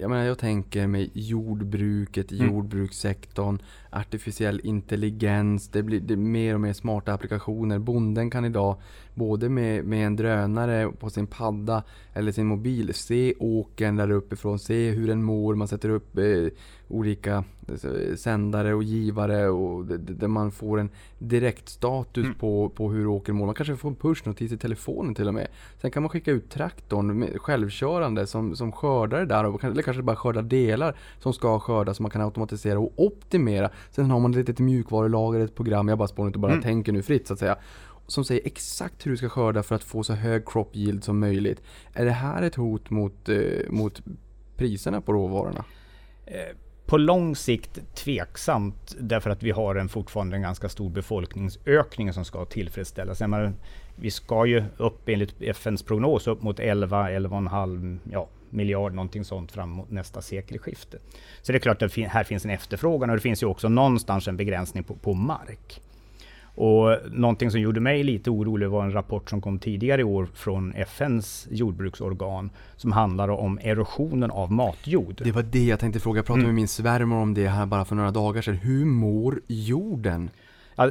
jag 0.00 0.10
menar 0.10 0.24
jag 0.24 0.38
tänker 0.38 0.86
mig 0.86 1.10
jordbruket, 1.12 2.32
Mm. 2.32 2.46
jordbrukssektorn, 2.46 3.58
artificiell 3.94 4.60
intelligens, 4.64 5.68
det 5.68 5.82
blir 5.82 6.00
det 6.00 6.16
mer 6.16 6.54
och 6.54 6.60
mer 6.60 6.72
smarta 6.72 7.12
applikationer. 7.12 7.78
Bonden 7.78 8.30
kan 8.30 8.44
idag 8.44 8.76
både 9.14 9.48
med, 9.48 9.84
med 9.84 10.06
en 10.06 10.16
drönare 10.16 10.92
på 10.98 11.10
sin 11.10 11.26
padda 11.26 11.82
eller 12.12 12.32
sin 12.32 12.46
mobil 12.46 12.94
se 12.94 13.34
åkern 13.38 13.96
där 13.96 14.10
uppifrån, 14.10 14.58
se 14.58 14.90
hur 14.90 15.06
den 15.06 15.22
mår, 15.22 15.54
man 15.54 15.68
sätter 15.68 15.88
upp 15.88 16.18
eh, 16.18 16.46
olika 16.88 17.44
eh, 17.68 18.16
sändare 18.16 18.74
och 18.74 18.82
givare 18.82 19.48
och 19.48 19.84
där 19.86 20.28
man 20.28 20.50
får 20.50 20.80
en 20.80 20.90
direktstatus 21.18 22.24
Mm. 22.24 22.34
på, 22.38 22.68
på 22.68 22.90
hur 22.92 23.06
åkern 23.06 23.36
mår. 23.36 23.46
Man 23.46 23.54
kanske 23.54 23.76
får 23.76 23.88
en 23.88 23.94
pushnotis 23.94 24.52
i 24.52 24.56
telefonen 24.56 25.14
till 25.14 25.28
och 25.28 25.34
med. 25.34 25.46
Sen 25.80 25.90
kan 25.90 26.02
man 26.02 26.10
skicka 26.10 26.30
ut 26.30 26.50
traktorn 26.50 27.18
med, 27.18 27.40
självkörande 27.40 28.26
som, 28.26 28.56
som 28.56 28.72
skördar 28.72 29.18
det 29.18 29.26
där, 29.26 29.44
och, 29.44 29.64
eller 29.64 29.82
kanske 29.82 30.02
bara 30.02 30.16
skördar 30.16 30.42
delar 30.42 30.96
som 31.18 31.32
ska 31.32 31.60
skördas, 31.60 31.96
som 31.96 32.04
man 32.04 32.10
kan 32.10 32.22
automatisera 32.22 32.78
och 32.78 32.92
optimera. 32.96 33.70
Sen 33.90 34.10
har 34.10 34.20
man 34.20 34.30
ett 34.30 34.36
litet 34.36 34.58
mjukvarulager, 34.58 35.40
ett 35.40 35.54
program, 35.56 35.88
jag 35.88 35.98
bara 35.98 36.08
spånar 36.08 36.26
inte 36.26 36.38
bara 36.38 36.52
Mm. 36.52 36.62
tänker 36.62 36.92
nu 36.92 37.02
fritt 37.02 37.26
så 37.26 37.32
att 37.32 37.38
säga. 37.38 37.56
Som 38.06 38.24
säger 38.24 38.46
exakt 38.46 39.06
hur 39.06 39.10
du 39.10 39.16
ska 39.16 39.28
skörda 39.28 39.62
för 39.62 39.74
att 39.74 39.84
få 39.84 40.02
så 40.02 40.12
hög 40.12 40.46
crop 40.48 40.76
yield 40.76 41.04
som 41.04 41.18
möjligt. 41.20 41.62
Är 41.92 42.04
det 42.04 42.10
här 42.10 42.42
ett 42.42 42.54
hot 42.54 42.90
mot, 42.90 43.28
eh, 43.28 43.36
mot 43.70 44.02
priserna 44.56 45.00
på 45.00 45.12
råvarorna? 45.12 45.64
Eh, 46.26 46.56
På 46.86 46.96
lång 46.98 47.36
sikt 47.36 47.80
tveksamt 47.94 48.96
därför 49.00 49.30
att 49.30 49.42
vi 49.42 49.50
har 49.50 49.74
en 49.74 49.88
fortfarande 49.88 50.36
en 50.36 50.42
ganska 50.42 50.68
stor 50.68 50.90
befolkningsökning 50.90 52.12
som 52.12 52.24
ska 52.24 52.44
tillfredsställas. 52.44 53.20
Menar, 53.20 53.52
vi 53.96 54.10
ska 54.10 54.46
ju 54.46 54.64
upp 54.76 55.08
enligt 55.08 55.34
FNs 55.42 55.82
prognos 55.82 56.26
upp 56.26 56.42
mot 56.42 56.60
11, 56.60 57.10
11,5 57.10 57.98
ja, 58.12 58.28
miljard 58.54 58.94
någonting 58.94 59.24
sånt 59.24 59.52
fram 59.52 59.70
mot 59.70 59.90
nästa 59.90 60.22
sekelskifte. 60.22 60.98
Så 61.42 61.52
det 61.52 61.58
är 61.58 61.60
klart 61.60 61.82
att 61.82 61.94
här 61.96 62.24
finns 62.24 62.44
en 62.44 62.50
efterfrågan 62.50 63.10
och 63.10 63.16
det 63.16 63.22
finns 63.22 63.42
ju 63.42 63.46
också 63.46 63.68
någonstans 63.68 64.28
en 64.28 64.36
begränsning 64.36 64.84
på, 64.84 64.94
på 64.94 65.14
mark. 65.14 65.80
Och 66.56 66.96
någonting 67.10 67.50
som 67.50 67.60
gjorde 67.60 67.80
mig 67.80 68.02
lite 68.02 68.30
orolig 68.30 68.68
var 68.68 68.84
en 68.84 68.92
rapport 68.92 69.30
som 69.30 69.40
kom 69.40 69.58
tidigare 69.58 70.00
i 70.00 70.04
år 70.04 70.28
från 70.34 70.74
FNs 70.74 71.48
jordbruksorgan 71.50 72.50
som 72.76 72.92
handlar 72.92 73.28
om 73.28 73.58
erosionen 73.62 74.30
av 74.30 74.52
matjord. 74.52 75.20
Det 75.24 75.32
var 75.32 75.42
det 75.42 75.64
jag 75.64 75.80
tänkte 75.80 76.00
fråga. 76.00 76.18
Jag 76.18 76.26
pratade 76.26 76.40
Mm. 76.40 76.48
med 76.48 76.54
min 76.54 76.68
svärmor 76.68 77.16
om 77.16 77.34
det 77.34 77.48
här 77.48 77.66
bara 77.66 77.84
för 77.84 77.94
några 77.96 78.10
dagar 78.10 78.42
sedan. 78.42 78.54
Hur 78.54 78.84
mår 78.84 79.40
jorden? 79.46 80.30
Ja, 80.76 80.90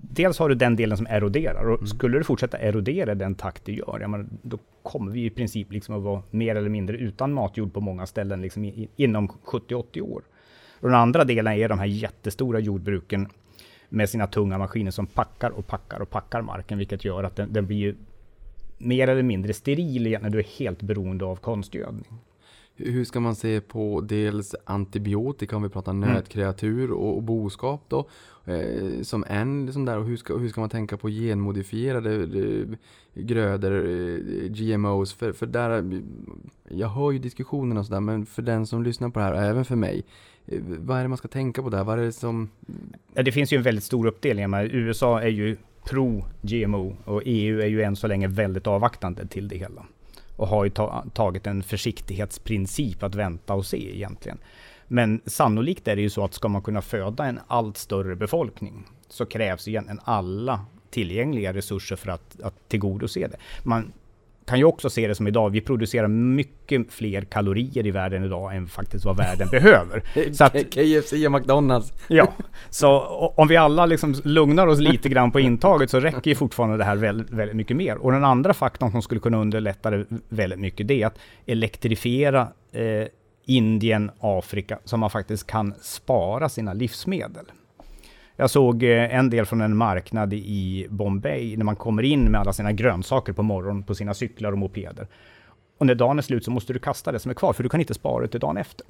dels 0.00 0.38
har 0.38 0.48
du 0.48 0.54
den 0.54 0.76
delen 0.76 0.96
som 0.96 1.06
eroderar 1.06 1.70
och 1.70 1.88
skulle 1.88 2.18
det 2.18 2.24
fortsätta 2.24 2.58
erodera 2.58 3.14
den 3.14 3.34
takt 3.34 3.64
det 3.64 3.72
gör, 3.72 3.98
ja, 4.00 4.08
men 4.08 4.38
då 4.42 4.58
kommer 4.82 5.12
vi 5.12 5.24
i 5.24 5.30
princip 5.30 5.72
liksom 5.72 5.94
att 5.94 6.02
vara 6.02 6.22
mer 6.30 6.56
eller 6.56 6.68
mindre 6.68 6.96
utan 6.96 7.32
matjord 7.32 7.72
på 7.72 7.80
många 7.80 8.06
ställen 8.06 8.42
liksom 8.42 8.64
i, 8.64 8.88
inom 8.96 9.28
70-80 9.28 10.00
år. 10.00 10.22
Och 10.80 10.88
den 10.88 10.98
andra 10.98 11.24
delen 11.24 11.52
är 11.52 11.68
de 11.68 11.78
här 11.78 11.86
jättestora 11.86 12.58
jordbruken 12.58 13.28
med 13.88 14.10
sina 14.10 14.26
tunga 14.26 14.58
maskiner 14.58 14.90
som 14.90 15.06
packar 15.06 15.50
och 15.50 15.66
packar 15.66 16.00
och 16.00 16.10
packar 16.10 16.42
marken, 16.42 16.78
vilket 16.78 17.04
gör 17.04 17.24
att 17.24 17.36
den, 17.36 17.52
den 17.52 17.66
blir 17.66 17.94
mer 18.78 19.08
eller 19.08 19.22
mindre 19.22 19.52
steril 19.52 20.18
när 20.22 20.30
du 20.30 20.38
är 20.38 20.58
helt 20.58 20.82
beroende 20.82 21.24
av 21.24 21.36
konstgödning. 21.36 22.04
Hur 22.80 23.04
ska 23.04 23.20
man 23.20 23.34
se 23.34 23.60
på 23.60 24.00
dels 24.00 24.54
antibiotika 24.64 25.56
om 25.56 25.62
vi 25.62 25.68
pratar 25.68 25.92
Mm. 25.92 26.08
nötkreatur 26.14 26.90
och, 26.90 27.16
och 27.16 27.22
boskap 27.22 27.82
då? 27.88 28.08
Eh, 28.44 29.02
som 29.02 29.24
en 29.28 29.66
liksom 29.66 29.84
där 29.84 29.98
och 29.98 30.04
hur 30.06 30.16
ska, 30.16 30.36
hur 30.36 30.48
ska 30.48 30.60
man 30.60 30.70
tänka 30.70 30.96
på 30.96 31.08
genmodifierade 31.08 32.14
eh, 32.14 32.76
grödor, 33.22 33.72
eh, 33.88 34.48
GMOs? 34.48 35.12
För, 35.12 35.32
för 35.32 35.46
där, 35.46 36.02
jag 36.68 36.88
hör 36.88 37.10
ju 37.10 37.18
diskussionerna 37.18 37.80
och 37.80 37.86
sådär 37.86 38.00
men 38.00 38.26
för 38.26 38.42
den 38.42 38.66
som 38.66 38.82
lyssnar 38.82 39.08
på 39.10 39.18
det 39.18 39.24
här 39.24 39.32
och 39.32 39.40
även 39.40 39.64
för 39.64 39.76
mig. 39.76 40.04
eh, 40.46 40.60
Vad 40.64 40.98
är 40.98 41.02
det 41.02 41.08
man 41.08 41.18
ska 41.18 41.28
tänka 41.28 41.62
på 41.62 41.70
där? 41.70 41.84
Vad 41.84 41.98
är 41.98 42.02
det 42.02 42.12
som... 42.12 42.48
Ja, 43.14 43.22
det 43.22 43.32
finns 43.32 43.52
ju 43.52 43.56
en 43.56 43.62
väldigt 43.62 43.84
stor 43.84 44.06
uppdelning. 44.06 44.50
Men 44.50 44.70
USA 44.70 45.20
är 45.20 45.28
ju 45.28 45.56
pro-GMO 45.84 46.96
och 47.04 47.22
EU 47.24 47.60
är 47.60 47.66
ju 47.66 47.82
än 47.82 47.96
så 47.96 48.06
länge 48.06 48.28
väldigt 48.28 48.66
avvaktande 48.66 49.26
till 49.26 49.48
det 49.48 49.56
hela. 49.56 49.86
Och 50.38 50.48
har 50.48 50.64
ju 50.64 50.70
ta 50.70 51.04
tagit 51.14 51.46
en 51.46 51.62
försiktighetsprincip 51.62 53.02
att 53.02 53.14
vänta 53.14 53.54
och 53.54 53.66
se 53.66 53.96
egentligen. 53.96 54.38
Men 54.86 55.20
sannolikt 55.26 55.88
är 55.88 55.96
det 55.96 56.02
ju 56.02 56.10
så 56.10 56.24
att 56.24 56.34
ska 56.34 56.48
man 56.48 56.62
kunna 56.62 56.82
föda 56.82 57.26
en 57.26 57.40
allt 57.46 57.76
större 57.76 58.16
befolkning 58.16 58.84
så 59.08 59.26
krävs 59.26 59.68
egentligen 59.68 60.00
alla 60.04 60.64
tillgängliga 60.90 61.52
resurser 61.52 61.96
för 61.96 62.10
att, 62.10 62.40
att 62.40 62.68
tillgodose 62.68 63.20
det. 63.20 63.36
Man 63.62 63.92
kan 64.48 64.58
ju 64.58 64.64
också 64.64 64.90
se 64.90 65.08
det 65.08 65.14
som 65.14 65.26
idag, 65.26 65.50
vi 65.50 65.60
producerar 65.60 66.08
mycket 66.08 66.92
fler 66.92 67.22
kalorier 67.22 67.86
i 67.86 67.90
världen 67.90 68.24
idag 68.24 68.56
än 68.56 68.66
faktiskt 68.66 69.04
vad 69.04 69.16
världen 69.16 69.48
behöver. 69.50 70.02
Så 70.32 70.44
att, 70.44 70.52
KFC 70.70 71.12
och 71.12 71.32
McDonalds. 71.32 71.92
Ja, 72.08 72.32
så 72.70 72.98
om 73.36 73.48
vi 73.48 73.56
alla 73.56 73.86
liksom 73.86 74.14
lugnar 74.24 74.66
oss 74.66 74.78
lite 74.78 75.08
grann 75.08 75.30
på 75.30 75.40
intaget 75.40 75.90
så 75.90 76.00
räcker 76.00 76.30
ju 76.30 76.34
fortfarande 76.34 76.76
det 76.76 76.84
här 76.84 76.96
väldigt, 76.96 77.30
väldigt 77.30 77.56
mycket 77.56 77.76
mer. 77.76 77.96
Och 77.96 78.12
den 78.12 78.24
andra 78.24 78.54
faktorn 78.54 78.90
som 78.90 79.02
skulle 79.02 79.20
kunna 79.20 79.38
underlätta 79.38 79.90
det 79.90 80.04
väldigt 80.28 80.58
mycket 80.58 80.88
det 80.88 81.02
är 81.02 81.06
att 81.06 81.18
elektrifiera 81.46 82.48
eh, 82.72 83.06
Indien, 83.46 84.10
Afrika, 84.20 84.78
så 84.84 84.96
man 84.96 85.10
faktiskt 85.10 85.46
kan 85.46 85.74
spara 85.80 86.48
sina 86.48 86.72
livsmedel. 86.72 87.44
Jag 88.40 88.50
såg 88.50 88.82
eh, 88.82 89.14
en 89.14 89.30
del 89.30 89.46
från 89.46 89.60
en 89.60 89.76
marknad 89.76 90.32
i 90.32 90.86
Bombay 90.90 91.56
när 91.56 91.64
man 91.64 91.76
kommer 91.76 92.02
in 92.02 92.30
med 92.30 92.40
alla 92.40 92.52
sina 92.52 92.72
grönsaker 92.72 93.32
på 93.32 93.42
morgonen 93.42 93.82
på 93.82 93.94
sina 93.94 94.14
cyklar 94.14 94.52
och 94.52 94.58
mopeder. 94.58 95.06
Och 95.78 95.86
när 95.86 95.94
dagen 95.94 96.18
är 96.18 96.22
slut 96.22 96.44
så 96.44 96.50
måste 96.50 96.72
du 96.72 96.78
kasta 96.78 97.12
det 97.12 97.18
som 97.18 97.30
är 97.30 97.34
kvar 97.34 97.52
för 97.52 97.62
du 97.62 97.68
kan 97.68 97.80
inte 97.80 97.94
spara 97.94 98.22
det 98.22 98.28
till 98.28 98.40
dagen 98.40 98.56
efter. 98.56 98.86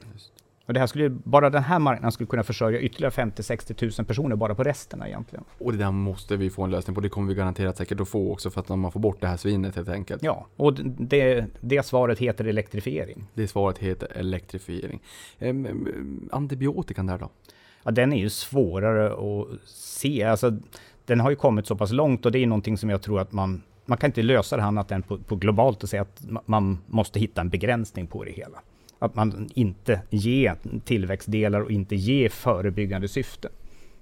Och 0.66 0.74
det 0.74 0.80
här 0.80 0.87
skulle, 0.87 1.08
bara 1.08 1.50
den 1.50 1.62
här 1.62 1.78
marknaden 1.78 2.12
skulle 2.12 2.26
kunna 2.26 2.42
försörja 2.42 2.80
ytterligare 2.80 3.12
50-60 3.12 3.74
tusen 3.74 4.04
personer 4.04 4.37
bara 4.37 4.54
på 4.54 4.64
resterna 4.64 5.08
egentligen. 5.08 5.44
Och 5.58 5.72
det 5.72 5.78
där 5.78 5.90
måste 5.90 6.37
vi 6.37 6.50
få 6.50 6.62
en 6.62 6.70
lösning 6.70 6.94
på. 6.94 7.00
Det 7.00 7.08
kommer 7.08 7.28
vi 7.28 7.34
garanterat 7.34 7.76
säkert 7.76 8.00
att 8.00 8.08
få 8.08 8.32
också 8.32 8.50
för 8.50 8.61
att 8.61 8.68
man 8.68 8.92
får 8.92 9.00
bort 9.00 9.20
det 9.20 9.26
här 9.26 9.37
svinnet 9.37 9.76
helt 9.76 9.88
enkelt. 9.88 10.22
Ja, 10.22 10.46
och 10.56 10.74
det, 10.84 11.46
det 11.61 11.87
svaret 11.87 12.18
heter 12.18 12.44
elektrifiering. 12.44 13.24
Det 13.34 13.48
svaret 13.48 13.78
heter 13.78 14.12
elektrifiering. 14.16 15.00
Ehm, 15.38 16.28
antibiotikan 16.32 17.06
där 17.06 17.18
då? 17.18 17.30
Ja, 17.88 17.92
den 17.92 18.12
är 18.12 18.16
ju 18.16 18.31
svårare 18.31 19.07
att 19.12 19.68
se. 19.68 20.22
Alltså, 20.22 20.57
den 21.05 21.20
har 21.20 21.31
ju 21.31 21.37
kommit 21.37 21.66
så 21.66 21.77
pass 21.77 21.92
långt 21.92 22.27
och 22.27 22.33
det 22.33 22.38
är 22.38 22.46
någonting 22.46 22.79
som 22.79 22.90
jag 22.90 23.03
tror 23.03 23.20
att 23.20 23.33
man 23.33 23.62
man 23.87 23.98
kan 23.98 24.09
inte 24.09 24.22
lösa 24.22 24.57
det 24.57 24.62
här 24.62 24.68
annat 24.68 24.92
än 24.92 25.03
på, 25.03 25.18
på 25.18 25.37
globalt 25.37 25.83
och 25.83 25.88
säga 25.88 26.03
att 26.03 26.22
man 26.46 26.79
måste 26.87 27.20
hitta 27.20 27.40
en 27.40 27.48
begränsning 27.48 28.07
på 28.07 28.24
det 28.24 28.31
hela. 28.31 28.59
Att 28.98 29.14
man 29.14 29.48
inte 29.55 30.01
ger 30.11 30.57
tillväxtdelar 30.85 31.61
och 31.61 31.70
inte 31.70 31.96
ger 31.96 32.29
förebyggande 32.29 33.09
syfte. 33.09 33.48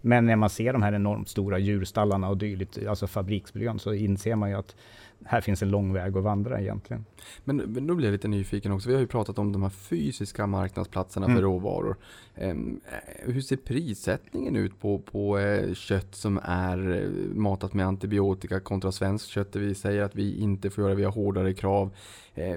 Men 0.01 0.27
när 0.27 0.37
man 0.37 0.51
ser 0.51 0.73
de 0.73 0.83
här 0.83 0.93
enormt 0.93 1.29
stora 1.29 1.59
djurstallarna 1.59 2.29
och 2.29 2.37
dylikt, 2.37 2.87
alltså 2.89 3.07
fabriksmiljön, 3.07 3.79
så 3.79 3.95
inser 3.95 4.37
man 4.37 4.51
ju 4.51 4.57
att 4.57 4.77
här 5.25 5.41
finns 5.41 5.63
en 5.63 5.71
lång 5.71 5.93
väg 5.93 6.17
att 6.17 6.23
vandra 6.23 6.61
egentligen. 6.61 7.05
Men, 7.45 7.57
men 7.57 7.87
då 7.87 7.95
blir 7.95 8.07
jag 8.07 8.13
lite 8.13 8.29
nyfiken 8.29 8.73
också. 8.73 8.89
Vi 8.89 8.95
har 8.95 9.01
ju 9.01 9.07
pratat 9.07 9.39
om 9.39 9.53
de 9.53 9.63
här 9.63 9.71
fysiska 9.71 10.47
marknadsplatserna 10.47 11.27
Mm. 11.27 11.37
för 11.37 11.43
råvaror. 11.43 11.97
Ehm, 12.35 12.81
eh, 12.87 13.33
hur 13.33 13.41
ser 13.41 13.57
prissättningen 13.57 14.57
ut 14.57 14.81
på, 14.81 14.99
på 14.99 15.39
eh, 15.39 15.75
kött 15.75 16.15
som 16.15 16.41
är 16.43 17.03
eh, 17.03 17.11
matat 17.35 17.75
med 17.75 17.87
antibiotika 17.87 18.61
kontra 18.61 18.93
svenskt 18.93 19.29
kött 19.29 19.53
där 19.53 19.61
vi 19.61 19.75
säger 19.75 20.03
att 20.03 20.17
vi 20.17 20.39
inte 20.41 20.71
får 20.71 20.85
göra, 20.85 20.95
vi 20.95 21.05
har 21.05 21.13
hårdare 21.13 21.55
krav. 21.55 21.91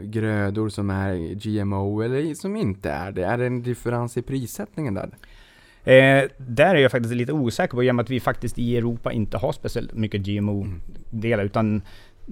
Grödor 0.02 0.70
som 0.70 0.90
är 0.90 1.16
GMO 1.34 2.02
eller 2.02 2.34
som 2.34 2.56
inte 2.56 2.92
är 2.92 3.12
det. 3.12 3.26
Är 3.26 3.38
det 3.38 3.46
en 3.46 3.64
differens 3.64 4.18
i 4.18 4.22
prissättningen 4.22 4.94
där? 4.94 5.18
Eh, 5.84 6.30
där 6.38 6.76
är 6.76 6.80
jag 6.80 6.92
faktiskt 6.92 7.16
lite 7.16 7.34
osäker 7.34 7.76
på, 7.76 7.84
i 7.84 7.92
och 7.92 7.96
med 7.96 8.04
att 8.04 8.10
vi 8.10 8.20
faktiskt 8.20 8.60
i 8.60 8.78
Europa 8.78 9.12
inte 9.12 9.38
har 9.38 9.52
speciellt 9.52 9.94
mycket 9.94 10.22
GMO-delar, 10.22 11.44
utan 11.44 11.82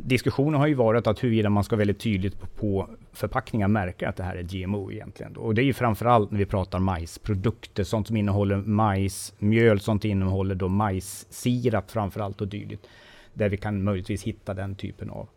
diskussionen 0.03 0.59
har 0.59 0.67
ju 0.67 0.73
varit 0.73 1.07
att 1.07 1.23
huruvida 1.23 1.49
man 1.49 1.63
ska 1.63 1.75
väldigt 1.75 1.99
tydligt 1.99 2.55
på, 2.55 2.89
förpackningar 3.13 3.67
märka 3.67 4.09
att 4.09 4.15
det 4.15 4.23
här 4.23 4.35
är 4.35 4.43
GMO 4.43 4.91
egentligen. 4.91 5.37
Och 5.37 5.55
det 5.55 5.61
är 5.61 5.63
ju 5.63 5.73
framförallt 5.73 6.31
när 6.31 6.39
vi 6.39 6.45
pratar 6.45 6.79
majsprodukter, 6.79 7.83
sånt 7.83 8.07
som 8.07 8.17
innehåller 8.17 8.57
majs, 8.57 9.33
mjöl, 9.39 9.79
sånt 9.79 10.05
innehåller 10.05 10.55
då 10.55 10.67
majssirap 10.67 11.91
framförallt 11.91 12.41
och 12.41 12.47
dylikt. 12.47 12.87
Där 13.33 13.49
vi 13.49 13.57
kan 13.57 13.83
möjligtvis 13.83 14.23
hitta 14.23 14.53
den 14.53 14.75
typen 14.75 15.09
av. 15.09 15.27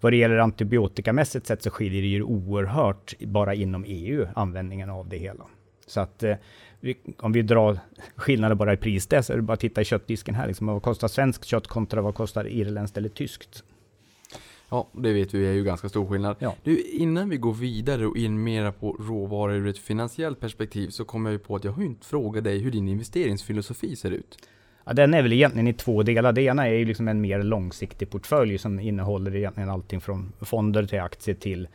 Vad 0.00 0.12
det 0.12 0.16
gäller 0.16 0.38
antibiotikamässigt 0.38 1.46
sett 1.46 1.62
så 1.62 1.70
skiljer 1.70 2.02
det 2.02 2.08
ju 2.08 2.22
oerhört 2.22 3.14
bara 3.20 3.54
inom 3.54 3.84
EU, 3.86 4.26
användningen 4.34 4.90
av 4.90 5.08
det 5.08 5.18
hela. 5.18 5.44
Så 5.86 6.00
att 6.00 6.22
eh, 6.22 6.36
vi, 6.80 6.96
om 7.18 7.32
vi 7.32 7.42
drar 7.42 7.78
skillnader 8.16 8.54
bara 8.54 8.72
i 8.72 8.76
pris 8.76 9.06
där, 9.06 9.22
så 9.22 9.32
är 9.32 9.36
det 9.36 9.42
bara 9.42 9.52
att 9.52 9.60
titta 9.60 9.80
i 9.80 9.84
köttdisken 9.84 10.34
här. 10.34 10.46
Liksom, 10.46 10.66
vad 10.66 10.82
kostar 10.82 11.08
svenskt 11.08 11.44
kött 11.44 11.66
kontra 11.66 12.02
vad 12.02 12.14
kostar 12.14 12.48
irländskt 12.48 12.96
eller 12.96 13.08
tyskt? 13.08 13.64
Ja, 14.72 14.88
det 14.92 15.12
vet 15.12 15.34
vi 15.34 15.46
är 15.46 15.52
ju 15.52 15.64
ganska 15.64 15.88
stor 15.88 16.06
skillnad. 16.06 16.36
Ja. 16.38 16.54
Du, 16.62 16.82
innan 16.82 17.28
vi 17.28 17.36
går 17.36 17.52
vidare 17.52 18.06
och 18.06 18.16
in 18.16 18.42
mera 18.42 18.72
på 18.72 18.96
råvaror 19.00 19.54
ur 19.54 19.68
ett 19.68 19.78
finansiellt 19.78 20.40
perspektiv 20.40 20.88
så 20.88 21.04
kommer 21.04 21.30
jag 21.30 21.32
ju 21.32 21.38
på 21.38 21.56
att 21.56 21.64
jag 21.64 21.72
har 21.72 21.82
ju 21.82 21.88
inte 21.88 22.06
frågat 22.06 22.44
dig 22.44 22.58
hur 22.58 22.70
din 22.70 22.88
investeringsfilosofi 22.88 23.96
ser 23.96 24.10
ut. 24.10 24.38
Ja, 24.84 24.92
den 24.92 25.14
är 25.14 25.22
väl 25.22 25.32
egentligen 25.32 25.68
i 25.68 25.72
två 25.72 26.02
delar. 26.02 26.32
Det 26.32 26.42
ena 26.42 26.68
är 26.68 26.72
ju 26.72 26.84
liksom 26.84 27.08
en 27.08 27.20
mer 27.20 27.42
långsiktig 27.42 28.10
portfölj 28.10 28.58
som 28.58 28.80
innehåller 28.80 29.36
egentligen 29.36 29.70
allting 29.70 30.00
från 30.00 30.32
fonder 30.40 30.86
till 30.86 31.00
aktier 31.00 31.34
till 31.34 31.68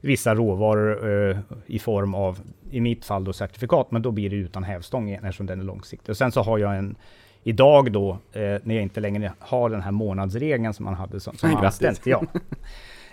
vissa 0.00 0.34
råvaror 0.34 1.30
eh, 1.30 1.38
i 1.66 1.78
form 1.78 2.14
av, 2.14 2.38
i 2.70 2.80
mitt 2.80 3.04
fall 3.04 3.24
då 3.24 3.32
certifikat, 3.32 3.90
men 3.90 4.02
då 4.02 4.10
blir 4.10 4.30
det 4.30 4.36
utan 4.36 4.64
hävstång 4.64 5.10
eftersom 5.10 5.46
den 5.46 5.60
är 5.60 5.64
långsiktig. 5.64 6.10
Och 6.10 6.16
sen 6.16 6.32
så 6.32 6.42
har 6.42 6.58
jag 6.58 6.78
en, 6.78 6.96
idag 7.42 7.92
då, 7.92 8.10
eh, 8.32 8.40
när 8.40 8.74
jag 8.74 8.82
inte 8.82 9.00
längre 9.00 9.32
har 9.38 9.70
den 9.70 9.82
här 9.82 9.90
månadsregeln 9.90 10.74
som 10.74 10.84
man 10.84 10.94
hade 10.94 11.20
som, 11.20 11.36
som 11.36 11.56
anställd. 11.56 11.98
Ja. 12.04 12.22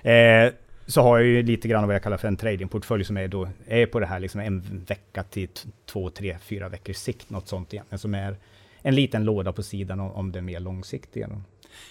Eh, 0.05 0.51
så 0.87 1.01
har 1.01 1.17
jag 1.17 1.27
ju 1.27 1.43
lite 1.43 1.67
grann 1.67 1.87
vad 1.87 1.95
jag 1.95 2.03
kallar 2.03 2.17
för 2.17 2.27
en 2.27 2.37
tradingportfölj 2.37 3.03
som 3.03 3.17
är, 3.17 3.27
då, 3.27 3.47
är 3.67 3.85
på 3.85 3.99
det 3.99 4.05
här 4.05 4.19
liksom 4.19 4.41
en 4.41 4.83
vecka 4.87 5.23
till 5.23 5.47
två, 5.85 6.09
tre, 6.09 6.37
fyra 6.41 6.69
veckors 6.69 6.95
sikt, 6.95 7.29
något 7.29 7.47
sånt 7.47 7.73
egentligen, 7.73 7.99
som 7.99 8.15
är 8.15 8.35
en 8.81 8.95
liten 8.95 9.23
låda 9.23 9.53
på 9.53 9.63
sidan 9.63 9.99
om, 9.99 10.11
om 10.11 10.31
det 10.31 10.41
mer 10.41 10.59
långsiktiga. 10.59 11.29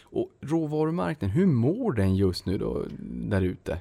Och 0.02 0.28
råvarumarknaden, 0.40 1.36
hur 1.36 1.46
mår 1.46 1.92
den 1.92 2.16
just 2.16 2.46
nu 2.46 2.58
då, 2.58 2.82
där 3.00 3.40
ute? 3.40 3.80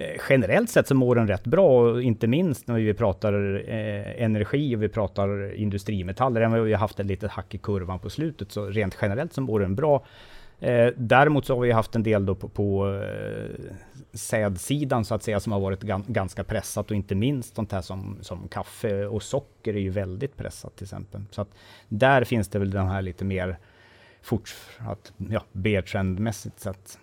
Eh, 0.00 0.20
generellt 0.28 0.70
sett 0.70 0.86
så 0.88 0.94
mår 0.94 1.14
den 1.14 1.28
rätt 1.28 1.44
bra, 1.44 2.02
inte 2.02 2.26
minst 2.26 2.66
när 2.66 2.74
vi 2.74 2.94
pratar 2.94 3.64
eh, 3.68 4.22
energi 4.22 4.76
och 4.76 4.82
vi 4.82 4.88
pratar 4.88 5.54
industrimetaller. 5.54 6.40
Även 6.40 6.58
om 6.58 6.64
vi 6.64 6.72
har 6.72 6.80
haft 6.80 7.00
ett 7.00 7.06
litet 7.06 7.30
hack 7.30 7.54
i 7.54 7.58
kurvan 7.58 7.98
på 7.98 8.10
slutet, 8.10 8.52
så 8.52 8.66
rent 8.66 8.98
generellt 9.02 9.32
så 9.32 9.40
mår 9.40 9.60
den 9.60 9.74
bra. 9.74 10.04
Eh, 10.60 10.88
däremot 10.96 11.46
så 11.46 11.54
har 11.54 11.60
vi 11.60 11.72
haft 11.72 11.94
en 11.94 12.02
del 12.02 12.26
då 12.26 12.34
på, 12.34 12.48
på 12.48 12.94
eh, 13.02 13.74
sädsidan 14.12 15.04
så 15.04 15.14
att 15.14 15.22
säga 15.22 15.40
som 15.40 15.52
har 15.52 15.60
varit 15.60 15.82
ganska 16.06 16.44
pressat 16.44 16.90
och 16.90 16.96
inte 16.96 17.14
minst 17.14 17.56
sånt 17.56 17.72
här 17.72 17.80
som, 17.80 18.18
som 18.20 18.48
kaffe 18.48 19.06
och 19.06 19.22
socker 19.22 19.74
är 19.74 19.80
ju 19.80 19.90
väldigt 19.90 20.36
pressat 20.36 20.76
till 20.76 20.84
exempel. 20.84 21.20
Så 21.30 21.42
att 21.42 21.48
där 21.88 22.24
finns 22.24 22.48
det 22.48 22.58
väl 22.58 22.70
den 22.70 22.88
här 22.88 23.02
lite 23.02 23.24
mer 23.24 23.58
fortsatt, 24.22 25.12
ja, 25.16 25.44
B-trendmässigt 25.52 26.60
sett. 26.60 26.98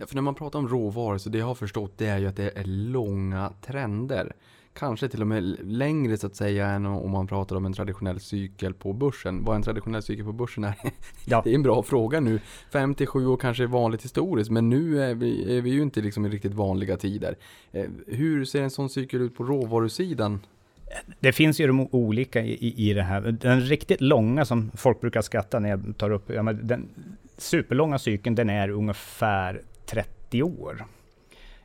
Ja, 0.00 0.06
för 0.06 0.14
när 0.14 0.22
man 0.22 0.34
pratar 0.34 0.58
om 0.58 0.68
råvaror 0.68 1.18
så 1.18 1.30
det 1.30 1.38
jag 1.38 1.46
har 1.46 1.54
förstått 1.54 1.92
det 1.96 2.06
är 2.06 2.18
ju 2.18 2.26
att 2.26 2.36
det 2.36 2.58
är 2.58 2.64
långa 2.64 3.52
trender 3.60 4.32
kanske 4.72 5.08
till 5.08 5.20
och 5.20 5.26
med 5.26 5.56
längre 5.62 6.16
så 6.16 6.26
att 6.26 6.36
säga 6.36 6.66
än 6.66 6.86
om 6.86 7.10
man 7.10 7.26
pratar 7.26 7.56
om 7.56 7.66
en 7.66 7.72
traditionell 7.72 8.20
cykel 8.20 8.74
på 8.74 8.92
börsen. 8.92 9.44
Vad 9.44 9.56
en 9.56 9.62
traditionell 9.62 10.02
cykel 10.02 10.24
på 10.24 10.32
börsen 10.32 10.64
är, 10.64 10.74
ja. 11.24 11.40
det 11.44 11.50
är 11.50 11.54
en 11.54 11.62
bra 11.62 11.82
fråga 11.82 12.20
nu. 12.20 12.40
5-7 12.72 13.26
år 13.26 13.36
kanske 13.36 13.62
är 13.62 13.66
vanligt 13.66 14.04
historiskt, 14.04 14.50
men 14.50 14.68
nu 14.70 15.02
är 15.02 15.14
vi, 15.14 15.58
är 15.58 15.62
vi 15.62 15.70
ju 15.70 15.82
inte 15.82 16.00
liksom 16.00 16.26
i 16.26 16.28
riktigt 16.28 16.54
vanliga 16.54 16.96
tider. 16.96 17.36
Eh, 17.72 17.86
hur 18.06 18.44
ser 18.44 18.62
en 18.62 18.70
sån 18.70 18.88
cykel 18.88 19.20
ut 19.20 19.36
på 19.36 19.44
råvarusidan? 19.44 20.40
Det 21.20 21.32
finns 21.32 21.60
ju 21.60 21.66
de 21.66 21.88
olika 21.90 22.42
i, 22.42 22.90
i 22.90 22.94
det 22.94 23.02
här. 23.02 23.20
Den 23.20 23.60
riktigt 23.60 24.00
långa 24.00 24.44
som 24.44 24.70
folk 24.74 25.00
brukar 25.00 25.22
skratta 25.22 25.58
när 25.58 25.68
jag 25.68 25.94
tar 25.96 26.10
upp, 26.10 26.30
ja, 26.30 26.42
men 26.42 26.66
den 26.66 26.88
superlånga 27.36 27.98
cykeln 27.98 28.34
den 28.34 28.50
är 28.50 28.70
ungefär 28.70 29.62
30 29.90 30.42
år. 30.42 30.84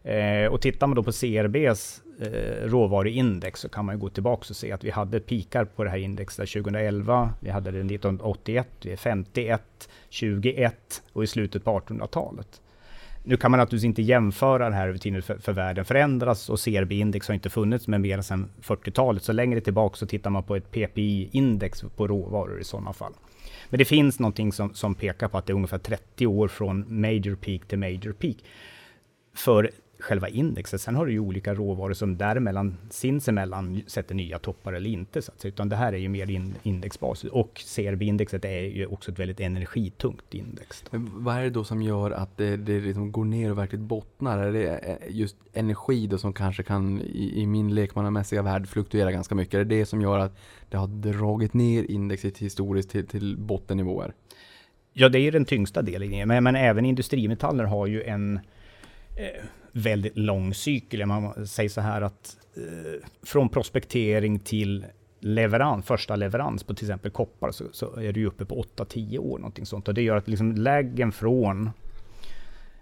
Eh, 0.04 0.52
och 0.52 0.62
tittar 0.62 0.88
man 0.88 0.96
då 0.96 1.04
på 1.04 1.12
CRBs 1.12 2.02
eh, 2.20 2.68
råvaruindex 2.68 3.60
så 3.60 3.70
kan 3.70 3.86
man 3.86 4.00
gå 4.00 4.10
tillbaka 4.10 4.46
och 4.50 4.56
se 4.56 4.72
att 4.72 4.84
vi 4.84 4.90
hade 4.90 5.20
pikar 5.20 5.66
på 5.66 5.84
det 5.84 5.90
här 5.90 5.98
indexet 5.98 6.50
2011, 6.50 7.34
vi 7.40 7.50
hade 7.50 7.72
det 7.72 7.96
1981, 7.96 8.68
51, 8.98 9.90
21 10.10 11.04
och 11.14 11.24
i 11.24 11.28
slutet 11.28 11.64
på 11.64 11.80
1800-talet. 11.80 12.62
Nu 13.24 13.38
kan 13.38 13.52
man 13.52 13.58
naturligtvis 13.58 13.86
inte 13.86 14.02
jämföra 14.02 14.70
det 14.70 14.76
här 14.76 14.88
över 14.88 15.00
tiden 15.00 15.22
för, 15.22 15.38
för 15.38 15.54
världen 15.54 15.86
förändras 15.86 16.50
och 16.50 16.60
CRB-index 16.60 17.28
har 17.28 17.36
inte 17.36 17.50
funnits 17.50 17.88
med 17.88 18.02
mer 18.02 18.22
sedan 18.22 18.50
40-talet. 18.62 19.24
Så 19.24 19.34
längre 19.34 19.62
tillbaka 19.62 19.96
så 19.96 20.06
tittar 20.06 20.30
man 20.30 20.44
på 20.44 20.56
ett 20.56 20.72
PPI-index 20.72 21.86
på 21.96 22.08
råvaror 22.08 22.62
i 22.62 22.64
sådana 22.64 22.94
fall. 22.94 23.14
Men 23.70 23.78
det 23.78 23.86
finns 23.86 24.20
någonting 24.20 24.52
som, 24.52 24.74
som 24.74 24.96
pekar 24.96 25.28
på 25.28 25.38
att 25.38 25.46
det 25.46 25.54
är 25.54 25.56
ungefär 25.56 25.78
30 25.78 26.28
år 26.28 26.48
från 26.48 27.02
major 27.02 27.36
peak 27.36 27.68
till 27.68 27.80
major 27.80 28.14
peak. 28.14 28.36
För 29.34 29.72
själva 30.00 30.30
indexet. 30.30 30.82
Sen 30.82 30.96
har 30.96 31.06
du 31.06 31.12
ju 31.12 31.20
olika 31.20 31.54
råvaror 31.54 31.94
som 31.94 32.18
däremellan 32.18 32.78
sinsemellan 32.90 33.82
sätter 33.88 34.16
nya 34.16 34.40
toppar 34.40 34.74
eller 34.74 34.90
inte. 34.90 35.22
Så 35.22 35.32
att, 35.32 35.46
utan 35.46 35.70
det 35.70 35.76
här 35.76 35.94
är 35.94 35.98
ju 35.98 36.10
mer 36.10 36.32
in, 36.32 36.56
indexbasis. 36.64 37.32
Och 37.32 37.62
CRB-indexet 37.76 38.46
är 38.46 38.60
ju 38.60 38.86
också 38.86 39.12
ett 39.12 39.20
väldigt 39.20 39.40
energitungt 39.40 40.34
index. 40.34 40.84
Vad 40.92 41.36
är 41.36 41.42
det 41.42 41.50
då 41.50 41.64
som 41.64 41.82
gör 41.82 42.12
att 42.12 42.38
det, 42.38 42.58
det 42.58 42.80
liksom 42.80 43.12
går 43.12 43.26
ner 43.26 43.52
och 43.52 43.58
verkligen 43.58 43.88
bottnar? 43.88 44.40
Är 44.40 44.52
det 44.52 44.78
eh, 44.78 44.98
just 45.10 45.36
energi 45.54 46.08
då 46.08 46.18
som 46.18 46.34
kanske 46.34 46.64
kan 46.64 47.02
i, 47.02 47.42
i 47.42 47.46
min 47.48 47.76
lekmannamässiga 47.76 48.42
värld 48.42 48.68
fluktuera 48.68 49.12
ganska 49.12 49.36
mycket? 49.36 49.54
Är 49.54 49.58
det 49.58 49.78
det 49.78 49.86
som 49.86 50.02
gör 50.02 50.20
att 50.20 50.38
det 50.70 50.78
har 50.78 50.88
dragit 50.88 51.54
ner 51.54 51.92
indexet 51.92 52.38
historiskt 52.38 52.90
till, 52.90 53.08
till 53.08 53.38
bottennivåer? 53.38 54.14
Ja, 54.94 55.10
det 55.10 55.20
är 55.20 55.32
den 55.32 55.46
tyngsta 55.46 55.82
delen 55.82 56.28
men, 56.28 56.44
men 56.44 56.56
även 56.56 56.86
industrimetaller 56.86 57.64
har 57.64 57.88
ju 57.88 58.04
en 58.04 58.40
eh, 59.16 59.44
väldigt 59.72 60.18
lång 60.18 60.54
cykel. 60.54 61.06
Man 61.06 61.48
säger 61.48 61.70
så 61.70 61.82
här 61.82 62.02
att 62.02 62.38
eh, 62.58 63.08
från 63.24 63.50
prospektering 63.50 64.40
till 64.40 64.86
leverans, 65.20 65.86
första 65.86 66.16
leverans 66.16 66.64
på 66.64 66.74
till 66.74 66.86
exempel 66.86 67.12
koppar 67.12 67.52
så, 67.52 67.66
så 67.72 67.96
är 67.96 68.14
du 68.14 68.26
uppe 68.26 68.46
på 68.46 68.64
8-10 68.78 69.18
år. 69.18 69.40
Någonting 69.40 69.66
sånt. 69.66 69.88
Och 69.88 69.94
det 69.94 70.02
gör 70.02 70.16
att 70.16 70.28
liksom 70.28 70.52
läggen 70.52 71.12
från 71.12 71.70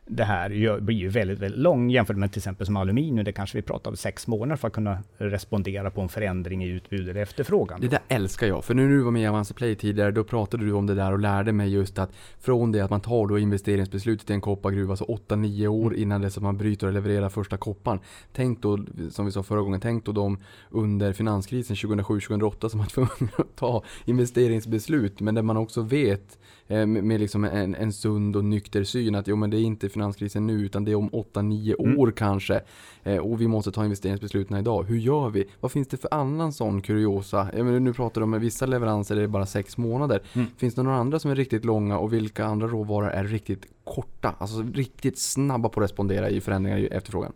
det 0.05 0.23
här 0.23 0.79
blir 0.79 0.95
ju 0.95 1.09
väldigt, 1.09 1.39
väldigt 1.39 1.59
lång 1.59 1.89
jämfört 1.89 2.17
med 2.17 2.31
till 2.31 2.39
exempel 2.39 2.65
som 2.65 2.77
aluminium. 2.77 3.25
Det 3.25 3.31
kanske 3.31 3.57
vi 3.57 3.61
pratar 3.61 3.91
om 3.91 3.97
sex 3.97 4.27
månader 4.27 4.55
för 4.55 4.67
att 4.67 4.73
kunna 4.73 5.03
respondera 5.17 5.91
på 5.91 6.01
en 6.01 6.09
förändring 6.09 6.63
i 6.63 6.67
utbud 6.67 7.09
eller 7.09 7.21
efterfrågan. 7.21 7.81
Det 7.81 7.87
där 7.87 7.99
älskar 8.07 8.47
jag, 8.47 8.63
för 8.63 8.73
när 8.73 8.87
du 8.87 9.01
var 9.01 9.11
med 9.11 9.23
i 9.23 9.27
Avanza 9.27 9.53
Play 9.53 9.75
tidigare, 9.75 10.11
då 10.11 10.23
pratade 10.23 10.65
du 10.65 10.71
om 10.71 10.85
det 10.85 10.95
där 10.95 11.11
och 11.11 11.19
lärde 11.19 11.51
mig 11.51 11.73
just 11.73 11.99
att 11.99 12.11
från 12.39 12.71
det 12.71 12.81
att 12.81 12.89
man 12.89 13.01
tar 13.01 13.27
då 13.27 13.39
investeringsbeslutet 13.39 14.29
i 14.29 14.33
en 14.33 14.41
koppargruva, 14.41 14.95
så 14.95 15.05
8-9 15.05 15.67
år 15.67 15.87
mm. 15.87 16.01
innan 16.01 16.21
dess 16.21 16.37
att 16.37 16.43
man 16.43 16.57
bryter 16.57 16.87
och 16.87 16.93
levererar 16.93 17.29
första 17.29 17.57
kopparn. 17.57 17.99
Tänk 18.33 18.61
då, 18.61 18.85
som 19.09 19.25
vi 19.25 19.31
sa 19.31 19.43
förra 19.43 19.61
gången, 19.61 19.79
tänk 19.79 20.05
då 20.05 20.11
de 20.11 20.37
under 20.69 21.13
finanskrisen 21.13 21.75
2007-2008 21.75 22.69
som 22.69 22.79
var 22.79 22.87
tvungna 22.87 23.33
att 23.37 23.55
ta 23.55 23.83
investeringsbeslut, 24.05 25.19
men 25.19 25.35
där 25.35 25.41
man 25.41 25.57
också 25.57 25.81
vet 25.81 26.37
Eh, 26.67 26.85
med 26.85 27.19
liksom 27.19 27.43
en, 27.43 27.75
en 27.75 27.93
sund 27.93 28.35
och 28.35 28.45
nykter 28.45 28.83
syn 28.83 29.15
att 29.15 29.27
jo 29.27 29.35
men 29.35 29.49
det 29.49 29.57
är 29.57 29.61
inte 29.61 29.89
finanskrisen 29.89 30.47
nu 30.47 30.53
utan 30.53 30.85
det 30.85 30.91
är 30.91 30.95
om 30.95 31.09
8-9 31.09 31.75
mm. 31.79 31.99
år 31.99 32.11
kanske. 32.11 32.61
Eh, 33.03 33.17
och 33.17 33.41
vi 33.41 33.47
måste 33.47 33.71
ta 33.71 33.83
investeringsbesluten 33.83 34.57
idag. 34.57 34.83
Hur 34.83 34.97
gör 34.97 35.29
vi? 35.29 35.45
Vad 35.59 35.71
finns 35.71 35.87
det 35.87 35.97
för 35.97 36.13
annan 36.13 36.53
sån 36.53 36.81
kuriosa? 36.81 37.47
Menar, 37.53 37.79
nu 37.79 37.93
pratar 37.93 38.21
du 38.21 38.25
om 38.25 38.39
vissa 38.39 38.65
leveranser 38.65 39.17
är 39.17 39.21
det 39.21 39.27
bara 39.27 39.45
6 39.45 39.77
månader. 39.77 40.21
Mm. 40.33 40.47
Finns 40.57 40.75
det 40.75 40.83
några 40.83 40.97
andra 40.97 41.19
som 41.19 41.31
är 41.31 41.35
riktigt 41.35 41.65
långa 41.65 41.97
och 41.97 42.13
vilka 42.13 42.45
andra 42.45 42.67
råvaror 42.67 43.09
är 43.09 43.23
riktigt 43.23 43.65
korta? 43.83 44.35
Alltså 44.37 44.65
riktigt 44.73 45.17
snabba 45.17 45.69
på 45.69 45.79
att 45.79 45.83
respondera 45.83 46.29
i 46.29 46.41
förändringar 46.41 46.77
i 46.77 46.87
efterfrågan. 46.87 47.33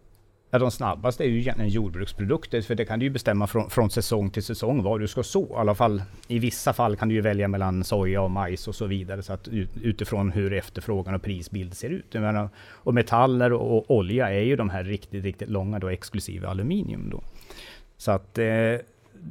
Ja, 0.58 0.62
de 0.62 0.72
snabbaste 0.72 1.24
är 1.24 1.28
ju 1.28 1.40
egentligen 1.40 1.70
jordbruksprodukter, 1.70 2.62
för 2.62 2.76
det 2.76 2.86
kan 2.86 3.00
du 3.00 3.06
ju 3.06 3.10
bestämma 3.10 3.48
från, 3.48 3.70
från 3.70 3.90
säsong 3.90 4.30
till 4.30 4.44
säsong 4.44 4.84
vad 4.84 5.00
du 5.00 5.08
ska 5.08 5.24
så. 5.24 5.46
I 5.46 5.54
alla 5.56 5.76
fall 5.76 6.02
i 6.28 6.40
vissa 6.40 6.74
fall 6.74 6.96
kan 6.96 7.10
du 7.10 7.16
ju 7.16 7.22
välja 7.22 7.48
mellan 7.48 7.84
soja 7.84 8.22
och 8.22 8.32
majs 8.32 8.68
och 8.68 8.76
så 8.76 8.86
vidare, 8.86 9.24
så 9.24 9.34
att 9.34 9.48
utifrån 9.82 10.32
hur 10.32 10.54
efterfrågan 10.54 11.16
och 11.16 11.22
prisbild 11.22 11.74
ser 11.74 11.90
ut. 11.90 12.14
Menar, 12.14 12.50
och 12.58 12.94
metaller 12.94 13.54
och, 13.54 13.92
olja 13.92 14.30
är 14.30 14.40
ju 14.40 14.56
de 14.56 14.70
här 14.70 14.84
riktigt, 14.84 15.24
riktigt 15.24 15.50
långa 15.50 15.80
då, 15.80 15.90
exklusive 15.90 16.48
aluminium 16.48 17.10
då. 17.10 17.24
Så 17.98 18.12
att 18.12 18.38
eh, 18.38 18.46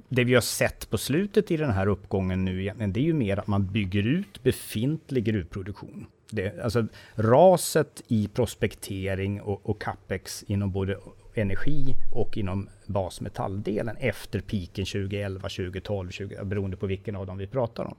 det 0.09 0.25
vi 0.25 0.35
har 0.35 0.41
sett 0.41 0.91
på 0.91 0.99
slutet 0.99 1.51
i 1.51 1.57
den 1.57 1.71
här 1.71 1.87
uppgången 1.87 2.45
nu 2.45 2.61
egentligen, 2.61 2.93
det 2.93 3.01
är 3.01 3.05
ju 3.05 3.15
mer 3.15 3.39
att 3.39 3.47
man 3.47 3.73
bygger 3.73 4.07
ut 4.07 4.43
befintlig 4.43 5.25
gruvproduktion. 5.25 6.07
Det, 6.31 6.61
alltså 6.61 6.87
raset 7.15 8.03
i 8.09 8.29
prospektering 8.29 9.41
och, 9.41 9.71
och 9.71 9.81
capex 9.81 10.43
inom 10.43 10.73
både 10.73 10.99
energi 11.35 11.97
och 12.13 12.37
inom 12.37 12.69
basmetalldelen 12.87 13.97
efter 13.97 14.41
piken 14.41 14.85
2011, 14.85 15.41
2012, 15.41 16.11
20, 16.11 16.45
beroende 16.45 16.77
på 16.77 16.87
vilken 16.87 17.17
av 17.17 17.27
dem 17.27 17.39
vi 17.39 17.47
pratar 17.47 17.85
om. 17.85 17.97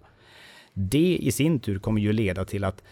Det 0.74 1.18
i 1.22 1.32
sin 1.32 1.60
tur 1.60 1.80
kommer 1.80 2.02
ju 2.02 2.14
leda 2.14 2.46
till 2.46 2.64
att 2.64 2.84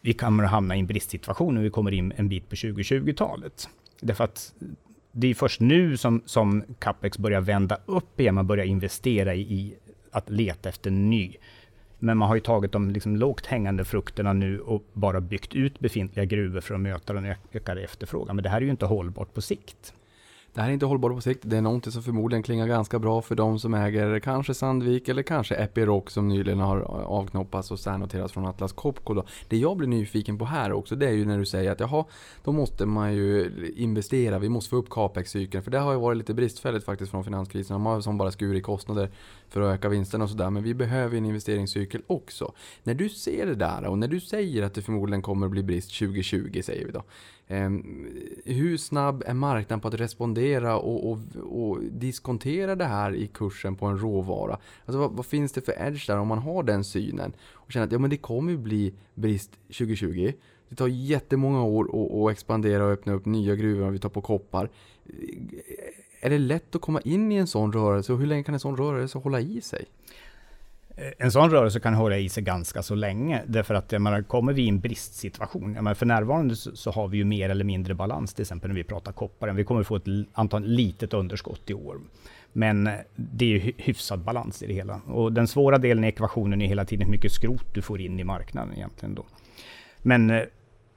vi 0.00 0.12
kommer 0.12 0.44
att 0.44 0.50
hamna 0.50 0.76
i 0.76 0.78
en 0.78 0.86
bristsituation 0.86 1.54
när 1.54 1.62
vi 1.62 1.70
kommer 1.70 1.92
in 1.92 2.12
en 2.16 2.28
bit 2.28 2.48
på 2.48 2.54
2020-talet. 2.54 3.68
Därför 4.00 4.24
att 4.24 4.54
det 5.12 5.26
är 5.26 5.34
först 5.34 5.60
nu 5.60 5.96
som, 5.96 6.22
som 6.26 6.64
capex 6.78 7.18
börjar 7.18 7.40
vända 7.40 7.78
upp 7.86 8.20
igen, 8.20 8.34
man 8.34 8.46
börjar 8.46 8.64
investera 8.64 9.34
i, 9.34 9.40
i 9.40 9.74
att 10.10 10.30
leta 10.30 10.68
efter 10.68 10.90
ny 10.90 11.36
men 12.00 12.18
man 12.18 12.28
har 12.28 12.34
ju 12.34 12.40
tagit 12.40 12.72
de 12.72 12.90
liksom 12.90 13.16
lågt 13.16 13.46
hängande 13.46 13.84
frukterna 13.84 14.32
nu 14.32 14.60
och 14.60 14.84
bara 14.92 15.20
byggt 15.20 15.54
ut 15.54 15.80
befintliga 15.80 16.24
gruvor 16.24 16.60
för 16.60 16.74
att 16.74 16.80
möta 16.80 17.12
den 17.12 17.34
ökade 17.52 17.82
efterfrågan. 17.82 18.36
Men 18.36 18.42
det 18.42 18.48
här 18.48 18.56
är 18.56 18.64
ju 18.64 18.70
inte 18.70 18.86
hållbart 18.86 19.34
på 19.34 19.40
sikt. 19.40 19.94
Det 20.54 20.60
här 20.60 20.68
är 20.68 20.72
inte 20.72 20.86
hållbart 20.86 21.12
på 21.12 21.20
sikt. 21.20 21.40
Det 21.42 21.56
är 21.56 21.60
någonting 21.60 21.92
som 21.92 22.02
förmodligen 22.02 22.42
klingar 22.42 22.66
ganska 22.66 22.98
bra 22.98 23.22
för 23.22 23.34
de 23.34 23.58
som 23.58 23.74
äger 23.74 24.20
kanske 24.20 24.54
Sandvik 24.54 25.08
eller 25.08 25.22
kanske 25.22 25.54
Epiroc 25.54 26.04
som 26.12 26.28
nyligen 26.28 26.58
har 26.58 26.80
avknoppats 27.04 27.70
och 27.70 27.78
särnoterats 27.78 28.32
från 28.32 28.46
Atlas 28.46 28.72
Copco. 28.72 29.14
Då. 29.14 29.24
Det 29.48 29.56
jag 29.56 29.76
blir 29.76 29.88
nyfiken 29.88 30.38
på 30.38 30.44
här 30.44 30.72
också 30.72 30.96
det 30.96 31.06
är 31.06 31.12
ju 31.12 31.24
när 31.24 31.38
du 31.38 31.46
säger 31.46 31.72
att 31.72 31.80
jaha, 31.80 32.04
då 32.44 32.52
måste 32.52 32.86
man 32.86 33.14
ju 33.14 33.50
investera. 33.76 34.38
Vi 34.38 34.48
måste 34.48 34.70
få 34.70 34.76
upp 34.76 34.90
capex-cykeln. 34.90 35.64
För 35.64 35.70
det 35.70 35.78
har 35.78 35.92
ju 35.92 35.98
varit 35.98 36.18
lite 36.18 36.34
bristfälligt 36.34 36.84
faktiskt 36.84 37.10
från 37.10 37.24
finanskrisen. 37.24 37.74
De 37.74 37.86
har 37.86 38.00
som 38.00 38.18
bara 38.18 38.30
skurit 38.30 38.64
kostnader 38.64 39.10
för 39.50 39.60
att 39.60 39.74
öka 39.74 39.88
vinsterna 39.88 40.24
och 40.24 40.30
sådär. 40.30 40.50
Men 40.50 40.62
vi 40.62 40.74
behöver 40.74 41.16
en 41.16 41.24
investeringscykel 41.24 42.02
också. 42.06 42.52
När 42.82 42.94
du 42.94 43.08
ser 43.08 43.46
det 43.46 43.54
där 43.54 43.86
och 43.86 43.98
när 43.98 44.08
du 44.08 44.20
säger 44.20 44.62
att 44.62 44.74
det 44.74 44.82
förmodligen 44.82 45.22
kommer 45.22 45.46
att 45.46 45.52
bli 45.52 45.62
brist 45.62 45.98
2020 45.98 46.60
säger 46.64 46.86
vi 46.86 46.92
då. 46.92 47.02
Ehm, 47.52 48.06
hur 48.44 48.76
snabb 48.76 49.22
är 49.26 49.34
marknaden 49.34 49.80
på 49.80 49.88
att 49.88 49.94
respondera 49.94 50.76
och, 50.78 51.10
och, 51.10 51.18
och, 51.42 51.78
diskontera 51.82 52.76
det 52.76 52.84
här 52.84 53.14
i 53.14 53.26
kursen 53.26 53.76
på 53.76 53.86
en 53.86 53.98
råvara? 53.98 54.58
Alltså 54.84 54.98
vad, 54.98 55.12
vad, 55.12 55.26
finns 55.26 55.52
det 55.52 55.60
för 55.60 55.74
edge 55.86 56.06
där 56.06 56.18
om 56.18 56.28
man 56.28 56.38
har 56.38 56.62
den 56.62 56.84
synen? 56.84 57.32
Och 57.52 57.72
känner 57.72 57.86
att 57.86 57.92
ja, 57.92 57.98
men 57.98 58.10
det 58.10 58.16
kommer 58.16 58.56
bli 58.56 58.94
brist 59.14 59.50
2020. 59.66 60.32
Det 60.68 60.76
tar 60.76 60.88
jättemånga 60.88 61.62
år 61.62 61.84
att, 61.84 62.12
att 62.14 62.32
expandera 62.32 62.84
och 62.84 62.92
öppna 62.92 63.12
upp 63.12 63.24
nya 63.24 63.56
gruvor 63.56 63.86
om 63.86 63.92
vi 63.92 63.98
tar 63.98 64.08
på 64.08 64.20
koppar. 64.20 64.68
Är 66.20 66.30
det 66.30 66.38
lätt 66.38 66.74
att 66.74 66.80
komma 66.80 67.00
in 67.00 67.32
i 67.32 67.36
en 67.36 67.46
sån 67.46 67.72
rörelse 67.72 68.12
och 68.12 68.18
hur 68.18 68.26
länge 68.26 68.42
kan 68.42 68.54
en 68.54 68.60
sån 68.60 68.76
rörelse 68.76 69.18
hålla 69.18 69.40
i 69.40 69.60
sig? 69.60 69.84
Eh, 70.96 71.12
en 71.18 71.32
sån 71.32 71.50
rörelse 71.50 71.80
kan 71.80 71.94
hålla 71.94 72.18
i 72.18 72.28
sig 72.28 72.42
ganska 72.42 72.82
så 72.82 72.94
länge. 72.94 73.42
Därför 73.46 73.74
att 73.74 74.00
man 74.00 74.24
kommer 74.24 74.52
vi 74.52 74.62
i 74.62 74.68
en 74.68 74.80
bristsituation. 74.80 75.72
menar, 75.72 75.94
för 75.94 76.06
närvarande 76.06 76.56
så, 76.56 76.76
så, 76.76 76.90
har 76.90 77.08
vi 77.08 77.18
ju 77.18 77.24
mer 77.24 77.50
eller 77.50 77.64
mindre 77.64 77.94
balans. 77.94 78.34
Till 78.34 78.42
exempel 78.42 78.68
när 78.68 78.76
vi 78.76 78.84
pratar 78.84 79.12
koppar. 79.12 79.48
Vi 79.48 79.64
kommer 79.64 79.82
få 79.82 79.96
ett 79.96 80.08
antal 80.32 80.64
litet 80.64 81.14
underskott 81.14 81.70
i 81.70 81.74
år. 81.74 82.00
Men 82.52 82.86
eh, 82.86 82.94
det 83.14 83.44
är 83.44 83.48
ju 83.48 83.72
hyfsad 83.76 84.20
balans 84.20 84.62
i 84.62 84.66
det 84.66 84.74
hela. 84.74 85.00
Och 85.06 85.32
den 85.32 85.48
svåra 85.48 85.78
delen 85.78 86.04
i 86.04 86.08
ekvationen 86.08 86.62
är 86.62 86.66
hela 86.66 86.84
tiden 86.84 87.06
hur 87.06 87.12
mycket 87.12 87.32
skrot 87.32 87.74
du 87.74 87.82
får 87.82 88.00
in 88.00 88.20
i 88.20 88.24
marknaden 88.24 88.74
egentligen 88.74 89.14
då. 89.14 89.24
Men 90.02 90.30
eh, 90.30 90.42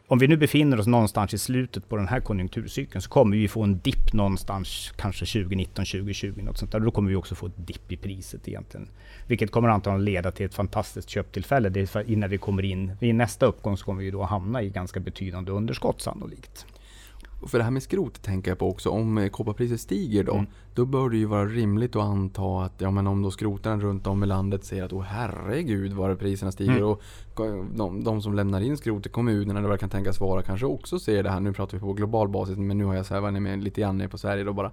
om 0.08 0.20
vi 0.20 0.28
nu 0.28 0.38
befinner 0.38 0.80
oss 0.80 0.88
någonstans 0.88 1.34
i 1.34 1.38
slutet 1.38 1.90
på 1.90 1.96
den 1.96 2.08
här 2.08 2.20
konjunkturcykeln 2.20 3.02
så 3.02 3.10
kommer 3.10 3.38
vi 3.38 3.48
få 3.48 3.64
en 3.64 3.80
dipp 3.80 4.14
någonstans 4.14 4.94
kanske 4.96 5.26
2019, 5.26 5.86
2020 5.86 6.34
något 6.38 6.58
sånt 6.58 6.72
där. 6.72 6.80
Då 6.80 6.92
kommer 6.92 7.10
vi 7.10 7.16
också 7.16 7.36
få 7.36 7.46
ett 7.46 7.68
dipp 7.68 7.92
i 7.92 7.98
priset 7.98 8.48
egentligen. 8.48 8.88
Vilket 9.28 9.52
kommer 9.52 9.70
antagligen 9.70 10.06
leda 10.06 10.32
till 10.32 10.46
ett 10.46 10.54
fantastiskt 10.54 11.10
köptillfälle. 11.10 11.70
Det 11.70 11.82
är 11.82 11.86
för 11.86 12.12
innan 12.12 12.30
vi 12.30 12.38
kommer 12.38 12.66
in 12.66 12.92
i 13.00 13.14
nästa 13.14 13.46
uppgång 13.46 13.78
så 13.78 13.86
kommer 13.86 14.04
vi 14.04 14.12
då 14.12 14.24
hamna 14.24 14.62
i 14.62 14.70
ganska 14.70 15.00
betydande 15.00 15.52
underskott 15.52 16.02
sannolikt. 16.02 16.66
För 17.48 17.58
det 17.58 17.64
här 17.64 17.72
med 17.72 17.84
skrot 17.84 18.22
tänker 18.22 18.52
jag 18.52 18.58
på 18.58 18.70
också. 18.70 18.90
Om 18.90 19.18
eh, 19.18 19.30
kopparpriset 19.30 19.82
stiger 19.82 20.24
då, 20.24 20.34
mm. 20.34 20.46
då 20.76 20.86
bör 20.86 21.10
det 21.10 21.18
ju 21.18 21.26
vara 21.26 21.46
rimligt 21.46 21.96
att 21.96 22.02
anta 22.02 22.64
att 22.64 22.74
ja, 22.78 22.92
men 22.92 23.08
om 23.08 23.22
då 23.22 23.32
skrotarna 23.32 23.84
runt 23.84 24.08
om 24.08 24.24
i 24.24 24.28
landet 24.28 24.66
säger 24.66 24.84
att 24.84 24.94
åh 24.94 25.02
herregud 25.02 25.94
vad 25.94 26.20
priserna 26.20 26.52
stiger. 26.52 26.78
Mm. 26.78 26.88
Och 26.88 27.02
de, 27.76 28.04
de, 28.04 28.22
som 28.22 28.34
lämnar 28.34 28.62
in 28.62 28.78
skrot 28.78 29.06
i 29.06 29.10
kommunerna, 29.10 29.68
det 29.68 29.78
kan 29.78 29.90
tänkas 29.90 30.20
vara, 30.20 30.42
kanske 30.42 30.66
också 30.66 31.00
ser 31.00 31.24
det 31.24 31.30
här. 31.30 31.40
Nu 31.40 31.54
pratar 31.54 31.78
vi 31.78 31.82
på 31.82 31.94
global 31.94 32.30
basis, 32.30 32.58
men 32.58 32.78
nu 32.78 32.86
har 32.86 32.96
jag 32.96 33.06
svävat 33.06 33.34
ner 33.34 33.58
lite 33.58 33.82
grann 33.82 34.10
på 34.10 34.18
Sverige 34.18 34.44
då 34.44 34.54
bara. 34.54 34.72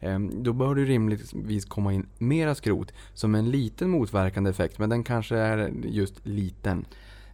Ehm, 0.00 0.42
då 0.42 0.52
bör 0.52 0.74
det 0.74 0.84
rimligtvis 0.84 1.64
komma 1.64 1.92
in 1.92 2.06
mera 2.18 2.54
skrot 2.54 2.92
som 3.14 3.34
en 3.34 3.50
liten 3.50 3.90
motverkande 3.90 4.50
effekt, 4.50 4.78
men 4.78 4.90
den 4.90 5.04
kanske 5.04 5.36
är 5.36 5.72
just 5.84 6.26
liten. 6.26 6.84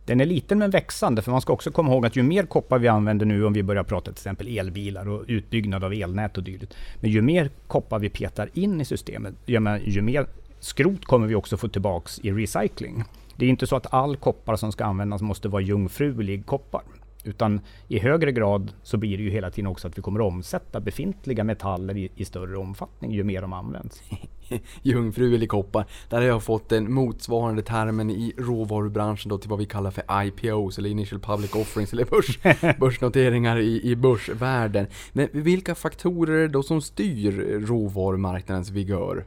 Den 0.09 0.21
är 0.21 0.27
liten 0.27 0.59
men 0.59 0.71
växande, 0.71 1.23
för 1.23 1.31
man 1.31 1.41
ska 1.41 1.53
också 1.53 1.71
komma 1.71 1.93
ihåg 1.93 2.07
att 2.07 2.17
ju 2.17 2.23
mer 2.23 2.43
koppar 2.47 2.79
vi 2.79 2.89
använder 2.89 3.27
nu, 3.27 3.45
om 3.45 3.53
vi 3.53 3.63
börjar 3.63 3.85
prata 3.85 4.05
till 4.05 4.13
exempel 4.13 4.59
elbilar 4.59 5.09
och 5.09 5.25
utbyggnad 5.29 5.85
av 5.85 5.93
elnät 5.93 6.37
och 6.37 6.43
dylikt. 6.43 6.75
Men 7.01 7.11
ju 7.11 7.23
mer 7.23 7.51
koppar 7.67 7.99
vi 7.99 8.09
petar 8.09 8.51
in 8.53 8.81
i 8.81 8.85
systemet, 8.85 9.35
ju 9.47 10.03
mer 10.03 10.27
skrot 10.61 11.05
kommer 11.05 11.27
vi 11.27 11.35
också 11.35 11.57
få 11.57 11.69
tillbaks 11.69 12.19
i 12.19 12.33
recycling. 12.33 13.05
Det 13.37 13.47
är 13.47 13.51
inte 13.51 13.67
så 13.67 13.77
att 13.77 13.95
all 13.95 14.17
koppar 14.17 14.57
som 14.57 14.73
ska 14.73 14.85
användas 14.85 15.23
måste 15.23 15.49
vara 15.49 15.63
jungfrulig 15.63 16.47
koppar. 16.47 16.83
Utan 17.29 17.61
i 17.89 17.99
högre 17.99 18.33
grad 18.33 18.73
så 18.83 18.97
blir 18.97 19.17
det 19.17 19.23
ju 19.23 19.31
hela 19.31 19.51
tiden 19.51 19.67
också 19.67 19.89
att 19.89 19.99
vi 19.99 20.03
kommer 20.03 20.21
omsätta 20.21 20.81
befintliga 20.81 21.45
metaller 21.45 21.97
i, 21.97 22.11
i 22.17 22.25
större 22.25 22.57
omfattning 22.57 23.13
ju 23.13 23.25
mer 23.25 23.41
de 23.41 23.53
används. 23.53 24.03
Jungfru 24.83 25.35
eller 25.35 25.47
koppar. 25.47 25.87
Där 26.09 26.17
har 26.17 26.25
jag 26.25 26.43
fått 26.43 26.69
den 26.69 26.93
motsvarande 26.93 27.63
termen 27.63 28.11
i 28.11 28.33
råvarubranschen 28.39 29.29
då 29.29 29.39
till 29.39 29.51
vad 29.51 29.59
vi 29.59 29.67
kallar 29.67 29.91
för 29.91 30.25
IPOs 30.25 30.79
eller 30.79 30.91
Initial 30.91 31.21
Public 31.21 31.55
Offerings 31.55 31.93
eller 31.93 32.05
börs, 32.05 32.39
börsnoteringar 32.81 33.59
i, 33.59 33.83
i 33.83 33.97
börsvärlden. 33.97 34.87
Men 35.13 35.29
vilka 35.33 35.75
faktorer 35.75 36.33
är 36.33 36.43
det 36.43 36.49
då 36.49 36.63
som 36.63 36.83
styr 36.83 37.61
råvarumarknadens 37.67 38.71
vigör? 38.71 39.25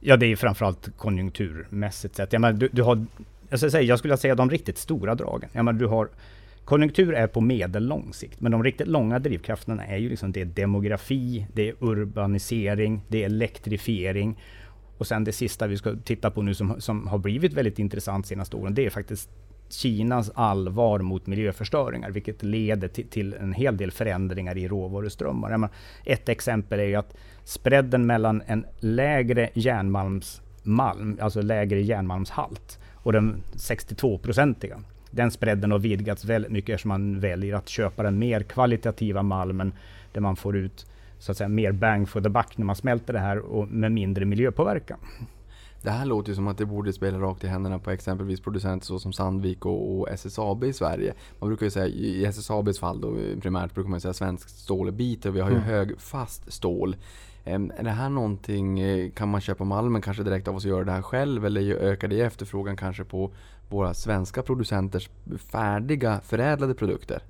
Ja, 0.00 0.16
det 0.16 0.26
är 0.26 0.36
framförallt 0.36 0.96
konjunkturmässigt 0.96 2.16
sett. 2.16 2.32
Jag, 2.32 2.40
menar, 2.40 2.58
du, 2.58 2.68
du 2.72 2.82
har, 2.82 3.06
jag, 3.48 3.60
säga, 3.60 3.82
jag 3.82 3.98
skulle 3.98 4.16
säga 4.16 4.34
de 4.34 4.50
riktigt 4.50 4.78
stora 4.78 5.14
dragen. 5.14 5.50
Jag 5.52 5.64
menar, 5.64 5.80
du 5.80 5.86
har 5.86 6.08
Konjunktur 6.68 7.14
är 7.14 7.26
på 7.26 7.40
medellång 7.40 8.12
sikt, 8.12 8.40
men 8.40 8.52
de 8.52 8.64
riktigt 8.64 8.86
långa 8.88 9.18
drivkrafterna 9.18 9.86
är 9.86 9.96
ju 9.96 10.08
liksom 10.08 10.32
det 10.32 10.40
är 10.40 10.44
demografi, 10.44 11.46
det 11.52 11.68
är 11.68 11.74
urbanisering, 11.80 13.00
det 13.08 13.22
är 13.22 13.26
elektrifiering. 13.26 14.38
Och 14.98 15.06
sen 15.06 15.24
det 15.24 15.32
sista 15.32 15.66
vi 15.66 15.76
ska 15.76 15.96
titta 16.04 16.30
på 16.30 16.42
nu 16.42 16.54
som, 16.54 16.80
som 16.80 17.06
har 17.06 17.18
blivit 17.18 17.52
väldigt 17.52 17.78
intressant 17.78 18.26
senaste 18.26 18.56
åren, 18.56 18.74
det 18.74 18.86
är 18.86 18.90
faktiskt 18.90 19.30
Kinas 19.68 20.30
allvar 20.34 20.98
mot 20.98 21.26
miljöförstöringar, 21.26 22.10
vilket 22.10 22.42
leder 22.42 22.88
till, 22.88 23.08
till 23.08 23.34
en 23.34 23.52
hel 23.52 23.76
del 23.76 23.90
förändringar 23.90 24.58
i 24.58 24.68
råvaruströmmar. 24.68 25.68
Ett 26.04 26.28
exempel 26.28 26.80
är 26.80 26.84
ju 26.84 26.94
att 26.94 27.16
spreaden 27.44 28.06
mellan 28.06 28.42
en 28.46 28.66
lägre 28.78 29.50
järnmalmsmalm, 29.54 31.18
alltså 31.20 31.42
lägre 31.42 31.80
järnmalmshalt, 31.80 32.78
och 32.94 33.12
den 33.12 33.42
62-procentiga 33.56 34.82
den 35.10 35.30
spreaden 35.30 35.72
har 35.72 35.78
vidgats 35.78 36.24
väldigt 36.24 36.52
mycket 36.52 36.74
eftersom 36.74 36.88
man 36.88 37.20
väljer 37.20 37.54
att 37.54 37.68
köpa 37.68 38.02
den 38.02 38.18
mer 38.18 38.42
kvalitativa 38.42 39.22
malmen 39.22 39.72
där 40.12 40.20
man 40.20 40.36
får 40.36 40.56
ut 40.56 40.86
så 41.18 41.32
att 41.32 41.38
säga 41.38 41.48
mer 41.48 41.72
bang 41.72 42.08
for 42.08 42.20
the 42.20 42.28
buck 42.28 42.58
när 42.58 42.66
man 42.66 42.76
smälter 42.76 43.12
det 43.12 43.18
här 43.18 43.38
och 43.38 43.68
med 43.68 43.92
mindre 43.92 44.24
miljöpåverkan. 44.24 44.98
Det 45.82 45.90
här 45.90 46.06
låter 46.06 46.28
ju 46.28 46.34
som 46.34 46.48
att 46.48 46.58
det 46.58 46.66
borde 46.66 46.92
spela 46.92 47.18
rakt 47.18 47.44
i 47.44 47.46
händerna 47.46 47.78
på 47.78 47.90
exempelvis 47.90 48.40
producenter 48.40 48.86
såsom 48.86 49.12
Sandvik 49.12 49.66
och, 49.66 49.98
och, 49.98 50.08
SSAB 50.08 50.64
i 50.64 50.72
Sverige. 50.72 51.14
Man 51.38 51.48
brukar 51.48 51.66
ju 51.66 51.70
säga, 51.70 51.86
i 51.86 52.24
SSABs 52.24 52.78
fall 52.78 53.00
då 53.00 53.16
primärt 53.40 53.74
brukar 53.74 53.90
man 53.90 54.00
säga 54.00 54.14
svensk 54.14 54.48
stålbit 54.48 55.26
och 55.26 55.36
vi 55.36 55.40
har 55.40 55.50
ju 55.50 55.56
mm. 55.56 55.68
hög 55.68 56.00
fast 56.00 56.52
stål. 56.52 56.96
Är 57.44 57.82
det 57.82 57.90
här 57.90 58.08
någonting, 58.08 58.80
eh, 58.80 59.10
kan 59.10 59.28
man 59.28 59.40
köpa 59.40 59.64
malmen 59.64 60.02
kanske 60.02 60.22
direkt 60.22 60.48
av 60.48 60.56
oss 60.56 60.64
och 60.64 60.70
göra 60.70 60.84
det 60.84 60.92
här 60.92 61.02
själv 61.02 61.46
eller 61.46 61.74
ökar 61.74 62.08
det 62.08 62.20
efterfrågan 62.20 62.76
kanske 62.76 63.04
på 63.04 63.30
våra 63.68 63.94
svenska 63.94 64.42
producenters 64.42 65.10
färdiga 65.52 66.20
förädlade 66.24 66.74
produkter? 66.74 67.22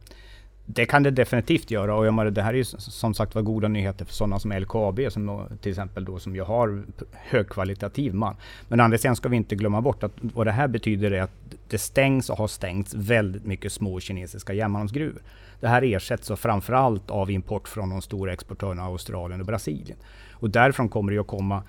Det 0.70 0.86
kan 0.86 1.02
det 1.02 1.10
definitivt 1.10 1.70
göra 1.70 1.94
och 1.94 2.06
jag 2.06 2.14
menar, 2.14 2.30
det 2.30 2.42
här 2.42 2.52
är 2.52 2.56
ju 2.56 2.64
som 2.64 3.14
sagt 3.14 3.34
var 3.34 3.42
goda 3.42 3.68
nyheter 3.68 4.04
för 4.04 4.14
sådana 4.14 4.38
som 4.38 4.52
LKAB 4.52 5.00
som 5.08 5.42
till 5.60 5.70
exempel 5.70 6.04
då 6.04 6.18
som 6.18 6.34
ju 6.34 6.42
har 6.42 6.84
högkvalitativ 7.12 8.14
malm. 8.14 8.36
Men 8.68 8.80
andra 8.80 8.98
sidan 8.98 9.16
ska 9.16 9.28
vi 9.28 9.36
inte 9.36 9.54
glömma 9.56 9.80
bort 9.80 10.02
att 10.02 10.12
vad 10.20 10.46
det 10.46 10.52
här 10.52 10.68
betyder 10.68 11.10
är 11.10 11.22
att 11.22 11.30
det 11.68 11.78
stängs 11.78 12.30
och 12.30 12.38
har 12.38 12.48
stängts 12.48 12.94
väldigt 12.94 13.44
mycket 13.44 13.72
små 13.72 14.00
kinesiska 14.00 14.52
järnmalmsgruvor. 14.52 15.22
Det 15.60 15.68
här 15.68 15.82
ersätts 15.82 16.30
framförallt 16.36 17.10
av 17.10 17.30
import 17.30 17.68
från 17.68 17.90
de 17.90 18.02
stora 18.02 18.32
exportörerna 18.32 18.82
Australien 18.82 19.40
och 19.40 19.46
Brasilien. 19.46 19.98
Och 20.32 20.50
därifrån 20.50 20.88
kommer 20.88 21.12
det 21.12 21.18
att 21.18 21.26
komma 21.26 21.62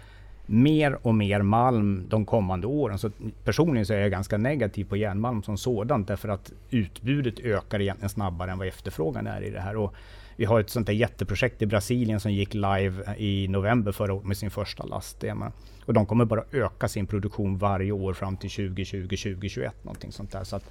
mer 0.50 0.98
och 1.02 1.16
mer 1.16 1.42
malm 1.42 2.06
de 2.10 2.26
kommande 2.26 2.68
åren. 2.68 2.98
Så 2.98 3.12
personligen 3.44 3.86
så 3.86 3.94
är 3.94 3.98
jag 3.98 4.12
ganska 4.12 4.38
negativ 4.38 4.86
på 4.86 4.98
järnmalm 4.98 5.44
som 5.44 5.58
sådant 5.58 6.08
därför 6.08 6.30
att 6.30 6.52
utbudet 6.70 7.40
ökar 7.40 7.82
egentligen 7.82 8.10
snabbare 8.10 8.52
än 8.52 8.58
vad 8.58 8.68
efterfrågan 8.68 9.28
är 9.28 9.42
i 9.42 9.50
det 9.50 9.60
här. 9.60 9.78
Och 9.78 9.94
vi 10.36 10.46
har 10.46 10.60
ett 10.60 10.70
sånt 10.70 10.88
där 10.88 10.94
jätteprojekt 10.94 11.62
i 11.62 11.66
Brasilien 11.66 12.20
som 12.20 12.34
gick 12.34 12.54
live 12.54 13.16
i 13.18 13.48
november 13.48 13.92
förra 13.92 14.14
året 14.14 14.26
med 14.26 14.38
sin 14.38 14.52
första 14.52 14.86
last. 14.86 15.24
Och 15.86 15.94
de 15.94 16.06
kommer 16.06 16.26
bara 16.26 16.44
öka 16.52 16.88
sin 16.88 17.08
produktion 17.08 17.58
varje 17.58 17.92
år 17.92 18.14
fram 18.14 18.38
till 18.38 18.50
2020, 18.50 19.02
2021 19.04 19.84
någonting 19.84 20.12
sånt 20.12 20.32
där. 20.32 20.44
Så 20.44 20.56
att 20.56 20.64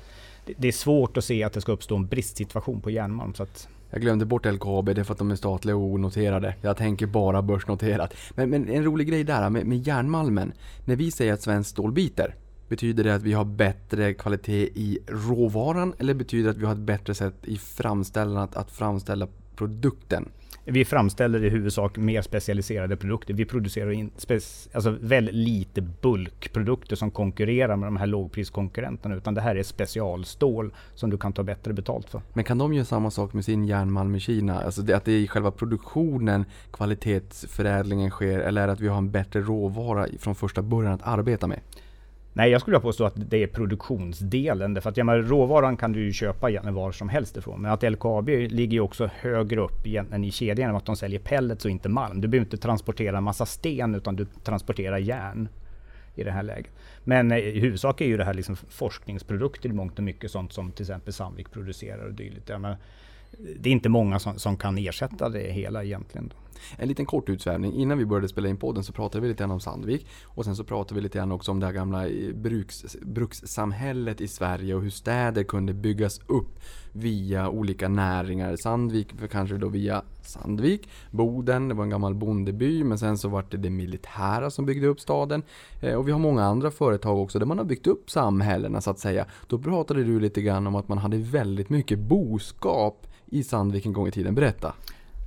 det 0.57 0.68
är 0.68 0.72
svårt 0.72 1.16
att 1.16 1.24
se 1.24 1.45
att 1.45 1.53
det 1.53 1.61
ska 1.61 1.72
uppstå 1.72 1.97
en 1.97 2.07
bristsituation 2.07 2.81
på 2.81 2.91
järnmalm. 2.91 3.35
Så 3.35 3.43
att 3.43 3.68
jag 3.91 4.01
glömde 4.01 4.24
bort 4.24 4.47
LKAB, 4.47 4.86
det 4.95 5.01
är 5.01 5.05
för 5.05 5.12
att 5.12 5.18
de 5.18 5.30
är 5.30 5.36
statliga 5.36 5.76
och 5.76 5.82
onoterade. 5.82 6.55
Jag 6.61 6.76
tänker 6.76 7.07
bara 7.07 7.43
börsnoterat. 7.43 8.14
Men, 8.34 8.51
men 8.51 8.68
en 8.68 8.84
rolig 8.84 9.09
grej 9.09 9.24
där 9.24 9.51
med, 9.51 9.66
med 9.66 9.86
järnmalmen. 9.86 10.53
När 10.84 10.97
vi 10.97 11.11
säger 11.11 11.32
att 11.32 11.43
svenskt 11.43 11.70
stål 11.70 11.93
biter, 11.93 12.34
betyder 12.68 13.05
det 13.05 13.14
att 13.14 13.22
vi 13.22 13.32
har 13.32 13.45
bättre 13.45 14.14
kvalitet 14.14 14.68
i 14.74 14.99
råvaran 15.07 15.95
eller 15.99 16.14
betyder 16.14 16.45
det 16.45 16.51
att 16.51 16.62
vi 16.62 16.66
har 16.66 16.72
ett 16.72 16.78
bättre 16.78 17.14
sätt 17.14 17.34
i 17.43 17.57
framställandet 17.57 18.57
att 18.57 18.70
framställa 18.70 19.28
produkten? 19.59 20.28
Vi 20.64 20.84
framställer 20.84 21.44
i 21.44 21.48
huvudsak 21.48 21.96
mer 21.96 22.22
specialiserade 22.22 22.96
produkter. 22.96 23.34
Vi 23.34 23.44
producerar 23.44 23.90
in 23.90 24.11
spec- 24.18 24.68
alltså 24.72 24.96
väldigt 25.00 25.34
lite 25.34 25.80
bulkprodukter 25.80 26.96
som 26.96 27.11
konkurrerar 27.11 27.76
med 27.76 27.86
de 27.86 27.96
här 27.96 28.06
lågpriskonkurrenterna. 28.06 29.14
Utan 29.14 29.34
det 29.34 29.40
här 29.40 29.56
är 29.56 29.62
specialstål 29.62 30.74
som 30.94 31.11
du 31.11 31.18
kan 31.18 31.32
ta 31.32 31.42
bättre 31.42 31.72
betalt 31.72 32.11
för. 32.11 32.22
Men 32.32 32.44
kan 32.44 32.59
de 32.59 32.74
göra 32.74 32.84
samma 32.84 33.11
sak 33.11 33.32
med 33.32 33.44
sin 33.44 33.64
järnmalm 33.64 34.14
i 34.14 34.20
Kina? 34.20 34.61
Alltså 34.61 34.82
det, 34.82 34.94
att 34.94 35.04
det 35.04 35.12
är 35.12 35.18
i 35.18 35.28
själva 35.28 35.50
produktionen 35.50 36.44
kvalitetsförädlingen 36.72 38.11
sker 38.11 38.38
eller 38.38 38.62
är 38.62 38.66
det 38.66 38.72
att 38.72 38.80
vi 38.80 38.88
har 38.88 38.98
en 38.98 39.11
bättre 39.11 39.40
råvara 39.40 40.06
från 40.18 40.34
första 40.34 40.62
början 40.62 40.92
att 40.92 41.06
arbeta 41.06 41.46
med? 41.46 41.61
Nej, 42.39 42.51
jag 42.51 42.61
skulle 42.61 42.72
vilja 42.72 42.82
påstå 42.82 43.05
att 43.05 43.30
det 43.30 43.43
är 43.43 43.47
produktionsdelen. 43.47 44.74
Därför 44.74 44.91
att 44.91 44.97
ja, 44.97 45.05
men, 45.05 45.28
råvaran 45.28 45.76
kan 45.76 45.93
du 45.93 46.05
ju 46.05 46.12
köpa 46.12 46.70
var 46.70 46.93
som 46.93 47.09
helst 47.09 47.36
ifrån. 47.36 47.62
Men 47.62 47.70
att 47.70 47.82
LKAB 47.82 48.28
ligger 48.28 48.72
ju 48.72 48.80
också 48.80 49.11
högre 49.20 49.61
upp 49.61 49.86
egentligen 49.86 50.24
i 50.24 50.30
kedjan 50.30 50.70
än 50.70 50.76
att 50.76 50.84
de 50.84 50.97
säljer 50.97 51.20
pellets 51.20 51.64
och 51.64 51.70
inte 51.70 51.89
malm. 51.89 52.20
Du 52.20 52.28
behöver 52.28 52.47
inte 52.47 52.57
transportera 52.57 53.18
en 53.18 53.24
massa 53.24 53.47
sten 53.47 53.95
utan 53.95 54.16
du 54.16 54.24
transporterar 54.24 54.99
järn 54.99 55.49
i 56.14 56.24
det 56.24 56.30
här 56.30 56.43
läget. 56.43 56.72
Men 57.05 57.32
eh, 57.32 57.39
i 57.39 57.61
huvudsak 57.61 58.01
är 58.01 58.07
ju 58.07 58.16
det 58.16 58.24
här 58.24 58.34
liksom 58.34 58.57
forskningsprodukter 58.57 59.68
i 59.68 59.72
mångt 59.72 59.99
och 59.99 60.05
mycket 60.05 60.30
sånt 60.30 60.53
som 60.53 60.72
till 60.72 60.82
exempel 60.82 61.12
Sandvik 61.12 61.51
producerar 61.51 62.05
och 62.05 62.12
dylikt. 62.14 62.49
Ja, 62.49 62.59
men, 62.59 62.76
det 63.61 63.68
är 63.68 63.72
inte 63.72 63.89
många 63.89 64.18
som, 64.18 64.39
som 64.39 64.57
kan 64.57 64.78
ersätta 64.78 65.28
det 65.28 65.53
hela 65.53 65.84
egentligen. 65.84 66.28
Då. 66.28 66.36
En 66.76 66.88
liten 66.88 67.06
kort 67.06 67.28
utsvävning. 67.28 67.72
Innan 67.72 67.98
vi 67.98 68.06
började 68.06 68.28
spela 68.28 68.48
in 68.48 68.56
podden 68.56 68.84
så 68.84 68.92
pratade 68.92 69.22
vi 69.22 69.28
lite 69.28 69.42
grann 69.42 69.50
om 69.50 69.61
Sandvik. 69.61 70.06
Och 70.24 70.44
sen 70.44 70.56
så 70.56 70.64
pratade 70.64 70.94
vi 70.94 71.00
lite 71.00 71.18
grann 71.18 71.32
också 71.32 71.50
om 71.50 71.61
det 71.61 71.66
här 71.66 71.72
gamla 71.72 72.09
eh, 72.09 72.34
bruks, 72.34 72.96
brukssamhället 73.02 74.20
i 74.20 74.28
Sverige 74.28 74.74
och 74.74 74.82
hur 74.82 74.90
städer 74.90 75.42
kunde 75.42 75.74
byggas 75.74 76.20
upp 76.26 76.61
via 76.92 77.48
olika 77.48 77.88
näringar. 77.88 78.56
Sandvik 78.62 79.09
kanske 79.30 79.56
då 79.56 79.68
via 79.68 80.02
Sandvik, 80.22 80.88
Boden, 81.11 81.68
det 81.68 81.74
var 81.74 81.84
en 81.84 81.90
gammal 81.90 82.14
bondeby 82.14 82.84
men 82.84 82.98
sen 82.98 83.18
så 83.18 83.28
var 83.28 83.44
det 83.50 83.56
det 83.56 83.70
militära 83.70 84.50
som 84.50 84.66
byggde 84.66 84.86
upp 84.86 85.00
staden. 85.00 85.42
Eh, 85.80 85.94
och 85.94 86.09
vi 86.09 86.12
har 86.12 86.18
många 86.18 86.44
andra 86.44 86.70
företag 86.70 87.18
också 87.18 87.38
där 87.38 87.46
man 87.46 87.59
har 87.59 87.64
byggt 87.64 87.86
upp 87.86 88.11
samhällena 88.11 88.80
så 88.80 88.90
att 88.90 88.98
säga. 88.98 89.26
Då 89.46 89.59
pratade 89.59 90.04
du 90.04 90.20
lite 90.20 90.42
grann 90.42 90.66
om 90.66 90.74
att 90.74 90.88
man 90.88 90.98
hade 90.98 91.16
väldigt 91.16 91.70
mycket 91.70 91.98
boskap 91.98 93.06
i 93.26 93.42
Sandvik 93.42 93.86
en 93.86 93.92
gång 93.92 94.09
i 94.09 94.11
tiden. 94.11 94.34
Berätta! 94.34 94.74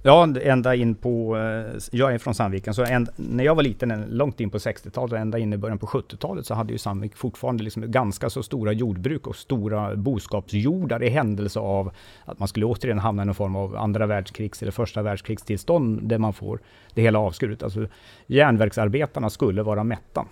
Ja, 0.04 0.28
ända 0.42 0.76
in 0.76 0.96
på... 0.96 1.38
Eh, 1.38 1.80
jag 1.92 2.14
är 2.14 2.18
från 2.18 2.36
Sandviken, 2.36 2.74
så 2.74 2.84
änd, 2.84 3.10
när 3.16 3.44
jag 3.44 3.56
var 3.56 3.64
liten, 3.64 4.06
långt 4.10 4.40
in 4.40 4.50
på 4.50 4.58
60-talet 4.58 5.12
och 5.14 5.20
ända 5.20 5.40
in 5.40 5.54
i 5.54 5.58
början 5.58 5.78
på 5.78 5.86
70-talet 5.86 6.46
så 6.46 6.54
hade 6.54 6.72
ju 6.72 6.78
Sandvik 6.78 7.16
fortfarande 7.16 7.64
liksom 7.64 7.92
ganska 7.92 8.30
så 8.30 8.44
stora 8.44 8.72
jordbruk 8.72 9.28
och 9.28 9.36
stora 9.36 9.96
boskapsjordar 9.96 11.04
i 11.04 11.10
händelse 11.10 11.60
av 11.60 11.92
att 12.26 12.40
man 12.40 12.48
skulle 12.48 12.66
återigen 12.66 13.00
hamna 13.00 13.24
i 13.24 13.26
någon 13.26 13.36
form 13.36 13.56
av 13.56 13.76
andra 13.76 14.06
världskrigs 14.06 14.62
eller 14.62 14.72
första 14.72 15.02
världskrigstillstånd 15.02 16.00
där 16.04 16.18
man 16.18 16.34
får 16.34 16.60
det 16.94 17.02
hela 17.02 17.20
avskuret. 17.20 17.64
Alltså 17.64 17.88
järnverksarbetarna 18.28 19.30
skulle 19.30 19.64
vara 19.64 19.84
mätta. 19.84 20.26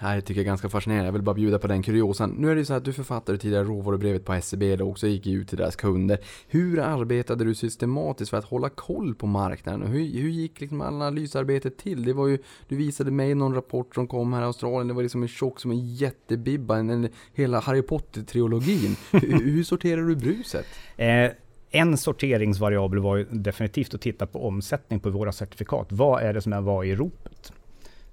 Det 0.00 0.14
jag 0.14 0.24
tycker 0.24 0.40
jag 0.40 0.44
är 0.44 0.46
ganska 0.46 0.68
fascinerande. 0.68 1.06
Jag 1.06 1.12
vill 1.12 1.22
bara 1.22 1.34
bjuda 1.34 1.58
på 1.58 1.66
den 1.66 1.82
kuriosan. 1.82 2.30
Nu 2.30 2.50
är 2.50 2.56
det 2.56 2.64
så 2.64 2.74
att 2.74 2.84
du 2.84 2.92
författade 2.92 3.38
tidigare 3.38 3.64
råvarubrevet 3.64 4.24
på 4.24 4.32
SCB 4.32 4.76
och 4.76 4.88
också 4.88 5.06
gick 5.06 5.26
ut 5.26 5.48
till 5.48 5.58
deras 5.58 5.76
kunder. 5.76 6.18
Hur 6.48 6.80
arbetade 6.80 7.44
du 7.44 7.54
systematiskt 7.54 8.30
för 8.30 8.36
att 8.36 8.44
hålla 8.44 8.68
koll 8.68 9.14
på 9.14 9.26
marknaden? 9.26 9.82
Hur, 9.82 9.98
hur 9.98 10.28
gick 10.28 10.60
liksom 10.60 10.80
analysarbetet 10.80 11.76
till? 11.76 12.04
Det 12.04 12.12
var 12.12 12.26
ju, 12.26 12.38
du 12.68 12.76
visade 12.76 13.10
mig 13.10 13.34
någon 13.34 13.54
rapport 13.54 13.94
som 13.94 14.06
kom 14.06 14.32
här 14.32 14.42
i 14.42 14.44
Australien. 14.44 14.88
Det 14.88 14.94
var 14.94 15.02
liksom 15.02 15.22
en 15.22 15.28
tjock 15.28 15.60
som 15.60 15.70
en 15.70 15.94
jättebibba. 15.94 16.76
En, 16.76 16.90
en, 16.90 17.08
hela 17.34 17.60
Harry 17.60 17.82
Potter-trilogin. 17.82 18.96
hur, 19.12 19.44
hur 19.44 19.64
sorterar 19.64 20.02
du 20.02 20.16
bruset? 20.16 20.66
Eh, 20.96 21.30
en 21.70 21.96
sorteringsvariabel 21.96 22.98
var 22.98 23.16
ju 23.16 23.26
definitivt 23.30 23.94
att 23.94 24.00
titta 24.00 24.26
på 24.26 24.46
omsättning 24.46 25.00
på 25.00 25.10
våra 25.10 25.32
certifikat. 25.32 25.86
Vad 25.90 26.22
är 26.22 26.32
det 26.32 26.40
som 26.40 26.52
är 26.52 26.60
vad 26.60 26.86
i 26.86 26.94
ropet? 26.94 27.52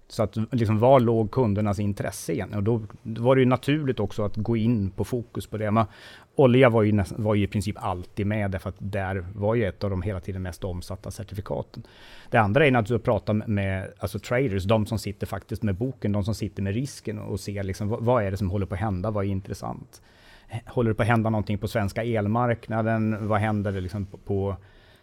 Så 0.07 0.23
att 0.23 0.37
liksom, 0.51 0.79
var 0.79 0.99
låg 0.99 1.31
kundernas 1.31 1.79
intresse 1.79 2.33
igen? 2.33 2.53
Och 2.53 2.63
då, 2.63 2.81
då 3.03 3.21
var 3.21 3.35
det 3.35 3.39
ju 3.39 3.45
naturligt 3.45 3.99
också 3.99 4.23
att 4.23 4.35
gå 4.35 4.57
in 4.57 4.91
på 4.91 5.03
fokus 5.03 5.47
på 5.47 5.57
det. 5.57 5.71
Men 5.71 5.85
olja 6.35 6.69
var 6.69 6.83
ju, 6.83 6.91
näst, 6.91 7.13
var 7.17 7.35
ju 7.35 7.43
i 7.43 7.47
princip 7.47 7.75
alltid 7.79 8.27
med, 8.27 8.51
därför 8.51 8.69
att 8.69 8.75
där 8.79 9.25
var 9.35 9.55
ju 9.55 9.65
ett 9.65 9.83
av 9.83 9.89
de 9.89 10.01
hela 10.01 10.19
tiden 10.19 10.41
mest 10.41 10.63
omsatta 10.63 11.11
certifikaten. 11.11 11.83
Det 12.29 12.37
andra 12.37 12.67
är 12.67 12.71
naturligtvis 12.71 12.99
att 12.99 13.03
prata 13.03 13.33
med 13.33 13.93
alltså 13.99 14.19
traders, 14.19 14.63
de 14.63 14.85
som 14.85 14.99
sitter 14.99 15.27
faktiskt 15.27 15.63
med 15.63 15.75
boken, 15.75 16.11
de 16.11 16.23
som 16.23 16.35
sitter 16.35 16.63
med 16.63 16.73
risken 16.73 17.19
och 17.19 17.39
ser 17.39 17.63
liksom, 17.63 17.89
vad, 17.89 18.03
vad 18.03 18.23
är 18.23 18.31
det 18.31 18.37
som 18.37 18.49
håller 18.49 18.65
på 18.65 18.73
att 18.73 18.81
hända, 18.81 19.11
vad 19.11 19.25
är 19.25 19.29
intressant? 19.29 20.01
Håller 20.65 20.89
det 20.89 20.95
på 20.95 21.01
att 21.01 21.07
hända 21.07 21.29
någonting 21.29 21.57
på 21.57 21.67
svenska 21.67 22.03
elmarknaden? 22.03 23.27
Vad 23.27 23.39
händer 23.39 23.71
det 23.71 23.81
liksom 23.81 24.05
på, 24.05 24.17
på 24.17 24.55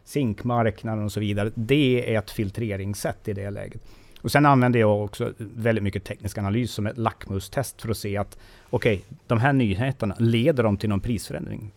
zinkmarknaden 0.04 1.04
och 1.04 1.12
så 1.12 1.20
vidare? 1.20 1.50
Det 1.54 2.14
är 2.14 2.18
ett 2.18 2.30
filtreringssätt 2.30 3.28
i 3.28 3.32
det 3.32 3.50
läget. 3.50 3.82
Och 4.22 4.32
sen 4.32 4.46
använder 4.46 4.80
jag 4.80 5.04
också 5.04 5.32
väldigt 5.38 5.84
mycket 5.84 6.04
teknisk 6.04 6.38
analys 6.38 6.72
som 6.72 6.86
ett 6.86 6.98
lackmustest 6.98 7.82
för 7.82 7.88
att 7.88 7.96
se 7.96 8.16
att 8.16 8.38
okej, 8.70 8.94
okay, 8.96 9.16
de 9.26 9.38
här 9.40 9.52
nyheterna, 9.52 10.16
leder 10.18 10.62
de 10.62 10.76
till 10.76 10.88
någon 10.88 11.00
prisförändring? 11.00 11.72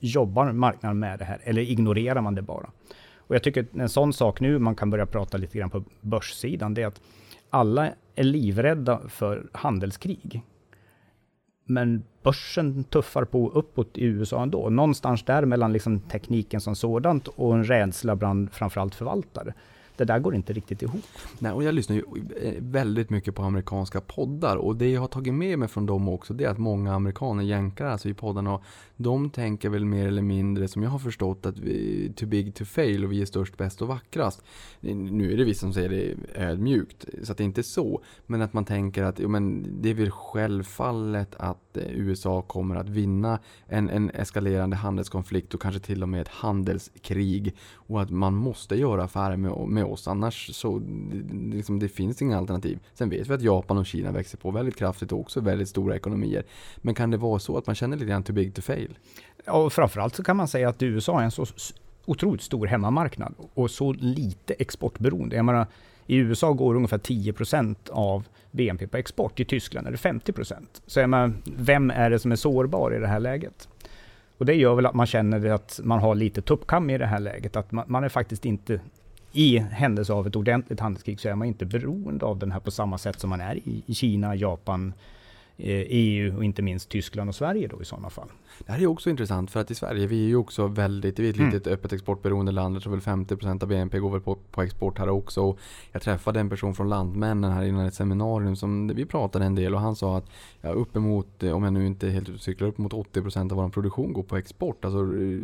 Jobbar 0.00 0.52
marknaden 0.52 0.98
med 0.98 1.18
det 1.18 1.24
här 1.24 1.40
eller 1.44 1.62
ignorerar 1.62 2.20
man 2.20 2.34
det 2.34 2.42
bara? 2.42 2.70
Och 3.16 3.34
jag 3.34 3.42
tycker 3.42 3.62
att 3.62 3.74
en 3.74 3.88
sån 3.88 4.12
sak 4.12 4.40
nu, 4.40 4.58
man 4.58 4.74
kan 4.74 4.90
börja 4.90 5.06
prata 5.06 5.36
lite 5.36 5.58
grann 5.58 5.70
på 5.70 5.84
börssidan, 6.00 6.74
det 6.74 6.82
är 6.82 6.86
att 6.86 7.00
alla 7.50 7.88
är 8.14 8.24
livrädda 8.24 9.00
för 9.08 9.48
handelskrig. 9.52 10.42
Men 11.64 12.04
börsen 12.22 12.84
tuffar 12.84 13.24
på 13.24 13.50
uppåt 13.50 13.98
i 13.98 14.04
USA 14.04 14.42
ändå. 14.42 14.70
Någonstans 14.70 15.22
där 15.22 15.44
mellan 15.44 15.72
liksom 15.72 16.00
tekniken 16.00 16.60
som 16.60 16.76
sådant 16.76 17.28
och 17.28 17.54
en 17.54 17.64
rädsla 17.64 18.16
bland 18.16 18.52
framförallt 18.52 18.94
förvaltare. 18.94 19.54
Det 19.98 20.04
där 20.04 20.18
går 20.18 20.34
inte 20.34 20.52
riktigt 20.52 20.82
ihop. 20.82 21.04
Nej, 21.38 21.52
och 21.52 21.62
jag 21.62 21.74
lyssnar 21.74 21.96
ju 21.96 22.02
eh, 22.42 22.54
väldigt 22.58 23.10
mycket 23.10 23.34
på 23.34 23.42
amerikanska 23.42 24.00
poddar 24.00 24.56
och 24.56 24.76
det 24.76 24.90
jag 24.90 25.00
har 25.00 25.08
tagit 25.08 25.34
med 25.34 25.58
mig 25.58 25.68
från 25.68 25.86
dem 25.86 26.08
också 26.08 26.34
det 26.34 26.44
är 26.44 26.48
att 26.48 26.58
många 26.58 26.94
amerikaner, 26.94 27.44
jänkar 27.44 27.86
alltså 27.86 28.08
i 28.08 28.14
poddarna, 28.14 28.60
de 28.96 29.30
tänker 29.30 29.68
väl 29.68 29.84
mer 29.84 30.06
eller 30.06 30.22
mindre 30.22 30.68
som 30.68 30.82
jag 30.82 30.90
har 30.90 30.98
förstått 30.98 31.46
att 31.46 31.58
vi 31.58 32.12
too 32.16 32.28
big 32.28 32.54
to 32.54 32.64
fail 32.64 33.04
och 33.04 33.12
vi 33.12 33.22
är 33.22 33.26
störst, 33.26 33.56
bäst 33.56 33.82
och 33.82 33.88
vackrast. 33.88 34.42
Nu 34.80 35.32
är 35.32 35.36
det 35.36 35.44
vissa 35.44 35.60
som 35.60 35.72
säger 35.72 35.88
det 35.88 36.14
ödmjukt, 36.34 37.04
så 37.22 37.32
att 37.32 37.38
det 37.38 37.42
är 37.42 37.46
inte 37.46 37.62
så. 37.62 38.02
Men 38.26 38.42
att 38.42 38.52
man 38.52 38.64
tänker 38.64 39.02
att 39.02 39.20
jo, 39.20 39.28
men 39.28 39.66
det 39.82 39.90
är 39.90 39.94
väl 39.94 40.10
självfallet 40.10 41.34
att 41.36 41.76
eh, 41.76 41.82
USA 41.88 42.42
kommer 42.42 42.76
att 42.76 42.88
vinna 42.88 43.38
en, 43.66 43.90
en 43.90 44.10
eskalerande 44.10 44.76
handelskonflikt 44.76 45.54
och 45.54 45.62
kanske 45.62 45.80
till 45.80 46.02
och 46.02 46.08
med 46.08 46.20
ett 46.20 46.28
handelskrig. 46.28 47.54
Och 47.74 48.02
att 48.02 48.10
man 48.10 48.34
måste 48.34 48.76
göra 48.76 49.04
affärer 49.04 49.36
med, 49.36 49.68
med 49.68 49.84
oss, 49.92 50.08
annars 50.08 50.54
så 50.54 50.82
liksom, 51.52 51.78
det 51.78 51.88
finns 51.88 52.22
inga 52.22 52.38
alternativ. 52.38 52.78
Sen 52.94 53.10
vet 53.10 53.28
vi 53.28 53.34
att 53.34 53.42
Japan 53.42 53.78
och 53.78 53.86
Kina 53.86 54.12
växer 54.12 54.38
på 54.38 54.50
väldigt 54.50 54.76
kraftigt 54.76 55.12
och 55.12 55.20
också 55.20 55.40
väldigt 55.40 55.68
stora 55.68 55.96
ekonomier. 55.96 56.44
Men 56.76 56.94
kan 56.94 57.10
det 57.10 57.16
vara 57.16 57.38
så 57.38 57.58
att 57.58 57.66
man 57.66 57.74
känner 57.74 57.96
lite 57.96 58.08
grann 58.10 58.22
too 58.22 58.34
big 58.34 58.54
to 58.54 58.62
fail? 58.62 58.98
Och 59.46 59.72
framförallt 59.72 60.14
så 60.14 60.22
kan 60.22 60.36
man 60.36 60.48
säga 60.48 60.68
att 60.68 60.82
USA 60.82 61.20
är 61.20 61.24
en 61.24 61.30
så 61.30 61.46
otroligt 62.04 62.42
stor 62.42 62.66
hemmamarknad 62.66 63.34
och 63.54 63.70
så 63.70 63.92
lite 63.92 64.54
exportberoende. 64.54 65.36
Jag 65.36 65.44
menar, 65.44 65.66
i 66.06 66.16
USA 66.16 66.52
går 66.52 66.74
ungefär 66.74 66.98
10 66.98 67.32
procent 67.32 67.88
av 67.88 68.24
BNP 68.50 68.86
på 68.86 68.96
export. 68.96 69.40
I 69.40 69.44
Tyskland 69.44 69.86
är 69.86 69.90
det 69.90 69.98
50 69.98 70.32
procent. 70.32 70.82
Så 70.86 71.00
jag 71.00 71.10
menar, 71.10 71.32
vem 71.56 71.90
är 71.90 72.10
det 72.10 72.18
som 72.18 72.32
är 72.32 72.36
sårbar 72.36 72.94
i 72.94 72.98
det 72.98 73.06
här 73.06 73.20
läget? 73.20 73.68
Och 74.38 74.46
det 74.46 74.54
gör 74.54 74.74
väl 74.74 74.86
att 74.86 74.94
man 74.94 75.06
känner 75.06 75.50
att 75.50 75.80
man 75.84 75.98
har 75.98 76.14
lite 76.14 76.42
tuppkam 76.42 76.90
i 76.90 76.98
det 76.98 77.06
här 77.06 77.20
läget. 77.20 77.56
Att 77.56 77.72
man, 77.72 77.84
man 77.88 78.04
är 78.04 78.08
faktiskt 78.08 78.44
inte 78.44 78.80
i 79.38 79.58
händelse 79.58 80.12
av 80.12 80.26
ett 80.26 80.36
ordentligt 80.36 80.80
handelskrig 80.80 81.20
så 81.20 81.28
är 81.28 81.34
man 81.34 81.48
inte 81.48 81.66
beroende 81.66 82.26
av 82.26 82.38
den 82.38 82.52
här 82.52 82.60
på 82.60 82.70
samma 82.70 82.98
sätt 82.98 83.20
som 83.20 83.30
man 83.30 83.40
är 83.40 83.58
i, 83.86 83.94
Kina, 83.94 84.34
Japan, 84.34 84.92
EU 85.60 86.36
och 86.36 86.44
inte 86.44 86.62
minst 86.62 86.88
Tyskland 86.88 87.28
och 87.28 87.34
Sverige 87.34 87.68
då 87.68 87.82
i 87.82 87.84
sådana 87.84 88.10
fall. 88.10 88.28
Det 88.66 88.72
här 88.72 88.82
är 88.82 88.86
också 88.86 89.10
intressant 89.10 89.50
för 89.50 89.60
att 89.60 89.70
i 89.70 89.74
Sverige 89.74 90.06
vi 90.06 90.24
är 90.24 90.28
ju 90.28 90.36
också 90.36 90.66
väldigt, 90.66 91.18
vi 91.18 91.26
är 91.26 91.30
ett 91.30 91.36
litet 91.36 91.66
mm. 91.66 91.74
öppet 91.78 91.92
exportberoende 91.92 92.52
land. 92.52 92.76
Jag 92.76 92.82
tror 92.82 92.92
väl 92.92 93.00
50% 93.00 93.62
av 93.62 93.68
BNP 93.68 93.98
går 93.98 94.10
väl 94.10 94.20
på, 94.20 94.38
på 94.50 94.62
export 94.62 94.98
här 94.98 95.08
också. 95.08 95.42
Och 95.42 95.58
jag 95.92 96.02
träffade 96.02 96.40
en 96.40 96.50
person 96.50 96.74
från 96.74 96.88
Lantmännen 96.88 97.52
här 97.52 97.64
innan 97.64 97.86
ett 97.86 97.94
seminarium 97.94 98.56
som 98.56 98.88
vi 98.88 99.04
pratade 99.04 99.44
en 99.44 99.54
del 99.54 99.74
och 99.74 99.80
han 99.80 99.96
sa 99.96 100.18
att 100.18 100.30
ja, 100.60 100.70
uppemot, 100.70 101.42
om 101.42 101.64
jag 101.64 101.72
nu 101.72 101.86
inte 101.86 102.08
helt 102.08 102.42
cyklar 102.42 102.68
upp 102.68 102.78
mot 102.78 102.92
80% 102.92 103.52
av 103.52 103.56
vår 103.56 103.68
produktion 103.68 104.12
går 104.12 104.22
på 104.22 104.36
export. 104.36 104.84
Alltså, 104.84 104.98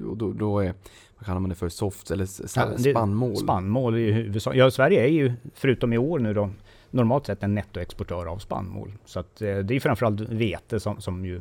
och 0.09 0.17
då, 0.17 0.33
då 0.33 0.59
är 0.61 0.75
vad 1.19 1.27
kallar 1.27 1.41
man 1.41 1.51
det 1.51 1.57
för, 1.57 1.69
soft 1.69 2.11
eller 2.11 2.27
spannmål? 2.91 3.37
Spannmål 3.37 3.99
i 3.99 4.13
huvudsak. 4.13 4.57
Ja, 4.57 4.71
Sverige 4.71 5.05
är 5.05 5.09
ju, 5.09 5.33
förutom 5.55 5.93
i 5.93 5.99
år 5.99 6.19
nu 6.19 6.35
då, 6.35 6.51
normalt 6.95 7.27
sett 7.27 7.43
en 7.43 7.55
nettoexportör 7.55 8.27
av 8.27 8.39
spannmål. 8.39 8.93
Så 9.05 9.21
att, 9.21 9.43
eh, 9.43 9.59
det 9.59 9.75
är 9.77 9.81
framförallt 9.81 10.21
vete 10.21 10.81
som, 10.81 11.01
som 11.01 11.25
ju 11.25 11.41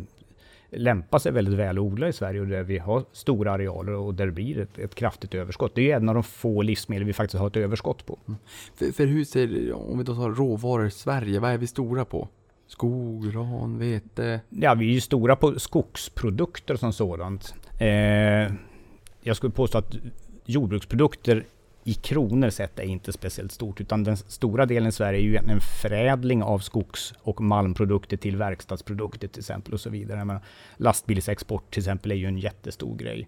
lämpar 0.69 1.19
sig 1.19 1.31
väldigt 1.31 1.53
väl 1.53 1.77
att 1.77 1.81
odla 1.81 2.07
i 2.07 2.13
Sverige 2.13 2.41
och 2.41 2.47
där 2.47 2.63
vi 2.63 2.77
har 2.77 3.03
stora 3.11 3.51
arealer 3.51 3.93
och 3.93 4.13
där 4.13 4.25
det 4.25 4.31
blir 4.31 4.59
ett, 4.59 4.79
ett 4.79 4.95
kraftigt 4.95 5.35
överskott. 5.35 5.75
Det 5.75 5.91
är 5.91 5.95
en 5.95 6.09
av 6.09 6.15
de 6.15 6.23
få 6.23 6.61
livsmedel 6.61 7.03
vi 7.03 7.13
faktiskt 7.13 7.39
har 7.39 7.47
ett 7.47 7.57
överskott 7.57 8.05
på. 8.05 8.19
Mm. 8.27 8.39
För, 8.75 8.91
för 8.91 9.05
hur 9.05 9.23
ser, 9.23 9.73
om 9.73 9.97
vi 9.97 10.03
då 10.03 10.15
tar 10.15 10.29
råvaror 10.29 10.87
i 10.87 10.91
Sverige, 10.91 11.39
vad 11.39 11.51
är 11.51 11.57
vi 11.57 11.67
stora 11.67 12.05
på? 12.05 12.27
Skog, 12.67 13.31
gran, 13.31 13.77
vete? 13.79 14.39
Ja, 14.49 14.73
vi 14.73 14.89
är 14.89 14.93
ju 14.93 15.01
stora 15.01 15.35
på 15.35 15.59
skogsprodukter 15.59 16.75
som 16.75 16.93
sådant. 16.93 17.55
Eh, 17.79 18.53
jag 19.21 19.37
skulle 19.37 19.51
påstå 19.51 19.77
att 19.77 19.95
jordbruksprodukter 20.45 21.45
i 21.84 21.93
kronor 21.93 22.49
sett 22.49 22.79
är 22.79 22.84
inte 22.84 23.13
speciellt 23.13 23.51
stort, 23.51 23.81
utan 23.81 24.03
den 24.03 24.17
stora 24.17 24.65
delen 24.65 24.89
i 24.89 24.91
Sverige 24.91 25.19
är 25.19 25.23
ju 25.23 25.36
en 25.36 25.61
förädling 25.81 26.43
av 26.43 26.59
skogs 26.59 27.13
och 27.21 27.41
malmprodukter 27.41 28.17
till 28.17 28.38
verkstadsprodukter 28.38 29.27
till 29.27 29.39
exempel 29.39 29.73
och 29.73 29.79
så 29.79 29.89
vidare. 29.89 30.25
Men 30.25 30.39
lastbilsexport 30.77 31.71
till 31.71 31.79
exempel 31.79 32.11
är 32.11 32.15
ju 32.15 32.25
en 32.25 32.38
jättestor 32.38 32.97
grej. 32.97 33.27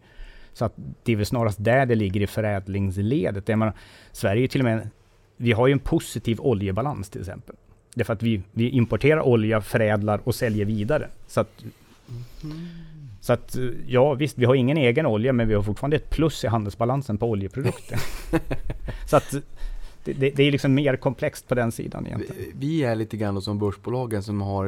Så 0.53 0.66
att 0.66 0.74
det 1.03 1.12
är 1.12 1.16
väl 1.16 1.26
snarast 1.26 1.64
där 1.64 1.86
det 1.86 1.95
ligger 1.95 2.22
i 2.22 2.28
förädlingsledet. 2.28 3.49
Jag 3.49 3.60
menar, 3.60 3.74
Sverige 4.12 4.43
är 4.43 4.47
till 4.47 4.62
och 4.62 4.66
med, 4.66 4.89
vi 5.38 5.51
har 5.51 5.68
ju 5.68 5.74
en 5.74 5.80
positiv 5.80 6.39
oljebalans 6.39 7.10
till 7.10 7.22
exempel. 7.22 7.56
Därför 7.93 8.14
att 8.14 8.24
vi, 8.24 8.41
vi 8.51 8.70
importerar 8.70 9.22
olja, 9.22 9.62
förädlar 9.62 10.22
och 10.24 10.36
säljer 10.36 10.66
vidare. 10.66 11.10
Så 11.28 11.39
att, 11.39 11.64
mm 12.43 12.68
så 13.26 13.34
att, 13.34 13.57
ja 13.88 14.13
visst, 14.13 14.38
vi 14.38 14.45
har 14.45 14.55
ingen 14.55 14.78
egen 14.78 15.05
olja, 15.05 15.34
men 15.34 15.47
vi 15.47 15.53
har 15.53 15.61
fortfarande 15.61 15.95
ett 15.95 16.09
plus 16.09 16.43
i 16.43 16.47
handelsbalansen 16.47 17.17
på 17.17 17.30
oljeprodukter. 17.30 17.99
så 19.07 19.17
att 19.17 19.36
det, 20.06 20.30
det, 20.30 20.43
är 20.43 20.51
liksom 20.51 20.74
mer 20.74 20.95
komplext 20.95 21.47
på 21.47 21.56
den 21.56 21.72
sidan 21.72 22.08
egentligen. 22.08 22.51
Vi 22.60 22.84
är 22.84 22.95
lite 22.95 23.18
grann 23.18 23.41
som 23.41 23.60
börsbolagen 23.60 24.24
som 24.24 24.41
har 24.41 24.66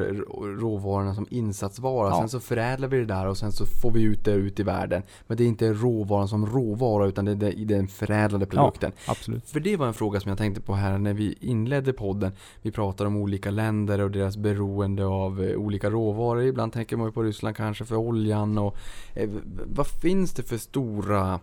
råvarorna 0.59 1.15
som 1.15 1.27
insatsvara. 1.29 2.09
Ja. 2.09 2.19
Sen 2.19 2.29
så 2.29 2.39
förädlar 2.39 2.87
vi 2.87 2.97
det 2.97 3.05
där 3.05 3.27
och 3.27 3.37
sen 3.37 3.51
så 3.51 3.65
får 3.65 3.91
vi 3.91 4.03
ut 4.03 4.25
det 4.25 4.31
ut 4.31 4.59
i 4.59 4.63
världen. 4.63 5.01
Men 5.27 5.37
det 5.37 5.43
är 5.43 5.47
inte 5.47 5.73
råvaran 5.73 6.27
som 6.27 6.45
råvara 6.45 7.07
utan 7.07 7.25
det 7.25 7.31
är 7.31 7.65
den 7.65 7.87
förädlade 7.87 8.45
produkten. 8.45 8.91
Ja, 8.95 9.11
absolut. 9.11 9.49
För 9.49 9.59
det 9.59 9.75
var 9.75 9.87
en 9.87 9.93
fråga 9.93 10.19
som 10.19 10.29
jag 10.29 10.37
tänkte 10.37 10.61
på 10.61 10.73
här 10.73 10.97
när 10.97 11.13
vi 11.13 11.37
inledde 11.39 11.93
podden. 11.93 12.31
Vi 12.61 12.71
pratar 12.71 13.05
om 13.05 13.15
olika 13.15 13.51
länder 13.51 14.01
och 14.01 14.11
deras 14.11 14.37
beroende 14.37 15.05
av 15.05 15.43
eh, 15.43 15.55
olika 15.55 15.89
råvaror. 15.89 16.43
Ibland 16.43 16.73
tänker 16.73 16.97
man 16.97 17.11
på 17.11 17.23
Ryssland 17.23 17.55
kanske 17.55 17.85
för 17.85 17.95
oljan. 17.95 18.57
Och, 18.57 18.77
eh, 19.13 19.29
vad 19.65 19.87
finns 19.87 20.33
det 20.33 20.43
för 20.43 20.57
stora 20.57 21.39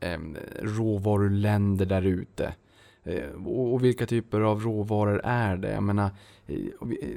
eh, 0.00 0.18
råvaruländer 0.62 1.86
där 1.86 2.02
ute? 2.02 2.54
Eh, 3.04 3.46
och 3.46 3.84
vilka 3.84 4.06
typer 4.06 4.40
av 4.40 4.60
råvaror 4.60 5.20
är 5.24 5.56
det? 5.56 5.72
Jag 5.72 5.82
menar, 5.82 6.10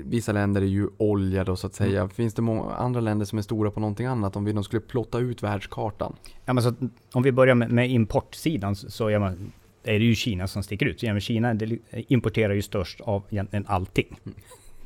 vissa 0.03 0.31
länder 0.31 0.61
är 0.61 0.65
ju 0.65 0.87
olja 0.97 1.43
då 1.43 1.55
så 1.55 1.67
att 1.67 1.73
säga. 1.73 1.99
Mm. 1.99 2.09
Finns 2.09 2.33
det 2.33 2.41
många 2.41 2.75
andra 2.75 2.99
länder 2.99 3.25
som 3.25 3.37
är 3.37 3.41
stora 3.41 3.71
på 3.71 3.79
någonting 3.79 4.05
annat 4.05 4.35
om 4.35 4.45
vi 4.45 4.53
de 4.53 4.63
skulle 4.63 4.81
plotta 4.81 5.19
ut 5.19 5.43
världskartan? 5.43 6.15
Ja, 6.45 6.53
men 6.53 6.63
så, 6.63 6.73
om 7.13 7.23
vi 7.23 7.31
börjar 7.31 7.55
med, 7.55 7.71
med 7.71 7.89
importsidan 7.89 8.75
så 8.75 9.07
är, 9.07 9.19
man, 9.19 9.51
är 9.83 9.99
det 9.99 10.05
ju 10.05 10.15
Kina 10.15 10.47
som 10.47 10.63
sticker 10.63 10.85
ut. 10.85 11.03
Ja, 11.03 11.19
Kina 11.19 11.55
importerar 11.91 12.53
ju 12.53 12.61
störst 12.61 13.01
av 13.01 13.23
egentligen 13.29 13.65
allting. 13.67 14.19
Mm. 14.25 14.37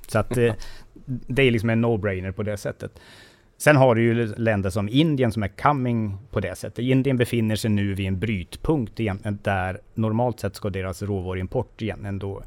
Så 0.08 0.20
att 0.20 0.38
eh, 0.38 0.54
det 1.06 1.44
är 1.44 1.52
liksom 1.52 1.70
en 1.70 1.86
no-brainer 1.86 2.32
på 2.32 2.44
det 2.44 2.58
sättet. 2.58 3.00
Sen 3.62 3.76
har 3.76 3.96
du 3.96 4.02
ju 4.02 4.36
länder 4.36 4.70
som 4.70 4.90
Indien 4.90 5.32
som 5.32 5.44
är 5.44 5.48
coming 5.48 6.18
på 6.32 6.40
det 6.40 6.56
sättet. 6.56 6.80
Indien 6.80 7.18
befinner 7.18 7.56
sig 7.56 7.72
nu 7.72 7.94
vid 7.94 8.08
en 8.08 8.20
brytpunkt 8.20 9.00
egentligen 9.00 9.40
där 9.44 9.82
normalt 9.94 10.40
sett 10.40 10.56
ska 10.56 10.70
deras 10.70 11.02
råvaruimport 11.02 11.82
egentligen 11.82 12.20
då 12.20 12.44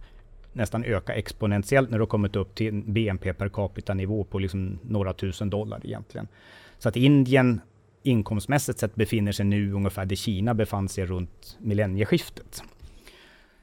nästan 0.52 0.84
öka 0.84 1.14
exponentiellt 1.14 1.90
när 1.90 1.98
det 1.98 2.02
har 2.02 2.06
kommit 2.06 2.36
upp 2.36 2.54
till 2.54 2.82
BNP 2.86 3.32
per 3.32 3.48
capita 3.48 3.94
nivå 3.94 4.24
på 4.24 4.38
liksom 4.38 4.78
några 4.82 5.12
tusen 5.12 5.50
dollar 5.50 5.80
egentligen. 5.84 6.28
Så 6.78 6.88
att 6.88 6.96
Indien 6.96 7.60
inkomstmässigt 8.02 8.78
sett 8.78 8.94
befinner 8.94 9.32
sig 9.32 9.46
nu 9.46 9.72
ungefär 9.72 10.04
där 10.04 10.16
Kina 10.16 10.54
befann 10.54 10.88
sig 10.88 11.06
runt 11.06 11.56
millennieskiftet. 11.60 12.62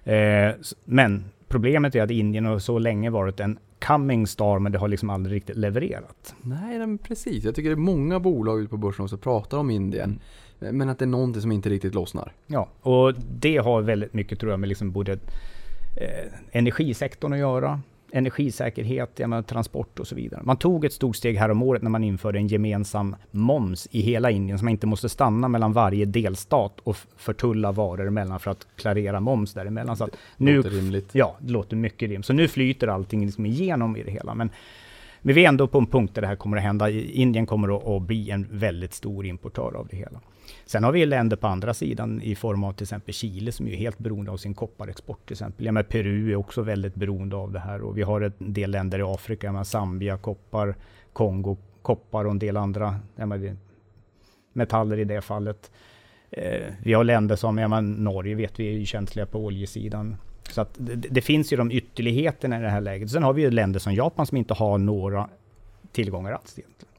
Eh, 0.03 0.51
men 0.85 1.25
problemet 1.47 1.95
är 1.95 2.01
att 2.01 2.11
Indien 2.11 2.45
har 2.45 2.59
så 2.59 2.79
länge 2.79 3.09
varit 3.09 3.39
en 3.39 3.59
coming 3.86 4.27
star, 4.27 4.59
men 4.59 4.71
det 4.71 4.77
har 4.77 4.88
liksom 4.88 5.09
aldrig 5.09 5.36
riktigt 5.36 5.57
levererat. 5.57 6.36
Nej, 6.41 6.79
men 6.79 6.97
precis. 6.97 7.43
Jag 7.43 7.55
tycker 7.55 7.69
det 7.69 7.73
är 7.73 7.77
många 7.77 8.19
bolag 8.19 8.59
ute 8.59 8.69
på 8.69 8.77
börsen 8.77 9.09
som 9.09 9.17
pratar 9.17 9.57
om 9.57 9.69
Indien. 9.69 10.19
Mm. 10.59 10.77
Men 10.77 10.89
att 10.89 10.99
det 10.99 11.05
är 11.05 11.07
någonting 11.07 11.41
som 11.41 11.51
inte 11.51 11.69
riktigt 11.69 11.93
lossnar. 11.93 12.34
Ja, 12.47 12.69
och 12.82 13.13
det 13.39 13.57
har 13.57 13.82
väldigt 13.82 14.13
mycket 14.13 14.39
tror 14.39 14.51
jag 14.51 14.59
med 14.59 14.69
liksom 14.69 14.91
både 14.91 15.11
eh, 15.11 16.32
energisektorn 16.51 17.34
att 17.34 17.39
göra 17.39 17.82
energisäkerhet, 18.12 19.20
menar, 19.20 19.41
transport 19.41 19.99
och 19.99 20.07
så 20.07 20.16
vidare. 20.16 20.41
Man 20.43 20.57
tog 20.57 20.86
ett 20.86 20.93
stort 20.93 21.16
steg 21.16 21.38
här 21.38 21.51
om 21.51 21.64
året 21.64 21.82
när 21.82 21.89
man 21.89 22.03
införde 22.03 22.39
en 22.39 22.47
gemensam 22.47 23.16
moms 23.32 23.88
i 23.91 24.01
hela 24.01 24.32
Indien, 24.32 24.59
så 24.59 24.66
man 24.66 24.72
inte 24.72 24.88
måste 24.88 25.09
stanna 25.09 25.47
mellan 25.47 25.74
varje 25.74 26.05
delstat 26.05 26.80
och 26.84 26.97
förtulla 27.18 27.72
varor 27.72 28.07
emellan 28.07 28.39
för 28.39 28.51
att 28.51 28.68
klarera 28.76 29.20
moms 29.20 29.53
däremellan. 29.53 29.97
Så 29.97 30.05
det 30.05 30.12
nu, 30.38 30.55
låter 30.55 30.70
rimligt. 30.70 31.09
Ja, 31.12 31.38
det 31.39 31.53
låter 31.53 31.76
mycket 31.76 32.09
rimligt. 32.09 32.26
Så 32.26 32.34
nu 32.34 32.47
flyter 32.47 32.88
allting 32.88 33.26
liksom 33.26 33.45
igenom 33.45 33.97
i 33.97 34.03
det 34.03 34.12
hela. 34.12 34.34
Men, 34.34 34.49
men 35.22 35.36
vi 35.36 35.45
är 35.45 35.49
ändå 35.49 35.68
på 35.68 35.78
en 35.78 35.88
punkt 35.88 36.16
där 36.16 36.22
det 36.22 36.28
här 36.28 36.36
kommer 36.36 36.57
att 36.57 36.64
hända. 36.64 36.89
Indien 36.89 37.45
kommer 37.45 37.78
att, 37.78 37.88
att 37.88 38.01
bli 38.01 38.32
en 38.32 38.47
väldigt 38.51 38.93
stor 38.93 39.26
importör 39.26 39.76
av 39.76 39.88
det 39.88 39.97
hela. 39.97 40.20
Sen 40.72 40.84
har 40.84 40.91
vi 40.91 41.05
länder 41.05 41.38
på 41.38 41.47
andra 41.47 41.74
sidan 41.74 42.22
i 42.22 42.36
form 42.36 42.63
av 42.63 42.74
till 42.74 42.84
exempel 42.84 43.13
Chile 43.13 43.51
som 43.51 43.67
är 43.67 43.76
helt 43.76 43.99
beroende 43.99 44.32
av 44.32 44.38
sin 44.38 44.53
kopparexport 44.53 45.26
till 45.26 45.34
exempel. 45.34 45.65
Ja, 45.65 45.72
men 45.72 45.84
Peru 45.84 46.32
är 46.32 46.36
också 46.36 46.61
väldigt 46.61 46.95
beroende 46.95 47.36
av 47.36 47.51
det 47.51 47.59
här 47.59 47.82
och 47.82 47.97
vi 47.97 48.01
har 48.01 48.22
en 48.22 48.53
del 48.53 48.72
länder 48.72 48.99
i 48.99 49.01
Afrika, 49.01 49.47
ja, 49.47 49.63
Zambia, 49.63 50.17
koppar, 50.17 50.76
Kongo, 51.13 51.57
koppar 51.82 52.26
och 52.26 52.32
en 52.32 52.39
del 52.39 52.57
andra 52.57 52.95
ja, 53.15 53.26
men, 53.26 53.59
metaller 54.53 54.97
i 54.99 55.03
det 55.03 55.22
fallet. 55.22 55.72
Eh, 56.30 56.74
vi 56.84 56.93
har 56.93 57.03
länder 57.03 57.36
som 57.36 57.57
ja, 57.57 57.67
men, 57.67 57.91
Norge 57.91 58.36
vet 58.36 58.59
vi 58.59 58.82
är 58.82 58.86
känsliga 58.86 59.26
på 59.26 59.39
oljesidan. 59.45 60.15
Så 60.49 60.61
att 60.61 60.76
det, 60.78 60.95
det, 60.95 61.22
finns 61.22 61.53
ju 61.53 61.57
de 61.57 61.72
ytterligheterna 61.72 62.59
i 62.59 62.61
det 62.61 62.69
här 62.69 62.82
läget. 62.82 63.11
Sen 63.11 63.24
har 63.24 63.34
vi 63.34 63.41
ju 63.41 63.51
länder 63.51 63.80
som 63.80 63.93
Japan 63.93 64.26
som 64.26 64.38
inte 64.38 64.53
har 64.53 64.78
några 64.78 65.30
tillgångar 65.91 66.32
alls 66.32 66.59
egentligen. 66.59 66.90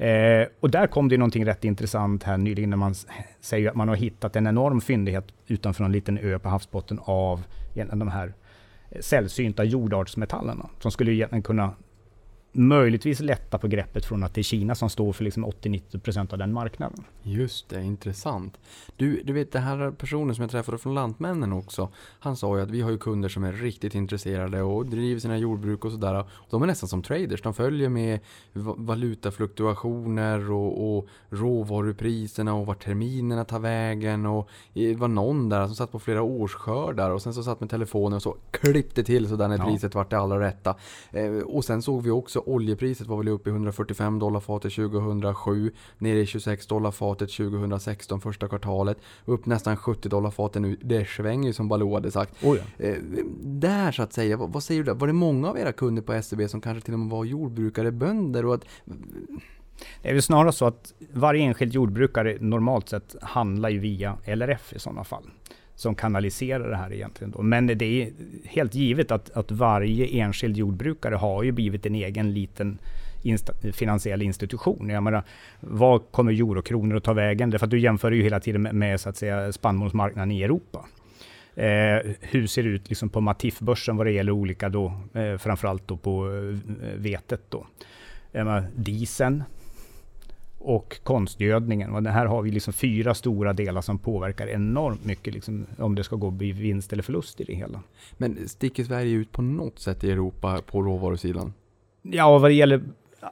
Eh, 0.00 0.48
och 0.60 0.70
där 0.70 0.86
kom 0.86 1.08
det 1.08 1.16
någonting 1.16 1.46
rätt 1.46 1.64
intressant 1.64 2.22
här 2.22 2.38
nyligen 2.38 2.70
när 2.70 2.76
man 2.76 2.94
säger 3.40 3.68
att 3.68 3.74
man 3.74 3.88
har 3.88 3.96
hittat 3.96 4.36
en 4.36 4.46
enorm 4.46 4.80
fyndighet 4.80 5.24
utanför 5.46 5.84
en 5.84 5.92
liten 5.92 6.18
ö 6.18 6.38
på 6.38 6.48
havsbotten 6.48 7.00
av 7.02 7.44
de 7.74 8.08
här 8.08 8.34
eh, 8.90 9.00
sällsynta 9.00 9.64
jordartsmetallerna 9.64 10.68
som 10.78 10.90
skulle 10.90 11.12
egentligen 11.12 11.42
kunna 11.42 11.72
möjligtvis 12.52 13.20
lätta 13.20 13.58
på 13.58 13.68
greppet 13.68 14.04
från 14.04 14.22
att 14.22 14.34
det 14.34 14.40
är 14.40 14.42
Kina 14.42 14.74
som 14.74 14.90
står 14.90 15.12
för 15.12 15.24
liksom 15.24 15.46
80-90% 15.46 16.32
av 16.32 16.38
den 16.38 16.52
marknaden. 16.52 17.04
Just 17.22 17.68
det, 17.68 17.82
intressant. 17.82 18.58
Du, 18.96 19.22
du 19.24 19.32
vet 19.32 19.52
den 19.52 19.62
här 19.62 19.90
personen 19.90 20.34
som 20.34 20.42
jag 20.42 20.50
träffade 20.50 20.78
från 20.78 20.94
Lantmännen 20.94 21.52
också. 21.52 21.88
Han 22.20 22.36
sa 22.36 22.56
ju 22.56 22.62
att 22.62 22.70
vi 22.70 22.80
har 22.80 22.90
ju 22.90 22.98
kunder 22.98 23.28
som 23.28 23.44
är 23.44 23.52
riktigt 23.52 23.94
intresserade 23.94 24.62
och 24.62 24.86
driver 24.86 25.20
sina 25.20 25.38
jordbruk 25.38 25.84
och 25.84 25.92
sådär. 25.92 26.24
De 26.50 26.62
är 26.62 26.66
nästan 26.66 26.88
som 26.88 27.02
traders. 27.02 27.42
De 27.42 27.54
följer 27.54 27.88
med 27.88 28.20
valutafluktuationer 28.76 30.50
och, 30.50 30.96
och 30.96 31.06
råvarupriserna 31.28 32.54
och 32.54 32.66
vart 32.66 32.84
terminerna 32.84 33.44
tar 33.44 33.58
vägen. 33.58 34.26
Och 34.26 34.48
det 34.72 34.94
var 34.94 35.08
någon 35.08 35.48
där 35.48 35.66
som 35.66 35.76
satt 35.76 35.92
på 35.92 35.98
flera 35.98 36.22
årsskördar 36.22 37.10
och 37.10 37.22
sen 37.22 37.34
så 37.34 37.42
satt 37.42 37.60
med 37.60 37.70
telefonen 37.70 38.16
och 38.16 38.22
så 38.22 38.36
klippte 38.50 39.04
till 39.04 39.28
så 39.28 39.36
där 39.36 39.48
när 39.48 39.58
ja. 39.58 39.64
priset 39.64 39.94
vart 39.94 40.10
det 40.10 40.18
allra 40.18 40.40
rätta. 40.40 40.74
Eh, 41.10 41.32
och 41.32 41.64
sen 41.64 41.82
såg 41.82 42.02
vi 42.02 42.10
också 42.10 42.39
oljepriset 42.48 43.06
var 43.06 43.16
väl 43.16 43.28
uppe 43.28 43.50
i 43.50 43.52
145 43.52 44.18
dollar 44.18 44.40
fatet 44.40 44.74
2007, 44.74 45.72
nere 45.98 46.18
i 46.18 46.26
26 46.26 46.66
dollar 46.66 46.90
fatet 46.90 47.30
2016 47.30 48.20
första 48.20 48.48
kvartalet, 48.48 48.98
upp 49.24 49.46
nästan 49.46 49.76
70 49.76 50.08
dollar 50.08 50.30
fatet 50.30 50.62
nu. 50.62 50.76
Det 50.80 51.08
svänger 51.08 51.48
ju 51.48 51.52
som 51.52 51.68
Baloo 51.68 51.94
hade 51.94 52.10
sagt. 52.10 52.44
Oh 52.44 52.58
ja. 52.58 52.84
eh, 52.84 52.96
där 53.42 53.92
så 53.92 54.02
att 54.02 54.12
säga, 54.12 54.36
vad, 54.36 54.52
vad, 54.52 54.62
säger 54.62 54.80
du 54.80 54.84
där? 54.84 54.94
Var 54.94 55.06
det 55.06 55.12
många 55.12 55.48
av 55.48 55.58
era 55.58 55.72
kunder 55.72 56.02
på 56.02 56.22
SEB 56.22 56.50
som 56.50 56.60
kanske 56.60 56.84
till 56.84 56.94
och 56.94 57.00
med 57.00 57.10
var 57.10 57.24
jordbrukare, 57.24 57.92
bönder 57.92 58.46
och 58.46 58.54
att 58.54 58.64
det 60.02 60.08
är 60.08 60.12
väl 60.12 60.22
snarare 60.22 60.52
så 60.52 60.66
att 60.66 60.94
varje 61.12 61.42
enskild 61.42 61.72
jordbrukare 61.74 62.36
normalt 62.40 62.88
sett 62.88 63.16
handlar 63.22 63.68
ju 63.68 63.78
via 63.78 64.18
LRF 64.26 64.72
i 64.72 64.78
sådana 64.78 65.04
fall 65.04 65.30
som 65.80 65.94
kanaliserar 65.94 66.70
det 66.70 66.76
här 66.76 66.92
egentligen. 66.92 67.30
Då. 67.30 67.42
Men 67.42 67.66
det 67.66 67.84
är 68.02 68.12
helt 68.44 68.74
givet 68.74 69.10
att, 69.10 69.30
att 69.30 69.50
varje 69.50 70.06
enskild 70.06 70.56
jordbrukare 70.56 71.14
har 71.14 71.42
ju 71.42 71.52
blivit 71.52 71.86
en 71.86 71.94
egen 71.94 72.34
liten 72.34 72.78
insta 73.22 73.52
finansiell 73.72 74.22
institution. 74.22 74.88
Jag 74.88 75.02
menar, 75.02 75.22
vad 75.60 76.02
kommer 76.10 76.32
eurokronor 76.32 76.96
att 76.96 77.04
ta 77.04 77.12
vägen? 77.12 77.50
Därför 77.50 77.66
att 77.66 77.70
du 77.70 77.80
jämför 77.80 78.12
ju 78.12 78.22
hela 78.22 78.40
tiden 78.40 78.62
med, 78.62 78.74
med 78.74 79.00
så 79.00 79.08
att 79.08 79.16
säga, 79.16 79.52
spannmålsmarknaden 79.52 80.30
i 80.30 80.42
Europa. 80.42 80.84
Eh, 81.54 82.12
hur 82.20 82.46
ser 82.46 82.62
det 82.62 82.68
ut 82.68 82.88
liksom 82.88 83.08
på 83.08 83.20
Matif-börsen 83.20 83.96
vad 83.96 84.06
det 84.06 84.12
gäller 84.12 84.32
olika 84.32 84.68
då, 84.68 84.92
eh, 85.14 85.36
framförallt 85.38 85.88
då 85.88 85.96
på 85.96 86.26
eh, 86.26 86.88
vetet 86.96 87.42
då. 87.48 87.66
Eh, 88.32 88.62
dieseln, 88.76 89.42
och 90.60 91.00
konstgödningen. 91.02 91.94
Och 91.94 92.02
det 92.02 92.10
här 92.10 92.26
har 92.26 92.42
vi 92.42 92.50
liksom 92.50 92.72
fyra 92.72 93.14
stora 93.14 93.52
delar 93.52 93.80
som 93.80 93.98
påverkar 93.98 94.46
enormt 94.46 95.04
mycket 95.04 95.34
liksom, 95.34 95.66
om 95.78 95.94
det 95.94 96.04
ska 96.04 96.16
gå 96.16 96.30
bli 96.30 96.52
vinst 96.52 96.92
eller 96.92 97.02
förlust 97.02 97.40
i 97.40 97.44
det 97.44 97.54
hela. 97.54 97.82
Men 98.16 98.48
sticker 98.48 98.84
Sverige 98.84 99.12
ut 99.12 99.32
på 99.32 99.42
något 99.42 99.78
sätt 99.78 100.04
i 100.04 100.10
Europa 100.10 100.60
på 100.66 100.82
råvarusidan? 100.82 101.52
Ja, 102.02 102.38
vad 102.38 102.50
det 102.50 102.54
gäller 102.54 102.82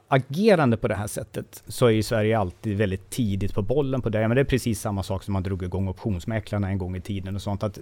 agerande 0.07 0.77
på 0.77 0.87
det 0.87 0.95
här 0.95 1.07
sättet 1.07 1.63
så 1.67 1.85
är 1.85 1.91
ju 1.91 2.03
Sverige 2.03 2.39
alltid 2.39 2.77
väldigt 2.77 3.09
tidigt 3.09 3.53
på 3.53 3.61
bollen 3.61 4.01
på 4.01 4.09
det. 4.09 4.27
Men 4.27 4.35
det 4.35 4.41
är 4.41 4.45
precis 4.45 4.81
samma 4.81 5.03
sak 5.03 5.23
som 5.23 5.33
man 5.33 5.43
drog 5.43 5.63
igång 5.63 5.87
optionsmäklarna 5.87 6.69
en 6.69 6.77
gång 6.77 6.95
i 6.95 7.01
tiden 7.01 7.35
och 7.35 7.41
sånt. 7.41 7.63
Att 7.63 7.79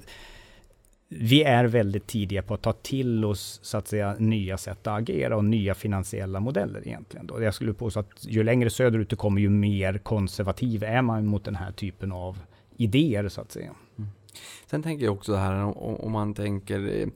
vi 1.10 1.44
är 1.44 1.66
väldigt 1.66 2.08
tidiga 2.08 2.42
på 2.42 2.54
att 2.54 2.62
ta 2.62 2.74
till 2.74 3.26
oss 3.26 3.60
så 3.64 3.78
att 3.78 3.88
säga 3.88 4.16
nya 4.20 4.58
sätt 4.58 4.88
att 4.88 5.02
agera 5.02 5.38
och 5.38 5.46
nya 5.46 5.76
finansiella 5.76 6.40
modeller 6.40 6.88
egentligen. 6.88 7.28
Då. 7.28 7.42
Jag 7.42 7.54
skulle 7.54 7.74
påstå 7.74 8.00
att 8.00 8.26
ju 8.28 8.44
längre 8.44 8.70
söderut 8.70 9.10
du 9.10 9.16
kommer, 9.16 9.42
ju 9.42 9.50
mer 9.50 9.98
konservativ 9.98 10.84
är 10.84 11.02
man 11.02 11.26
mot 11.26 11.46
den 11.46 11.56
här 11.56 11.72
typen 11.72 12.12
av 12.12 12.40
idéer 12.78 13.30
så 13.30 13.42
att 13.42 13.52
säga. 13.52 13.76
Mm. 13.98 14.10
Sen 14.66 14.84
tänker 14.84 15.06
jag 15.06 15.14
också 15.14 15.36
här 15.36 15.64
om, 15.64 15.96
om 15.96 16.12
man 16.12 16.34
tänker 16.34 17.02
eh, 17.02 17.08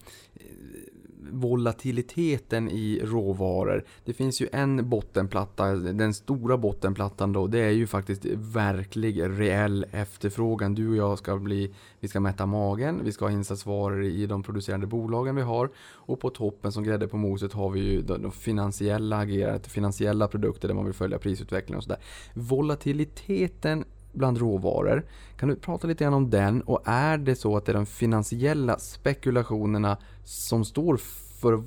volatiliteten 1.29 2.69
i 2.69 3.01
råvaror. 3.03 3.85
Det 4.05 4.13
finns 4.13 4.41
ju 4.41 4.47
en 4.51 4.89
bottenplatta, 4.89 5.65
den 5.75 6.13
stora 6.13 6.57
bottenplattan 6.57 7.33
då, 7.33 7.47
det 7.47 7.59
är 7.59 7.71
ju 7.71 7.87
faktiskt 7.87 8.25
verklig 8.35 9.23
reell 9.23 9.85
efterfrågan. 9.91 10.75
Du 10.75 10.89
och 10.89 10.95
jag 10.95 11.17
ska 11.17 11.37
bli, 11.37 11.73
vi 11.99 12.07
ska 12.07 12.19
mätta 12.19 12.45
magen, 12.45 13.01
vi 13.03 13.11
ska 13.11 13.25
ha 13.25 13.31
insatsvaror 13.31 14.03
i 14.03 14.25
de 14.25 14.43
producerande 14.43 14.87
bolagen 14.87 15.35
vi 15.35 15.41
har 15.41 15.69
och 15.79 16.19
på 16.19 16.29
toppen 16.29 16.71
som 16.71 16.83
grädde 16.83 17.07
på 17.07 17.17
moset 17.17 17.53
har 17.53 17.69
vi 17.69 17.79
ju 17.79 18.01
de 18.01 18.31
finansiella 18.31 19.17
agerandet, 19.17 19.67
finansiella 19.67 20.27
produkter 20.27 20.67
där 20.67 20.75
man 20.75 20.85
vill 20.85 20.93
följa 20.93 21.19
prisutvecklingen 21.19 21.77
och 21.77 21.83
sådär. 21.83 21.99
Volatiliteten 22.33 23.85
bland 24.11 24.37
råvaror. 24.37 25.03
Kan 25.37 25.49
du 25.49 25.55
prata 25.55 25.87
lite 25.87 26.03
grann 26.03 26.13
om 26.13 26.29
den 26.29 26.61
och 26.61 26.81
är 26.85 27.17
det 27.17 27.35
så 27.35 27.57
att 27.57 27.65
det 27.65 27.71
är 27.71 27.73
de 27.73 27.85
finansiella 27.85 28.79
spekulationerna 28.79 29.97
som 30.23 30.65
står 30.65 30.97
för 31.41 31.63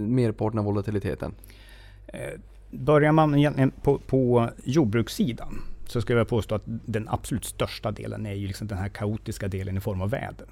merparten 0.00 0.58
av 0.58 0.64
volatiliteten? 0.64 1.34
Eh, 2.06 2.40
börjar 2.70 3.12
man 3.12 3.34
egentligen 3.34 3.70
på, 3.70 3.98
på 3.98 4.50
jordbrukssidan 4.64 5.62
så 5.86 6.00
skulle 6.00 6.18
jag 6.18 6.28
påstå 6.28 6.54
att 6.54 6.62
den 6.64 7.08
absolut 7.08 7.44
största 7.44 7.90
delen 7.90 8.26
är 8.26 8.34
ju 8.34 8.46
liksom 8.46 8.66
den 8.66 8.78
här 8.78 8.88
kaotiska 8.88 9.48
delen 9.48 9.76
i 9.76 9.80
form 9.80 10.00
av 10.00 10.10
väder. 10.10 10.46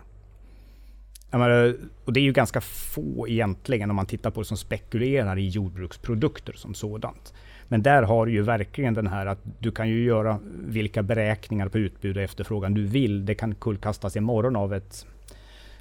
Menar, 1.30 1.76
och 2.04 2.12
det 2.12 2.20
är 2.20 2.24
ju 2.24 2.32
ganska 2.32 2.60
få 2.60 3.28
egentligen 3.28 3.90
om 3.90 3.96
man 3.96 4.06
tittar 4.06 4.30
på 4.30 4.40
det 4.40 4.46
som 4.46 4.56
spekulerar 4.56 5.38
i 5.38 5.48
jordbruksprodukter 5.48 6.52
som 6.52 6.74
sådant. 6.74 7.34
Men 7.68 7.82
där 7.82 8.02
har 8.02 8.26
du 8.26 8.32
ju 8.32 8.42
verkligen 8.42 8.94
den 8.94 9.06
här 9.06 9.26
att 9.26 9.38
du 9.58 9.70
kan 9.70 9.88
ju 9.88 10.04
göra 10.04 10.38
vilka 10.66 11.02
beräkningar 11.02 11.68
på 11.68 11.78
utbud 11.78 12.16
och 12.16 12.22
efterfrågan 12.22 12.74
du 12.74 12.86
vill. 12.86 13.26
Det 13.26 13.34
kan 13.34 13.54
kullkastas 13.54 14.16
imorgon 14.16 14.56
av 14.56 14.74
ett 14.74 15.06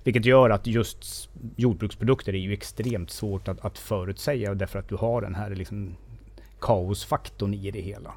vilket 0.03 0.25
gör 0.25 0.49
att 0.49 0.67
just 0.67 1.29
jordbruksprodukter 1.55 2.33
är 2.33 2.37
ju 2.37 2.53
extremt 2.53 3.11
svårt 3.11 3.47
att, 3.47 3.65
att 3.65 3.77
förutsäga 3.77 4.53
därför 4.53 4.79
att 4.79 4.89
du 4.89 4.95
har 4.95 5.21
den 5.21 5.35
här 5.35 5.49
liksom 5.49 5.95
kaosfaktorn 6.59 7.53
i 7.53 7.71
det 7.71 7.81
hela. 7.81 8.13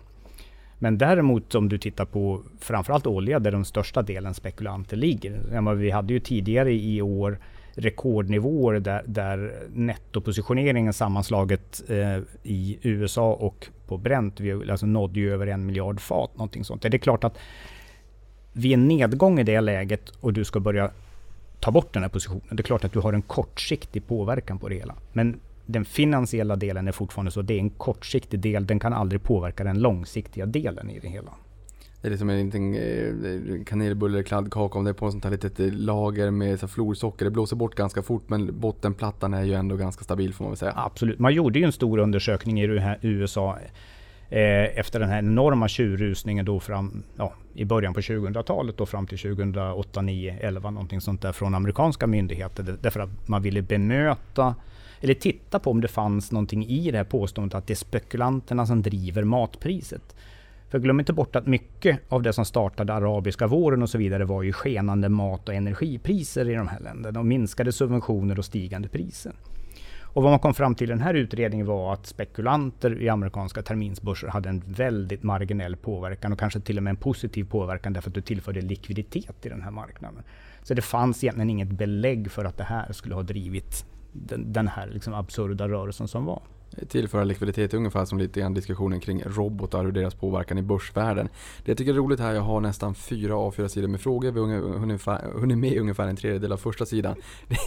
Men 0.78 0.98
däremot 0.98 1.54
om 1.54 1.68
du 1.68 1.78
tittar 1.78 2.04
på 2.04 2.42
framförallt 2.60 3.06
olja 3.06 3.38
där 3.38 3.50
den 3.50 3.64
största 3.64 4.02
delen 4.02 4.34
spekulanter 4.34 4.96
ligger. 4.96 5.74
Vi 5.74 5.90
hade 5.90 6.12
ju 6.12 6.20
tidigare 6.20 6.72
i 6.72 7.02
år 7.02 7.38
rekordnivåer 7.74 8.80
där, 8.80 9.02
där 9.06 9.68
nettopositioneringen 9.72 10.92
sammanslaget 10.92 11.82
eh, 11.88 12.18
i 12.42 12.78
USA 12.82 13.32
och 13.32 13.68
på 13.86 13.98
Brent, 13.98 14.40
vi 14.40 14.70
alltså 14.70 14.86
nådde 14.86 15.20
ju 15.20 15.32
över 15.32 15.46
en 15.46 15.66
miljard 15.66 16.00
fat. 16.00 16.30
Någonting 16.34 16.64
sånt. 16.64 16.82
Det 16.82 16.94
är 16.94 16.98
klart 16.98 17.24
att 17.24 17.38
vid 18.52 18.72
en 18.72 18.88
nedgång 18.88 19.40
i 19.40 19.42
det 19.42 19.60
läget 19.60 20.08
och 20.20 20.32
du 20.32 20.44
ska 20.44 20.60
börja 20.60 20.90
ta 21.60 21.70
bort 21.70 21.92
den 21.92 22.02
här 22.02 22.10
positionen. 22.10 22.42
Det 22.50 22.60
är 22.60 22.64
klart 22.64 22.84
att 22.84 22.92
du 22.92 22.98
har 22.98 23.12
en 23.12 23.22
kortsiktig 23.22 24.06
påverkan 24.06 24.58
på 24.58 24.68
det 24.68 24.74
hela. 24.74 24.94
Men 25.12 25.40
den 25.66 25.84
finansiella 25.84 26.56
delen 26.56 26.88
är 26.88 26.92
fortfarande 26.92 27.30
så. 27.30 27.42
Det 27.42 27.54
är 27.54 27.58
en 27.58 27.70
kortsiktig 27.70 28.40
del. 28.40 28.66
Den 28.66 28.80
kan 28.80 28.92
aldrig 28.92 29.22
påverka 29.22 29.64
den 29.64 29.78
långsiktiga 29.78 30.46
delen 30.46 30.90
i 30.90 30.98
det 30.98 31.08
hela. 31.08 31.30
Det 32.03 32.09
är 32.09 32.11
liksom 32.11 32.30
en 32.30 32.44
liten 32.44 32.74
eh, 32.74 33.64
kanelbulle 33.64 34.14
eller 34.14 34.22
kladdkaka 34.22 34.78
om 34.78 34.84
det 34.84 34.90
är 34.90 34.94
på 34.94 35.07
ett 35.07 35.12
sånt 35.12 35.24
här 35.24 35.30
litet 35.30 35.61
eh, 35.61 35.72
lager 35.72 36.30
med 36.30 36.61
så 36.61 36.68
florsocker. 36.68 37.24
Det 37.24 37.30
blåser 37.30 37.57
bort 37.57 37.74
ganska 37.74 38.03
fort 38.03 38.22
men 38.26 38.61
bottenplattan 38.61 39.34
är 39.34 39.42
ju 39.42 39.55
ändå 39.55 39.76
ganska 39.76 40.05
stabil 40.05 40.34
får 40.34 40.44
man 40.44 40.51
väl 40.51 40.59
säga. 40.59 40.72
Absolut. 40.76 41.18
Man 41.18 41.34
gjorde 41.34 41.59
ju 41.59 41.64
en 41.64 41.72
stor 41.72 41.98
undersökning 41.98 42.61
i 42.61 42.64
USA 43.03 43.59
eh, 44.28 44.78
efter 44.78 45.01
den 45.01 45.09
här 45.09 45.18
enorma 45.18 45.68
tjurrusningen 45.68 46.44
då 46.44 46.61
fram, 46.61 47.03
ja, 47.16 47.32
i 47.55 47.64
början 47.64 47.94
på 47.94 48.01
2000-talet 48.01 48.76
då 48.76 48.86
fram 48.86 49.07
till 49.07 49.18
2008, 49.18 50.03
9, 50.03 50.38
11 50.40 50.70
någonting 50.70 51.01
sånt 51.01 51.22
där 51.22 51.32
från 51.32 51.55
amerikanska 51.55 52.07
myndigheter. 52.07 52.76
Därför 52.82 53.01
att 53.01 53.28
man 53.28 53.42
ville 53.42 53.62
bemöta 53.62 54.55
eller 55.01 55.14
titta 55.14 55.59
på 55.59 55.70
om 55.70 55.80
det 55.80 55.88
fanns 55.88 56.32
någonting 56.32 56.66
i 56.66 56.90
det 56.90 56.96
här 56.96 57.05
påståendet 57.05 57.55
att 57.55 57.66
det 57.66 57.72
är 57.72 57.76
spekulanterna 57.76 58.66
som 58.66 58.82
driver 58.82 59.24
matpriset. 59.24 60.14
För 60.70 60.78
glöm 60.78 61.00
inte 61.00 61.12
bort 61.12 61.36
att 61.36 61.46
mycket 61.46 62.00
av 62.08 62.22
det 62.22 62.32
som 62.32 62.44
startade 62.44 62.92
arabiska 62.94 63.46
våren 63.46 63.82
och 63.82 63.90
så 63.90 63.98
vidare 63.98 64.24
var 64.24 64.42
ju 64.42 64.52
skenande 64.52 65.08
mat 65.08 65.48
och 65.48 65.54
energipriser 65.54 66.48
i 66.48 66.54
de 66.54 66.68
här 66.68 66.80
länderna 66.80 67.20
och 67.20 67.26
minskade 67.26 67.72
subventioner 67.72 68.38
och 68.38 68.44
stigande 68.44 68.88
priser. 68.88 69.32
Och 70.02 70.22
vad 70.22 70.32
man 70.32 70.38
kom 70.38 70.54
fram 70.54 70.74
till 70.74 70.88
i 70.88 70.92
den 70.92 71.00
här 71.00 71.14
utredningen 71.14 71.66
var 71.66 71.92
att 71.92 72.06
spekulanter 72.06 73.02
i 73.02 73.08
amerikanska 73.08 73.62
terminsbörser 73.62 74.28
hade 74.28 74.48
en 74.48 74.62
väldigt 74.66 75.22
marginell 75.22 75.76
påverkan 75.76 76.32
och 76.32 76.38
kanske 76.38 76.60
till 76.60 76.76
och 76.76 76.82
med 76.82 76.90
en 76.90 76.96
positiv 76.96 77.44
påverkan 77.44 77.92
därför 77.92 78.10
att 78.10 78.14
du 78.14 78.20
tillförde 78.20 78.60
likviditet 78.60 79.46
i 79.46 79.48
den 79.48 79.62
här 79.62 79.70
marknaden. 79.70 80.22
Så 80.62 80.74
det 80.74 80.82
fanns 80.82 81.24
egentligen 81.24 81.50
inget 81.50 81.70
belägg 81.70 82.30
för 82.30 82.44
att 82.44 82.56
det 82.56 82.64
här 82.64 82.92
skulle 82.92 83.14
ha 83.14 83.22
drivit 83.22 83.86
den, 84.12 84.52
den 84.52 84.68
här 84.68 84.86
liksom 84.86 85.14
absurda 85.14 85.68
rörelsen 85.68 86.08
som 86.08 86.24
var 86.24 86.42
tillföra 86.88 87.24
likviditet 87.24 87.74
ungefär 87.74 88.04
som 88.04 88.18
lite 88.18 88.40
grann 88.40 88.54
diskussionen 88.54 89.00
kring 89.00 89.22
robotar 89.26 89.84
och 89.84 89.92
deras 89.92 90.14
påverkan 90.14 90.58
i 90.58 90.62
börsvärlden. 90.62 91.28
Det 91.64 91.70
jag 91.70 91.78
tycker 91.78 91.92
är 91.92 91.96
roligt 91.96 92.20
här, 92.20 92.34
jag 92.34 92.42
har 92.42 92.60
nästan 92.60 92.94
fyra 92.94 93.34
A4-sidor 93.34 93.88
med 93.88 94.00
frågor. 94.00 94.30
Vi 94.30 94.40
har 94.40 95.38
hunnit 95.40 95.58
med 95.58 95.78
ungefär 95.78 96.08
en 96.08 96.16
tredjedel 96.16 96.52
av 96.52 96.56
första 96.56 96.86
sidan. 96.86 97.14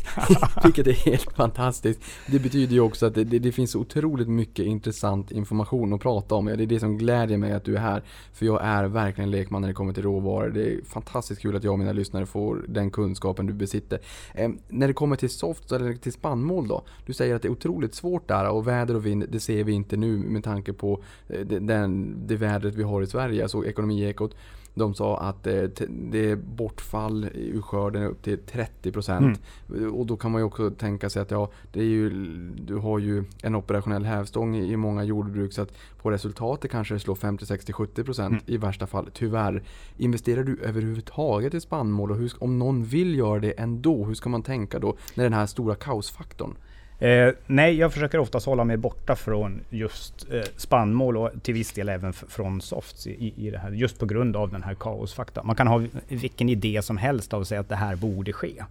Vilket 0.64 0.88
är 0.88 0.94
helt 0.94 1.32
fantastiskt. 1.36 2.02
Det 2.28 2.40
betyder 2.40 2.74
ju 2.74 2.80
också 2.80 3.06
att 3.06 3.16
det, 3.16 3.24
det, 3.24 3.40
det, 3.40 3.52
finns 3.52 3.76
otroligt 3.76 4.28
mycket 4.28 4.66
intressant 4.66 5.32
information 5.32 5.94
att 5.94 6.02
prata 6.02 6.36
om. 6.36 6.46
Det 6.46 6.52
är 6.52 6.66
det 6.66 6.80
som 6.80 6.98
glädjer 6.98 7.38
mig 7.38 7.54
att 7.54 7.64
du 7.64 7.76
är 7.76 7.80
här. 7.80 8.04
För 8.34 8.46
jag 8.46 8.64
är 8.64 8.84
verkligen 8.84 9.32
lekman 9.32 9.62
när 9.62 9.68
det 9.68 9.74
kommer 9.74 9.94
till 9.94 10.04
råvaror. 10.04 10.50
Det 10.50 10.74
är 10.74 10.82
fantastiskt 10.86 11.42
kul 11.42 11.56
att 11.56 11.64
jag 11.64 11.74
och 11.74 11.80
mina 11.80 11.94
lyssnare 11.94 12.26
får 12.26 12.66
den 12.68 12.92
kunskapen 12.92 13.46
du 13.46 13.54
besitter. 13.54 14.00
Eh, 14.34 14.50
när 14.68 14.88
det 14.88 14.94
kommer 14.94 15.16
till 15.16 15.30
soft 15.30 15.72
eller 15.72 15.94
till 15.94 16.14
spannmål 16.14 16.68
då? 16.68 16.84
Du 17.06 17.14
säger 17.14 17.36
att 17.36 17.42
det 17.42 17.48
är 17.48 17.52
otroligt 17.52 17.96
svårt 17.96 18.28
där 18.28 18.50
och 18.50 18.68
väder 18.68 18.93
väder 18.94 18.98
och 18.98 19.06
vind, 19.06 19.26
det 19.30 19.40
ser 19.40 19.64
vi 19.64 19.72
inte 19.72 19.98
nu 19.98 20.18
med 20.18 20.44
tanke 20.44 20.74
på 20.74 21.02
eh, 21.30 21.46
den, 21.46 22.16
det 22.28 22.38
vädret 22.38 22.76
vi 22.76 22.84
har 22.84 23.02
i 23.02 23.08
Sverige. 23.08 23.44
Alltså 23.44 23.66
Ekonomiekot, 23.66 24.36
de 24.76 24.94
sa 24.94 25.18
att 25.18 25.48
eh, 25.48 25.64
det 25.90 26.32
är 26.32 26.36
bortfall 26.36 27.30
ur 27.34 27.62
skörden 27.62 28.04
upp 28.04 28.22
till 28.22 28.40
30%. 28.40 29.38
Mm. 29.70 29.94
Och 29.94 30.06
då 30.06 30.18
kan 30.18 30.32
man 30.32 30.42
ju 30.42 30.46
också 30.46 30.72
tänka 30.72 31.10
sig 31.10 31.22
att 31.22 31.32
ja, 31.32 31.50
det 31.74 31.80
är 31.80 31.86
ju, 31.86 32.10
du 32.56 32.76
har 32.76 33.00
ju 33.00 33.24
en 33.44 33.56
operationell 33.56 34.06
hävstång 34.06 34.56
i, 34.56 34.78
många 34.78 35.04
jordbruk 35.04 35.54
så 35.54 35.62
att 35.62 35.74
på 36.02 36.12
resultatet 36.12 36.72
kanske 36.72 36.94
det 36.94 37.00
slår 37.00 37.16
50, 37.16 37.46
60, 37.46 37.74
70% 37.74 38.26
mm. 38.26 38.40
i 38.46 38.58
värsta 38.58 38.88
fall. 38.88 39.10
Tyvärr. 39.14 39.64
Investerar 39.98 40.44
du 40.44 40.60
överhuvudtaget 40.64 41.54
i 41.54 41.62
spannmål 41.62 42.12
och 42.12 42.18
hur, 42.18 42.34
om 42.40 42.60
någon 42.60 42.84
vill 42.84 43.16
göra 43.16 43.40
det 43.40 43.52
ändå, 43.52 44.06
hur 44.06 44.14
ska 44.14 44.30
man 44.30 44.44
tänka 44.44 44.80
då 44.80 44.96
när 45.16 45.24
den 45.24 45.34
här 45.34 45.46
stora 45.46 45.76
kaosfaktorn? 45.76 46.56
Eh, 47.00 47.34
nej, 47.48 47.76
jag 47.76 47.94
försöker 47.94 48.18
oftast 48.18 48.46
hålla 48.46 48.64
mig 48.64 48.78
borta 48.78 49.16
från 49.16 49.62
just 49.70 50.32
eh, 50.32 50.42
spannmål 50.58 51.18
och 51.18 51.30
till 51.42 51.54
viss 51.54 51.72
del 51.72 51.90
även 51.90 52.14
från 52.14 52.62
softs 52.62 53.08
i, 53.08 53.34
i 53.38 53.50
det 53.50 53.58
här. 53.58 53.72
Just 53.72 54.00
på 54.00 54.06
grund 54.06 54.36
av 54.36 54.52
den 54.52 54.64
här 54.64 54.76
kaosfaktorn. 54.76 55.48
Man 55.48 55.56
kan 55.56 55.68
ha 55.68 55.84
vilken 56.08 56.50
idé 56.50 56.82
som 56.82 56.98
helst 56.98 57.34
av 57.34 57.42
att 57.42 57.48
säga 57.48 57.62
att 57.62 57.70
det 57.70 57.76
här 57.76 57.96
borde 57.96 58.34
ske. 58.34 58.64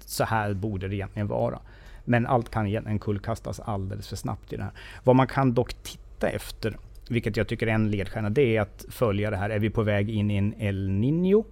Så 0.00 0.24
här 0.24 0.54
borde 0.54 0.88
det 0.88 0.94
egentligen 0.94 1.28
vara. 1.28 1.58
Men 2.04 2.26
allt 2.26 2.50
kan 2.50 2.66
egentligen 2.66 2.98
kullkastas 2.98 3.60
alldeles 3.60 4.08
för 4.08 4.16
snabbt 4.16 4.52
i 4.52 4.56
det 4.56 4.62
här. 4.62 4.72
Vad 5.04 5.16
man 5.16 5.26
kan 5.26 5.54
dock 5.54 5.74
titta 5.74 6.28
efter, 6.28 6.76
vilket 7.08 7.36
jag 7.36 7.48
tycker 7.48 7.66
är 7.66 7.72
en 7.72 7.90
ledstjärna, 7.90 8.30
det 8.30 8.56
är 8.56 8.60
att 8.60 8.84
följa 8.88 9.30
det 9.30 9.36
här. 9.36 9.50
Är 9.50 9.58
vi 9.58 9.70
på 9.70 9.82
väg 9.82 10.10
in 10.10 10.30
i 10.30 10.36
en 10.36 10.54
El 10.58 10.88
Niño? 10.88 11.44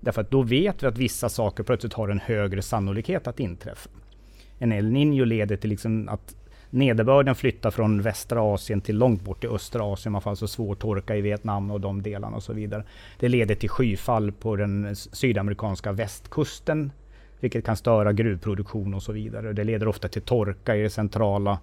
Därför 0.00 0.20
att 0.20 0.30
då 0.30 0.42
vet 0.42 0.82
vi 0.82 0.86
att 0.86 0.98
vissa 0.98 1.28
saker 1.28 1.62
plötsligt 1.62 1.92
har 1.92 2.08
en 2.08 2.20
högre 2.20 2.62
sannolikhet 2.62 3.26
att 3.26 3.40
inträffa 3.40 3.90
en 4.60 4.72
El 4.72 4.90
Niño 4.90 5.24
leder 5.24 5.56
till 5.56 5.70
liksom 5.70 6.08
att 6.08 6.36
nederbörden 6.70 7.34
flyttar 7.34 7.70
från 7.70 8.02
västra 8.02 8.54
Asien 8.54 8.80
till 8.80 8.98
långt 8.98 9.22
bort 9.22 9.44
i 9.44 9.46
östra 9.46 9.92
Asien. 9.92 10.12
Man 10.12 10.22
får 10.22 10.30
alltså 10.30 10.48
svår 10.48 10.74
torka 10.74 11.16
i 11.16 11.20
Vietnam 11.20 11.70
och 11.70 11.80
de 11.80 12.02
delarna 12.02 12.36
och 12.36 12.42
så 12.42 12.52
vidare. 12.52 12.84
Det 13.18 13.28
leder 13.28 13.54
till 13.54 13.70
skyfall 13.70 14.32
på 14.32 14.56
den 14.56 14.96
sydamerikanska 14.96 15.92
västkusten, 15.92 16.92
vilket 17.40 17.64
kan 17.64 17.76
störa 17.76 18.12
gruvproduktion 18.12 18.94
och 18.94 19.02
så 19.02 19.12
vidare. 19.12 19.52
Det 19.52 19.64
leder 19.64 19.88
ofta 19.88 20.08
till 20.08 20.22
torka 20.22 20.76
i 20.76 20.82
det 20.82 20.90
centrala 20.90 21.58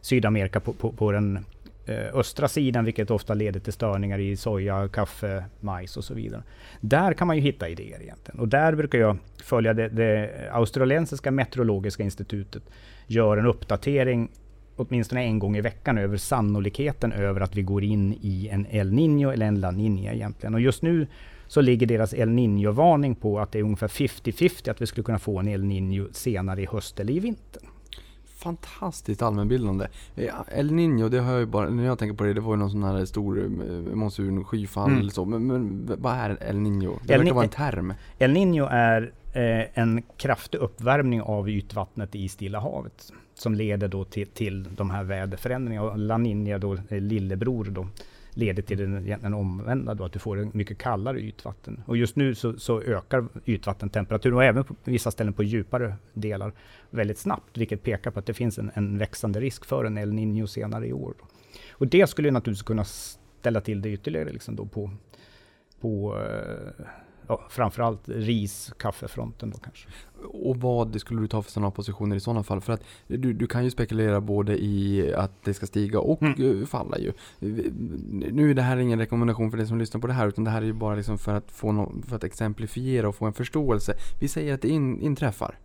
Sydamerika 0.00 0.60
på, 0.60 0.72
på, 0.72 0.92
på 0.92 1.12
den 1.12 1.44
Eh, 1.90 2.16
östra 2.16 2.48
sidan, 2.48 2.84
vilket 2.84 3.10
ofta 3.10 3.34
leder 3.34 3.60
till 3.60 3.72
störningar 3.72 4.18
i 4.18 4.36
soja, 4.36 4.88
kaffe, 4.88 5.44
majs 5.60 5.96
och 5.96 6.04
så 6.04 6.14
vidare. 6.14 6.42
Där 6.80 7.12
kan 7.12 7.26
man 7.26 7.36
ju 7.36 7.42
hitta 7.42 7.68
idéer 7.68 8.02
egentligen. 8.02 8.40
Och 8.40 8.48
där 8.48 8.74
brukar 8.74 8.98
jag 8.98 9.16
följa 9.42 9.74
det, 9.74 9.88
det 9.88 10.30
australiensiska 10.52 11.30
meteorologiska 11.30 12.02
institutet, 12.02 12.62
gör 13.06 13.36
en 13.36 13.46
uppdatering 13.46 14.30
åtminstone 14.76 15.24
en 15.24 15.38
gång 15.38 15.56
i 15.56 15.60
veckan 15.60 15.98
över 15.98 16.16
sannolikheten 16.16 17.12
över 17.12 17.40
att 17.40 17.56
vi 17.56 17.62
går 17.62 17.84
in 17.84 18.12
i 18.20 18.48
en 18.52 18.66
El 18.70 18.92
Niño 18.92 19.32
eller 19.32 19.46
en 19.46 19.60
La 19.60 19.70
Niña 19.70 20.14
egentligen. 20.14 20.54
Och 20.54 20.60
just 20.60 20.82
nu 20.82 21.06
så 21.46 21.60
ligger 21.60 21.86
deras 21.86 22.14
El 22.14 22.28
Niño-varning 22.28 23.14
på 23.14 23.40
att 23.40 23.52
det 23.52 23.58
är 23.58 23.62
ungefär 23.62 23.88
50-50 23.88 24.70
att 24.70 24.82
vi 24.82 24.86
skulle 24.86 25.04
kunna 25.04 25.18
få 25.18 25.38
en 25.38 25.48
El 25.48 25.64
Niño 25.64 26.08
senare 26.12 26.62
i 26.62 26.66
höst 26.66 27.00
eller 27.00 27.12
i 27.12 27.20
vinter. 27.20 27.62
Fantastiskt 28.42 29.22
allmänbildande. 29.22 29.86
El 30.48 30.70
Niño, 30.72 31.08
det 31.08 31.18
har 31.20 31.32
jag 31.38 31.48
bara, 31.48 31.68
när 31.70 31.84
jag 31.84 31.98
tänker 31.98 32.16
på 32.16 32.24
det, 32.24 32.32
det 32.32 32.40
var 32.40 32.52
ju 32.54 32.58
någon 32.58 32.70
sån 32.70 32.82
här 32.82 33.04
stor 33.04 33.38
eh, 33.44 33.48
monsun, 33.94 34.44
skyfall 34.44 34.88
Mm. 34.88 35.00
eller 35.00 35.10
så. 35.10 35.24
Men, 35.24 35.46
men 35.46 35.90
vad 35.98 36.14
är 36.14 36.38
El 36.42 36.56
Niño? 36.56 36.98
Det 37.06 37.14
El 37.14 37.18
verkar 37.20 37.34
vara 37.34 37.44
en 37.44 37.50
term. 37.50 37.94
El 38.18 38.32
Niño 38.32 38.68
är 38.70 39.12
eh, 39.32 39.78
en 39.78 40.02
kraftig 40.16 40.58
uppvärmning 40.58 41.22
av 41.22 41.48
ytvattnet 41.50 42.14
i 42.14 42.28
Stilla 42.28 42.60
havet 42.60 43.12
som 43.34 43.54
leder 43.54 43.88
då 43.88 44.04
till, 44.04 44.26
till 44.26 44.68
de 44.76 44.90
här 44.90 45.04
väderförändringarna. 45.04 45.90
Och 45.90 45.98
La 45.98 46.14
Niña, 46.18 46.58
då, 46.58 46.74
eh, 46.74 47.00
lillebror, 47.00 47.64
då, 47.64 47.86
leder 48.30 48.62
till 48.62 48.78
den, 48.78 49.04
den 49.22 49.34
omvända, 49.34 49.94
då, 49.94 50.04
att 50.04 50.12
du 50.12 50.18
får 50.18 50.38
en 50.38 50.50
mycket 50.54 50.78
kallare 50.78 51.20
ytvatten. 51.20 51.82
Och 51.86 51.96
just 51.96 52.16
nu 52.16 52.34
så, 52.34 52.58
så 52.58 52.82
ökar 52.82 53.28
ytvattentemperaturen 53.44 54.36
och 54.36 54.44
även 54.44 54.64
på 54.64 54.74
vissa 54.84 55.10
ställen 55.10 55.32
på 55.32 55.42
djupare 55.42 55.94
delar 56.12 56.52
väldigt 56.90 57.18
snabbt, 57.18 57.58
vilket 57.58 57.82
pekar 57.82 58.10
på 58.10 58.18
att 58.18 58.26
det 58.26 58.34
finns 58.34 58.58
en, 58.58 58.70
en 58.74 58.98
växande 58.98 59.40
risk 59.40 59.64
för 59.64 59.84
en 59.84 59.98
El 59.98 60.12
Niño 60.12 60.46
senare 60.46 60.86
i 60.86 60.92
år. 60.92 61.14
Och 61.70 61.86
det 61.86 62.06
skulle 62.06 62.30
naturligtvis 62.30 62.62
kunna 62.62 62.84
ställa 62.84 63.60
till 63.60 63.82
det 63.82 63.88
ytterligare 63.88 64.32
liksom 64.32 64.56
då 64.56 64.66
på, 64.66 64.90
på 65.80 66.18
eh, 66.18 66.84
ja, 67.30 67.40
framförallt 67.50 68.08
ris, 68.08 68.72
kaffefronten 68.78 69.50
då 69.50 69.58
kanske. 69.58 69.88
Och 70.22 70.56
vad 70.56 71.00
skulle 71.00 71.20
du 71.20 71.26
ta 71.28 71.42
för 71.42 71.50
sådana 71.50 71.70
positioner 71.70 72.16
i 72.16 72.20
sådana 72.20 72.42
fall? 72.42 72.60
För 72.60 72.72
att 72.72 72.84
du, 73.06 73.32
du 73.32 73.46
kan 73.46 73.64
ju 73.64 73.70
spekulera 73.70 74.20
både 74.20 74.64
i 74.64 75.12
att 75.14 75.32
det 75.44 75.54
ska 75.54 75.66
stiga 75.66 76.00
och 76.00 76.22
Mm. 76.22 76.60
eh, 76.60 76.66
falla 76.66 76.98
ju. 76.98 77.12
Nu 78.32 78.50
är 78.50 78.54
det 78.54 78.62
här 78.62 78.76
ingen 78.76 78.98
rekommendation 78.98 79.50
för 79.50 79.58
dig 79.58 79.66
som 79.66 79.78
lyssnar 79.78 80.00
på 80.00 80.06
det 80.06 80.12
här 80.12 80.28
utan 80.28 80.44
det 80.44 80.50
här 80.50 80.62
är 80.62 80.66
ju 80.66 80.72
bara 80.72 80.94
liksom 80.94 81.18
för 81.18 81.34
att, 81.34 81.50
få 81.52 81.72
no, 81.72 82.02
för 82.08 82.16
att 82.16 82.24
exemplifiera 82.24 83.08
och 83.08 83.16
få 83.16 83.26
en 83.26 83.32
förståelse. 83.32 83.94
Vi 84.20 84.28
säger 84.28 84.54
att 84.54 84.62
det 84.62 84.68
in, 84.68 85.00
inträffar. 85.00 85.58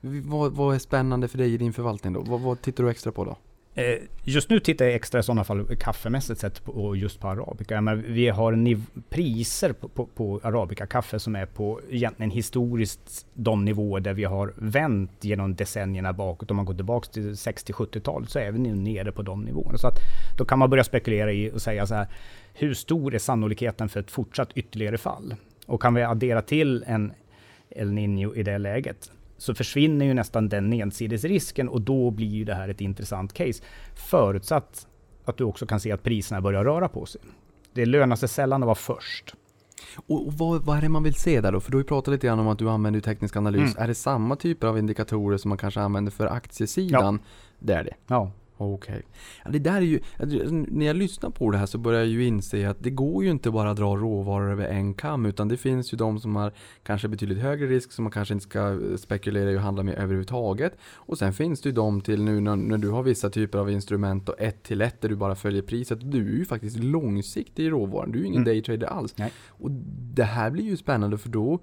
Vad, 0.00 0.52
vad 0.52 0.74
är 0.74 0.78
spännande 0.78 1.28
för 1.28 1.38
dig 1.38 1.54
i 1.54 1.56
din 1.56 1.72
förvaltning 1.72 2.12
då? 2.12 2.20
Vad, 2.20 2.40
vad 2.40 2.62
tittar 2.62 2.84
du 2.84 2.90
extra 2.90 3.12
på 3.12 3.24
då? 3.24 3.36
Eh, 3.74 3.98
just 4.24 4.50
nu 4.50 4.60
tittar 4.60 4.84
jag 4.84 4.94
extra 4.94 5.20
i 5.20 5.22
sådana 5.22 5.44
fall 5.44 5.76
kaffemässigt 5.76 6.40
sett 6.40 6.64
på, 6.64 6.96
just 6.96 7.20
på 7.20 7.28
arabica. 7.28 7.80
Men 7.80 8.12
vi 8.12 8.28
har 8.28 8.52
niv- 8.52 9.02
priser 9.08 9.72
på, 9.72 9.88
på, 9.88 10.06
på 10.06 10.40
arabica-kaffe 10.42 11.18
som 11.18 11.36
är 11.36 11.46
på 11.46 11.80
egentligen 11.90 12.30
historiskt 12.30 13.26
de 13.34 13.64
nivåer 13.64 14.00
där 14.00 14.14
vi 14.14 14.24
har 14.24 14.52
vänt 14.56 15.10
genom 15.20 15.54
decennierna 15.54 16.12
bakåt. 16.12 16.50
Om 16.50 16.56
man 16.56 16.66
går 16.66 16.74
tillbaka 16.74 17.08
till 17.12 17.32
60-70-talet 17.32 18.30
så 18.30 18.38
är 18.38 18.50
vi 18.52 18.58
nu 18.58 18.74
nere 18.74 19.12
på 19.12 19.22
de 19.22 19.42
nivåerna. 19.42 19.78
Så 19.78 19.86
att 19.86 19.98
då 20.38 20.44
kan 20.44 20.58
man 20.58 20.70
börja 20.70 20.84
spekulera 20.84 21.32
i 21.32 21.50
och 21.50 21.62
säga 21.62 21.86
så 21.86 21.94
här. 21.94 22.06
Hur 22.54 22.74
stor 22.74 23.14
är 23.14 23.18
sannolikheten 23.18 23.88
för 23.88 24.00
ett 24.00 24.10
fortsatt 24.10 24.52
ytterligare 24.54 24.98
fall? 24.98 25.34
Och 25.66 25.82
kan 25.82 25.94
vi 25.94 26.02
addera 26.02 26.42
till 26.42 26.84
en 26.86 27.12
El 27.70 27.90
Niño 27.90 28.36
i 28.36 28.42
det 28.42 28.58
läget 28.58 29.10
så 29.40 29.54
försvinner 29.54 30.06
ju 30.06 30.14
nästan 30.14 30.48
den 30.48 30.70
nedsidesrisken 30.70 31.68
och 31.68 31.80
då 31.80 32.10
blir 32.10 32.26
ju 32.26 32.44
det 32.44 32.54
här 32.54 32.68
ett 32.68 32.80
intressant 32.80 33.32
case. 33.32 33.62
Förutsatt 33.94 34.86
att 35.24 35.36
du 35.36 35.44
också 35.44 35.66
kan 35.66 35.80
se 35.80 35.92
att 35.92 36.02
priserna 36.02 36.40
börjar 36.40 36.64
röra 36.64 36.88
på 36.88 37.06
sig. 37.06 37.20
Det 37.72 37.86
lönar 37.86 38.16
sig 38.16 38.28
sällan 38.28 38.62
att 38.62 38.66
vara 38.66 38.74
först. 38.74 39.34
Och, 40.06 40.32
vad, 40.32 40.62
vad 40.62 40.78
är 40.78 40.82
det 40.82 40.88
man 40.88 41.02
vill 41.02 41.14
se 41.14 41.40
där 41.40 41.52
då? 41.52 41.60
För 41.60 41.70
du 41.70 41.76
har 41.76 41.82
ju 41.82 41.88
pratat 41.88 42.12
lite 42.12 42.26
grann 42.26 42.38
om 42.38 42.48
att 42.48 42.58
du 42.58 42.70
använder 42.70 43.00
teknisk 43.00 43.36
analys. 43.36 43.74
Mm. 43.74 43.82
Är 43.82 43.88
det 43.88 43.94
samma 43.94 44.36
typer 44.36 44.66
av 44.66 44.78
indikatorer 44.78 45.36
som 45.36 45.48
man 45.48 45.58
kanske 45.58 45.80
använder 45.80 46.12
för 46.12 46.26
aktiesidan? 46.26 47.18
Det 47.58 47.74
är 47.74 47.84
det. 47.84 47.94
Ja, 48.06 48.32
Okej. 48.64 49.02
Ja, 49.44 49.50
det 49.50 49.58
där 49.58 49.76
är 49.76 49.80
ju, 49.80 50.00
när 50.68 50.86
jag 50.86 50.96
lyssnar 50.96 51.30
på 51.30 51.50
det 51.50 51.58
här 51.58 51.66
så 51.66 51.78
börjar 51.78 52.00
jag 52.00 52.08
ju 52.08 52.26
inse 52.26 52.70
att 52.70 52.76
det 52.80 52.90
går 52.90 53.24
ju 53.24 53.30
inte 53.30 53.50
bara 53.50 53.70
att 53.70 53.76
dra 53.76 53.96
råvaror 53.96 54.52
över 54.52 54.64
en 54.68 54.94
kam 54.94 55.26
utan 55.26 55.48
det 55.48 55.56
finns 55.56 55.92
ju 55.92 55.96
de 55.96 56.20
som 56.20 56.36
har 56.36 56.52
kanske 56.82 57.08
betydligt 57.08 57.38
högre 57.38 57.66
risk 57.66 57.92
som 57.92 58.02
man 58.04 58.12
kanske 58.12 58.34
inte 58.34 58.42
ska 58.44 58.78
spekulera 58.96 59.50
i 59.50 59.56
och 59.56 59.60
handla 59.60 59.82
med 59.82 59.94
överhuvudtaget. 59.94 60.76
Och 60.94 61.18
sen 61.18 61.32
finns 61.32 61.60
det 61.60 61.68
ju 61.68 61.74
de 61.74 62.00
till 62.00 62.22
nu 62.22 62.40
när, 62.40 62.56
när 62.56 62.78
du 62.78 62.88
har 62.88 63.02
vissa 63.02 63.30
typer 63.30 63.58
av 63.58 63.70
instrument 63.70 64.28
och 64.28 64.40
ett 64.40 64.62
till 64.62 64.80
ett 64.80 65.00
där 65.00 65.08
du 65.08 65.16
bara 65.16 65.34
följer 65.34 65.62
priset. 65.62 66.10
Du 66.12 66.34
är 66.34 66.38
ju 66.38 66.44
faktiskt 66.44 66.76
långsiktig 66.78 67.64
i 67.64 67.70
råvaran, 67.70 68.12
du 68.12 68.18
är 68.18 68.22
ju 68.22 68.26
ingen 68.28 68.40
Mm. 68.42 68.54
daytrader 68.54 68.86
alls. 68.86 69.14
Nej. 69.18 69.32
Och 69.48 69.70
det 70.14 70.24
här 70.24 70.50
blir 70.50 70.64
ju 70.64 70.76
spännande 70.76 71.18
för 71.18 71.28
då 71.28 71.52
eh, 71.54 71.58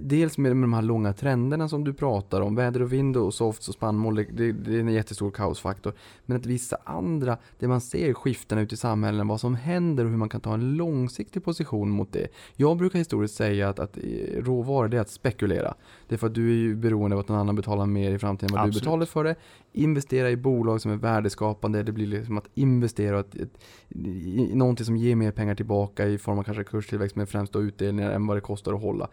Dels 0.00 0.38
med 0.38 0.52
de 0.52 0.72
här 0.72 0.82
långa 0.82 1.12
trenderna 1.12 1.68
som 1.68 1.84
du 1.84 1.94
pratar 1.94 2.40
om, 2.40 2.54
väder 2.54 2.82
och 2.82 2.92
vind 2.92 3.16
och 3.16 3.34
softs 3.34 3.68
och 3.68 3.74
spannmål, 3.74 4.14
det, 4.14 4.22
det, 4.22 4.52
det 4.52 4.74
är 4.74 4.80
en 4.80 4.88
jättestor 4.88 5.30
kaosfaktor. 5.30 5.92
Men 6.26 6.36
att 6.36 6.46
vissa 6.46 6.76
andra, 6.84 7.38
där 7.58 7.68
man 7.68 7.80
ser 7.80 8.12
skiftena 8.12 8.60
ute 8.60 8.74
i 8.74 8.78
samhällen, 8.78 9.28
vad 9.28 9.40
som 9.40 9.54
händer 9.54 10.04
och 10.04 10.10
hur 10.10 10.16
man 10.16 10.28
kan 10.28 10.40
ta 10.40 10.54
en 10.54 10.76
långsiktig 10.76 11.44
position 11.44 11.90
mot 11.90 12.12
det. 12.12 12.28
Jag 12.56 12.76
brukar 12.76 12.98
historiskt 12.98 13.34
säga 13.34 13.68
att, 13.68 13.78
att 13.78 13.96
eh, 13.96 14.02
råvaror, 14.42 14.88
det 14.88 14.96
är 14.96 15.00
att 15.00 15.10
spekulera. 15.10 15.74
Det 16.08 16.14
är 16.14 16.18
för 16.18 16.26
att 16.26 16.34
du 16.34 16.50
är 16.50 16.56
ju 16.56 16.76
beroende 16.76 17.16
av 17.16 17.20
att 17.20 17.28
någon 17.28 17.38
annan 17.38 17.56
betalar 17.56 17.86
mer 17.86 18.10
i 18.10 18.18
framtiden 18.18 18.50
än 18.50 18.60
vad 18.60 18.68
Absolut. 18.68 18.74
du 18.74 18.80
betalar 18.80 19.06
för 19.06 19.24
det. 19.24 19.34
Investera 19.72 20.30
i 20.30 20.36
bolag 20.36 20.80
som 20.80 20.90
är 20.90 20.96
värdeskapande, 20.96 21.82
det 21.82 21.92
blir 21.92 22.06
liksom 22.06 22.38
att 22.38 22.48
investera 22.54 23.14
och 23.14 23.20
att, 23.20 23.34
ett, 23.34 23.58
i 23.88 24.50
någonting 24.54 24.86
som 24.86 24.96
ger 24.96 25.16
mer 25.16 25.30
pengar 25.30 25.54
tillbaka 25.54 26.06
i 26.06 26.18
form 26.18 26.38
av 26.38 26.42
kanske 26.42 26.64
kurstillväxt 26.64 27.16
men 27.16 27.26
främst 27.26 27.52
då 27.52 27.62
utdelningar 27.62 28.10
än 28.10 28.26
vad 28.26 28.36
det 28.36 28.40
kostar 28.40 28.74
att 28.74 28.82
hålla. 28.82 29.08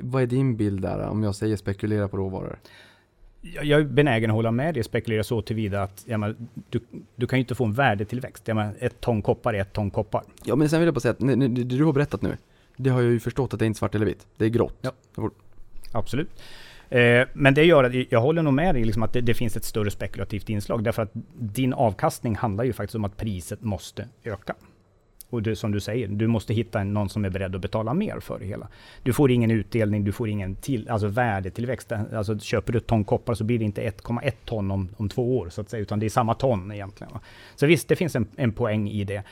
Vad 0.00 0.22
är 0.22 0.26
din 0.26 0.56
bild 0.56 0.82
där 0.82 1.08
om 1.08 1.22
jag 1.22 1.34
säger 1.34 1.56
spekulera 1.56 2.08
på 2.08 2.16
råvaror? 2.16 2.58
jag 3.42 3.64
jag 3.64 3.80
är 3.80 3.84
benägen 3.84 4.30
att 4.30 4.34
hålla 4.34 4.50
med 4.50 4.74
dig, 4.74 4.84
spekulera 4.84 5.24
så 5.24 5.42
tillvida 5.42 5.82
att 5.82 6.06
menar, 6.06 6.36
du, 6.70 6.80
du 7.16 7.26
kan 7.26 7.38
ju 7.38 7.40
inte 7.40 7.54
få 7.54 7.64
en 7.64 7.72
värdetillväxt. 7.72 8.48
Jag 8.48 8.54
menar, 8.54 8.74
ett 8.78 9.00
ton 9.00 9.22
koppar 9.22 9.54
är 9.54 9.60
ett 9.60 9.72
ton 9.72 9.90
koppar. 9.90 10.22
Ja 10.44 10.56
men 10.56 10.68
sen 10.68 10.80
vill 10.80 10.86
jag 10.86 10.94
bara 10.94 11.00
säga 11.00 11.12
att 11.12 11.18
det, 11.18 11.34
det 11.36 11.48
det 11.48 11.76
du 11.76 11.84
har 11.84 11.92
berättat 11.92 12.22
nu, 12.22 12.36
det 12.76 12.90
har 12.90 13.02
jag 13.02 13.12
ju 13.12 13.20
förstått 13.20 13.52
att 13.52 13.58
det 13.58 13.64
är 13.64 13.66
inte 13.66 13.78
svart 13.78 13.94
eller 13.94 14.06
vitt. 14.06 14.26
Det 14.36 14.44
är 14.44 14.48
grått. 14.48 14.78
Ja. 14.80 14.92
Absolut. 15.92 16.42
Eh, 16.88 17.26
men 17.32 17.54
det 17.54 17.64
gör 17.64 17.84
att 17.84 18.12
jag 18.12 18.20
håller 18.20 18.42
nog 18.42 18.54
med 18.54 18.74
dig 18.74 18.84
liksom 18.84 19.02
att 19.02 19.12
det, 19.12 19.20
det 19.20 19.34
finns 19.34 19.56
ett 19.56 19.64
större 19.64 19.90
spekulativt 19.90 20.48
inslag. 20.48 20.84
Därför 20.84 21.02
att 21.02 21.10
din 21.38 21.72
avkastning 21.72 22.36
handlar 22.36 22.64
ju 22.64 22.72
faktiskt 22.72 22.94
om 22.94 23.04
att 23.04 23.16
priset 23.16 23.62
måste 23.62 24.08
öka. 24.24 24.54
Och 25.32 25.42
det, 25.42 25.56
som 25.56 25.72
du 25.72 25.80
säger, 25.80 26.08
du 26.08 26.26
måste 26.26 26.54
hitta 26.54 26.84
någon 26.84 27.08
som 27.08 27.24
är 27.24 27.30
beredd 27.30 27.54
att 27.54 27.60
betala 27.60 27.94
mer 27.94 28.20
för 28.20 28.38
det 28.38 28.44
hela. 28.44 28.68
Du 29.02 29.12
får 29.12 29.30
ingen 29.30 29.50
utdelning, 29.50 30.04
du 30.04 30.12
får 30.12 30.28
ingen 30.28 30.54
till, 30.54 30.88
alltså 30.88 31.08
värdetillväxt. 31.08 31.92
Alltså 31.92 32.38
köper 32.38 32.72
du 32.72 32.78
ett 32.78 32.86
ton 32.86 33.04
koppar 33.04 33.34
så 33.34 33.44
blir 33.44 33.58
det 33.58 33.64
inte 33.64 33.82
1,1 33.82 34.32
ton 34.44 34.70
om, 34.70 34.88
om 34.96 35.08
två 35.08 35.38
år 35.38 35.48
så 35.48 35.60
att 35.60 35.70
säga, 35.70 35.82
utan 35.82 35.98
det 35.98 36.06
är 36.06 36.10
samma 36.10 36.34
ton 36.34 36.72
egentligen. 36.72 37.12
va. 37.12 37.20
Så 37.54 37.66
visst, 37.66 37.88
det 37.88 37.96
finns 37.96 38.16
en, 38.16 38.26
en 38.36 38.52
poäng 38.52 38.88
i 38.88 39.04
det. 39.04 39.22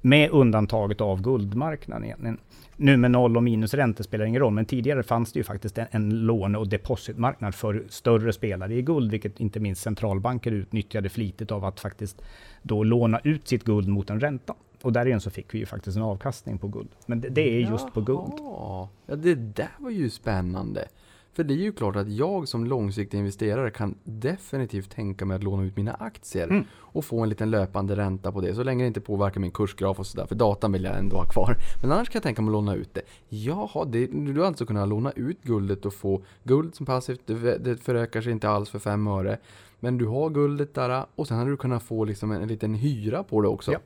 Med 0.00 0.30
undantaget 0.30 1.00
av 1.00 1.22
guldmarknaden 1.22 2.04
egentligen. 2.04 2.38
Nu 2.76 2.96
med 2.96 3.10
noll 3.10 3.36
och 3.36 3.42
minusräntor 3.42 4.04
spelar 4.04 4.24
ingen 4.24 4.40
roll, 4.40 4.52
men 4.52 4.64
tidigare 4.64 5.02
fanns 5.02 5.32
det 5.32 5.40
ju 5.40 5.44
faktiskt 5.44 5.78
en, 5.78 5.86
en 5.90 6.26
låne 6.26 6.58
och 6.58 6.68
depositmarknad 6.68 7.54
för 7.54 7.84
större 7.88 8.32
spelare 8.32 8.74
i 8.74 8.82
guld, 8.82 9.10
vilket 9.10 9.40
inte 9.40 9.60
minst 9.60 9.82
centralbanker 9.82 10.52
utnyttjade 10.52 11.08
flitigt 11.08 11.52
av 11.52 11.64
att 11.64 11.80
faktiskt 11.80 12.22
då 12.62 12.82
låna 12.82 13.20
ut 13.24 13.48
sitt 13.48 13.64
guld 13.64 13.88
mot 13.88 14.10
en 14.10 14.20
ränta. 14.20 14.54
Och 14.84 14.92
därigenom 14.92 15.20
så 15.20 15.30
fick 15.30 15.54
vi 15.54 15.58
ju 15.58 15.66
faktiskt 15.66 15.96
en 15.96 16.02
avkastning 16.02 16.58
på 16.58 16.68
guld. 16.68 16.88
Men 17.06 17.20
det, 17.20 17.28
det 17.28 17.40
är 17.62 17.70
just 17.70 17.92
på 17.94 18.00
guld. 18.00 18.32
Jaha. 18.38 18.88
Ja, 19.06 19.16
det 19.16 19.34
där 19.34 19.70
var 19.78 19.90
ju 19.90 20.10
spännande. 20.10 20.88
För 21.32 21.44
det 21.44 21.54
är 21.54 21.58
ju 21.58 21.72
klart 21.72 21.96
att 21.96 22.08
jag 22.12 22.48
som 22.48 22.64
långsiktig 22.64 23.18
investerare 23.18 23.70
kan 23.70 23.94
definitivt 24.04 24.90
tänka 24.90 25.24
mig 25.24 25.34
att 25.36 25.42
låna 25.42 25.62
ut 25.64 25.76
mina 25.76 25.94
aktier 25.94 26.46
Mm. 26.46 26.64
och 26.74 27.04
få 27.04 27.20
en 27.22 27.28
liten 27.28 27.50
löpande 27.50 27.96
ränta 27.96 28.32
på 28.32 28.40
det. 28.40 28.54
Så 28.54 28.62
länge 28.62 28.84
det 28.84 28.88
inte 28.88 29.00
påverkar 29.00 29.40
min 29.40 29.50
kursgraf 29.50 29.98
och 29.98 30.06
sådär. 30.06 30.26
För 30.26 30.34
datan 30.34 30.72
vill 30.72 30.84
jag 30.84 30.98
ändå 30.98 31.16
ha 31.16 31.24
kvar. 31.24 31.56
Men 31.82 31.92
annars 31.92 32.08
kan 32.08 32.16
jag 32.18 32.22
tänka 32.22 32.42
mig 32.42 32.48
att 32.48 32.52
låna 32.52 32.74
ut 32.74 32.94
det. 32.94 33.02
Jaha, 33.28 33.84
det, 33.84 34.06
du 34.06 34.40
har 34.40 34.46
alltså 34.46 34.66
kunnat 34.66 34.88
låna 34.88 35.10
ut 35.12 35.42
guldet 35.42 35.86
och 35.86 35.94
få 35.94 36.22
guld 36.44 36.74
som 36.74 36.86
passivt. 36.86 37.20
Det, 37.26 37.58
det 37.58 37.76
förökar 37.76 38.20
sig 38.20 38.32
inte 38.32 38.48
alls 38.48 38.70
för 38.70 38.78
fem 38.78 39.06
öre. 39.06 39.38
Men 39.80 39.98
du 39.98 40.06
har 40.06 40.30
guldet 40.30 40.74
där 40.74 41.04
och 41.14 41.28
sen 41.28 41.38
har 41.38 41.46
du 41.46 41.56
kunnat 41.56 41.82
få 41.82 42.04
liksom 42.04 42.32
en, 42.32 42.42
en 42.42 42.48
liten 42.48 42.74
hyra 42.74 43.22
på 43.22 43.40
det 43.40 43.48
också. 43.48 43.72
Ja. 43.72 43.78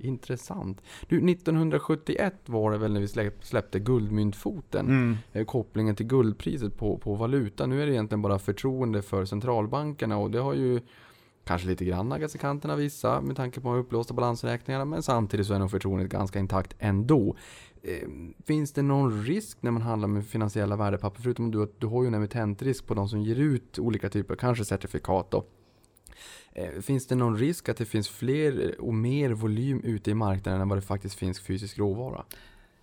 Intressant. 0.00 0.82
Du, 1.08 1.30
1971 1.30 2.34
var 2.46 2.70
det 2.70 2.78
väl 2.78 2.92
när 2.92 3.00
vi 3.00 3.08
släpp, 3.08 3.44
släppte 3.44 3.78
guldmyntfoten. 3.78 4.86
Mm. 4.86 5.16
Eh, 5.32 5.44
kopplingen 5.44 5.96
till 5.96 6.06
guldpriset 6.06 6.76
på, 6.76 6.98
på 6.98 7.14
valuta. 7.14 7.66
Nu 7.66 7.82
är 7.82 7.86
det 7.86 7.92
egentligen 7.92 8.22
bara 8.22 8.38
förtroende 8.38 9.02
för 9.02 9.24
centralbankerna 9.24 10.16
och 10.16 10.30
det 10.30 10.38
har 10.38 10.54
ju 10.54 10.80
kanske 11.44 11.68
lite 11.68 11.84
grann 11.84 12.08
naggats 12.08 12.34
i 12.34 12.38
kanten 12.38 12.70
av 12.70 12.78
vissa 12.78 13.20
med 13.20 13.36
tanke 13.36 13.60
på 13.60 13.74
upplåsta 13.74 14.14
balansräkningarna 14.14 14.84
men 14.84 15.02
samtidigt 15.02 15.46
så 15.46 15.54
är 15.54 15.58
nog 15.58 15.70
förtroendet 15.70 16.10
ganska 16.10 16.38
intakt 16.38 16.74
ändå. 16.78 17.36
Eh, 17.82 18.08
finns 18.46 18.72
det 18.72 18.82
någon 18.82 19.24
risk 19.24 19.62
när 19.62 19.70
man 19.70 19.82
handlar 19.82 20.08
med 20.08 20.26
finansiella 20.26 20.76
värdepapper 20.76 21.22
förutom 21.22 21.46
att 21.46 21.52
du, 21.52 21.72
du 21.78 21.86
har 21.86 22.02
ju 22.02 22.08
en 22.08 22.14
emittentrisk 22.14 22.86
på 22.86 22.94
de 22.94 23.08
som 23.08 23.20
ger 23.20 23.36
ut 23.36 23.78
olika 23.78 24.08
typer, 24.08 24.36
kanske 24.36 24.64
certifikat 24.64 25.30
då. 25.30 25.44
Eh, 26.54 26.80
finns 26.80 27.06
det 27.06 27.14
någon 27.14 27.36
risk 27.38 27.68
att 27.68 27.76
det 27.76 27.84
finns 27.84 28.08
fler 28.08 28.80
och 28.80 28.94
mer 28.94 29.30
volym 29.30 29.80
ute 29.84 30.10
i 30.10 30.14
marknaden 30.14 30.60
än 30.60 30.68
vad 30.68 30.78
det 30.78 30.82
faktiskt 30.82 31.14
finns 31.14 31.40
fysisk 31.40 31.78
råvara? 31.78 32.24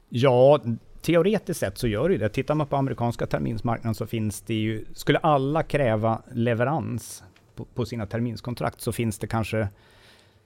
Ja, 0.09 0.61
teoretiskt 1.01 1.59
sett 1.59 1.77
så 1.77 1.87
gör 1.87 2.09
det 2.09 2.13
ju 2.13 2.19
det. 2.19 2.29
Tittar 2.29 2.55
man 2.55 2.67
på 2.67 2.75
amerikanska 2.75 3.25
terminsmarknaden 3.25 3.95
så 3.95 4.07
finns 4.07 4.41
det 4.41 4.53
ju, 4.53 4.85
skulle 4.93 5.17
alla 5.17 5.63
kräva 5.63 6.21
leverans 6.31 7.23
på, 7.55 7.65
på 7.65 7.85
sina 7.85 8.05
terminskontrakt 8.05 8.81
så 8.81 8.91
finns 8.91 9.19
det 9.19 9.27
kanske 9.27 9.67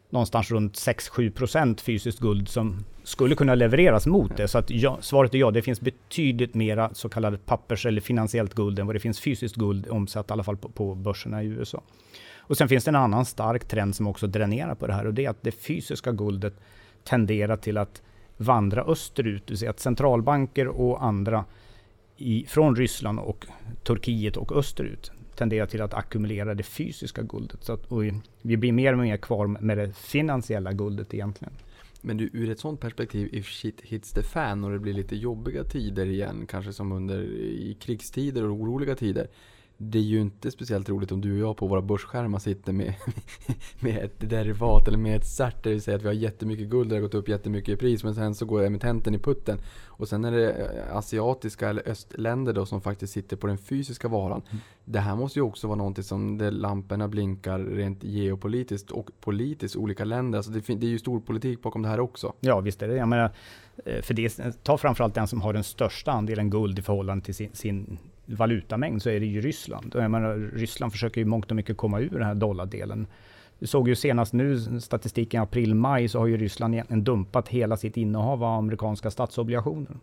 någonstans 0.10 0.52
runt 0.52 0.74
6-7% 0.74 1.82
fysiskt 1.82 2.20
guld 2.20 2.50
som 2.50 2.86
skulle 3.04 3.36
kunna 3.36 3.56
levereras 3.56 4.08
mot 4.08 4.38
det. 4.38 4.48
Så 4.48 4.58
att 4.58 4.70
ja, 4.70 4.98
svaret 5.02 5.34
är 5.34 5.38
ja, 5.38 5.52
det 5.52 5.62
finns 5.62 5.82
betydligt 5.82 6.54
mera 6.54 6.94
så 6.94 7.10
kallat 7.10 7.46
pappers 7.46 7.86
eller 7.86 8.02
finansiellt 8.02 8.54
guld 8.54 8.80
än 8.80 8.88
vad 8.88 8.96
det 8.96 9.00
finns 9.00 9.20
fysiskt 9.20 9.56
guld 9.56 9.88
omsatt 9.88 10.30
i 10.30 10.34
alla 10.34 10.44
fall 10.44 10.58
på, 10.58 10.70
på 10.70 10.96
börserna 10.96 11.44
i 11.44 11.48
USA. 11.48 11.82
Och 12.42 12.58
sen 12.58 12.70
finns 12.70 12.84
det 12.84 12.92
en 12.92 12.96
annan 12.96 13.26
stark 13.26 13.66
trend 13.66 13.96
som 13.96 14.08
också 14.08 14.28
dränerar 14.28 14.76
på 14.76 14.88
det 14.88 14.94
här 14.94 15.08
och 15.08 15.14
det 15.14 15.26
är 15.26 15.30
att 15.30 15.44
det 15.44 15.52
fysiska 15.52 16.12
guldet 16.12 16.54
tenderar 17.04 17.58
till 17.58 17.78
att 17.78 18.02
vandra 18.38 18.84
österut. 18.84 19.48
Du 19.48 19.58
ser 19.58 19.70
att 19.70 19.80
centralbanker 19.80 20.68
och 20.68 21.04
andra 21.04 21.46
i, 22.18 22.46
från 22.46 22.76
Ryssland 22.76 23.20
och 23.20 23.46
Turkiet 23.84 24.38
och 24.38 24.52
österut 24.52 25.12
tenderar 25.36 25.66
till 25.66 25.82
att 25.82 25.94
ackumulera 25.94 26.54
det 26.54 26.64
fysiska 26.64 27.22
guldet. 27.22 27.64
Så 27.64 27.74
att, 27.74 27.92
vi 28.42 28.58
blir 28.58 28.72
mer 28.72 28.94
och 28.94 29.00
mer 29.00 29.18
kvar 29.18 29.48
med 29.48 29.78
det 29.78 29.98
finansiella 29.98 30.74
guldet 30.74 31.14
egentligen. 31.14 31.54
Men 32.02 32.18
du, 32.18 32.30
ur 32.34 32.50
ett 32.50 32.60
sånt 32.60 32.80
perspektiv, 32.80 33.30
if 33.32 33.48
shit 33.48 33.82
hits 33.82 34.12
the 34.12 34.24
fan 34.24 34.64
och 34.64 34.72
det 34.72 34.80
blir 34.80 34.94
lite 34.94 35.16
jobbiga 35.16 35.64
tider 35.64 36.06
igen, 36.06 36.46
kanske 36.50 36.74
som 36.74 36.92
under 36.92 37.22
i 37.24 37.78
krigstider 37.80 38.44
och 38.44 38.56
oroliga 38.56 38.96
tider 38.96 39.28
det 39.84 39.98
är 39.98 40.04
ju 40.04 40.22
inte 40.22 40.52
speciellt 40.52 40.90
roligt 40.90 41.12
om 41.12 41.22
du 41.22 41.34
och 41.34 41.50
jag 41.50 41.58
på 41.58 41.68
våra 41.68 41.82
börsskärmar 41.82 42.40
sitter 42.40 42.74
med, 42.74 42.94
med 43.80 43.98
ett 43.98 44.30
derivat 44.30 44.88
eller 44.88 44.98
med 44.98 45.16
ett 45.16 45.28
cert. 45.28 45.64
Det 45.64 45.70
vill 45.70 45.82
säga 45.82 45.98
att 45.98 46.04
vi 46.04 46.08
har 46.08 46.14
jättemycket 46.14 46.68
guld, 46.68 46.90
det 46.90 46.96
har 46.96 47.02
gått 47.02 47.14
upp 47.14 47.30
jättemycket 47.30 47.74
i 47.74 47.76
pris. 47.76 48.04
Men 48.04 48.16
sen 48.16 48.36
så 48.36 48.46
går 48.46 48.64
emittenten 48.64 49.16
i 49.16 49.20
putten. 49.20 49.60
Och 49.86 50.08
sen 50.08 50.26
är 50.26 50.32
det 50.32 50.52
eh, 50.52 50.98
asiatiska 50.98 51.70
eller 51.70 51.90
östländer 51.90 52.54
då 52.54 52.66
som 52.66 52.82
faktiskt 52.82 53.14
sitter 53.14 53.38
på 53.38 53.48
den 53.48 53.58
fysiska 53.58 54.08
varan. 54.08 54.42
Mm. 54.50 54.62
Det 54.86 55.00
här 55.00 55.16
måste 55.16 55.40
ju 55.40 55.44
också 55.44 55.68
vara 55.68 55.78
någonting 55.78 56.04
som 56.04 56.38
där 56.38 56.52
lamporna 56.52 57.08
blinkar 57.08 57.60
rent 57.60 58.04
geopolitiskt 58.04 58.92
och 58.92 59.10
politiskt 59.22 59.76
olika 59.76 60.06
länder. 60.06 60.38
Alltså 60.38 60.52
det, 60.52 60.76
det 60.76 60.86
är 60.86 60.92
ju 60.92 61.00
stor 61.00 61.20
politik 61.20 61.62
bakom 61.62 61.82
det 61.82 61.90
här 61.90 62.00
också. 62.00 62.34
Ja 62.40 62.60
visst 62.60 62.82
är 62.82 62.88
det 62.88 62.96
Jag 62.96 63.08
menar, 63.08 63.32
eh, 63.86 64.02
för 64.02 64.14
det, 64.14 64.64
ta 64.64 64.78
framförallt 64.78 65.16
den 65.16 65.28
som 65.28 65.42
har 65.42 65.54
den 65.54 65.64
största 65.64 66.12
andelen 66.12 66.50
guld 66.50 66.80
i 66.80 66.82
förhållande 66.82 67.26
till 67.26 67.36
sin, 67.36 67.50
sin 67.54 67.98
valutamängd 68.32 69.02
så 69.02 69.10
är 69.10 69.20
det 69.20 69.26
ju 69.26 69.42
Ryssland. 69.42 69.96
Jag 69.96 70.12
menar, 70.12 70.52
Ryssland 70.54 70.92
försöker 70.92 71.22
ju 71.22 71.26
mångt 71.26 71.50
och 71.50 71.56
mycket 71.56 71.78
komma 71.78 72.00
ur 72.00 72.10
den 72.10 72.24
här 72.24 72.36
dollardelen. 72.36 73.08
Vi 73.60 73.68
såg 73.68 73.88
ju 73.88 73.96
senast 73.96 74.34
nu 74.34 74.60
statistiken 74.80 75.42
april-maj 75.42 76.08
så 76.08 76.20
har 76.20 76.28
ju 76.28 76.38
Ryssland 76.38 76.74
egentligen 76.74 77.04
dumpat 77.04 77.48
hela 77.48 77.78
sitt 77.78 77.98
innehav 77.98 78.44
av 78.44 78.58
amerikanska 78.58 79.12
statsobligationer. 79.12 79.98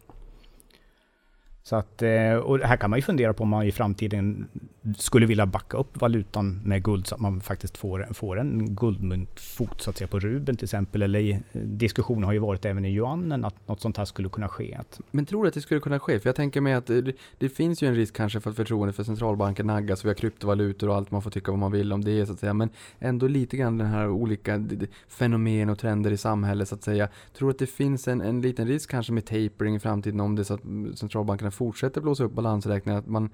Så 1.69 1.77
att, 1.77 2.03
eh, 2.03 2.35
och 2.35 2.59
här 2.59 2.77
kan 2.77 2.91
man 2.91 2.99
ju 2.99 3.03
fundera 3.03 3.33
på 3.33 3.43
om 3.43 3.49
man 3.49 3.67
i 3.67 3.73
framtiden 3.73 4.49
skulle 4.97 5.27
vilja 5.27 5.47
backa 5.47 5.77
upp 5.77 6.01
valutan 6.01 6.61
med 6.65 6.83
guld 6.83 7.07
så 7.07 7.15
att 7.15 7.21
man 7.21 7.41
faktiskt 7.41 7.77
får, 7.77 8.09
får 8.15 8.41
en 8.41 8.75
guldmyntfot 8.75 9.81
så 9.81 9.91
att 9.91 9.97
säga 9.97 10.09
på 10.09 10.21
rubeln 10.21 10.57
till 10.57 10.65
exempel. 10.65 11.03
Eller 11.03 11.41
diskussionen 11.53 12.25
har 12.25 12.33
ju 12.33 12.39
varit 12.39 12.65
även 12.65 12.85
i 12.85 12.95
yuanen 12.95 13.45
att 13.45 13.69
något 13.69 13.81
sånt 13.81 13.97
här 13.97 14.05
skulle 14.05 14.29
kunna 14.29 14.49
ske. 14.49 14.79
Men 15.11 15.27
tror 15.27 15.43
du 15.43 15.49
att 15.49 15.55
det 15.55 15.61
skulle 15.61 15.81
kunna 15.81 15.99
ske? 15.99 16.21
För 16.21 16.29
jag 16.29 16.37
tänker 16.37 16.61
mig 16.61 16.75
att 16.75 16.91
eh, 16.91 16.97
det, 16.97 17.13
det 17.39 17.49
finns 17.49 17.83
ju 17.83 17.89
en 17.89 17.95
risk 17.95 18.17
kanske 18.17 18.41
för 18.41 18.51
att 18.51 18.57
förtroendet 18.57 18.97
för 18.97 19.05
centralbanken 19.05 19.67
naggas. 19.67 20.05
Vi 20.05 20.09
har 20.09 20.15
kryptovalutor 20.15 20.89
och 20.89 20.97
allt, 20.97 21.11
man 21.11 21.23
får 21.23 21.31
tycka 21.31 21.51
vad 21.53 21.59
man 21.59 21.73
vill 21.73 21.93
om 21.93 22.05
det 22.05 22.27
så 22.27 22.33
att 22.33 22.41
säga. 22.41 22.55
Men 22.55 22.71
ändå 22.99 23.29
lite 23.29 23.57
grann 23.57 23.79
den 23.79 23.87
här 23.87 24.09
olika 24.09 24.65
fenomen 25.09 25.71
och 25.71 25.79
trender 25.79 26.11
i 26.11 26.17
samhället 26.17 26.69
så 26.69 26.75
att 26.75 26.83
säga. 26.83 27.09
Tror 27.39 27.49
du 27.49 27.51
att 27.51 27.59
det 27.59 27.67
finns 27.67 28.09
en, 28.09 28.21
en 28.21 28.41
liten 28.41 28.69
risk 28.69 28.91
kanske 28.91 29.13
med 29.13 29.25
tapering 29.25 29.77
i 29.77 29.81
framtiden 29.81 30.21
om 30.21 30.37
det 30.37 30.43
är 30.43 30.45
så 30.45 30.55
att 30.55 30.65
mm, 30.65 30.97
centralbankerna 30.97 31.51
fortsätter 31.59 32.01
blåsa 32.01 32.25
upp 32.25 32.33
balansräkningen, 32.33 32.99
att 32.99 33.07
man 33.07 33.31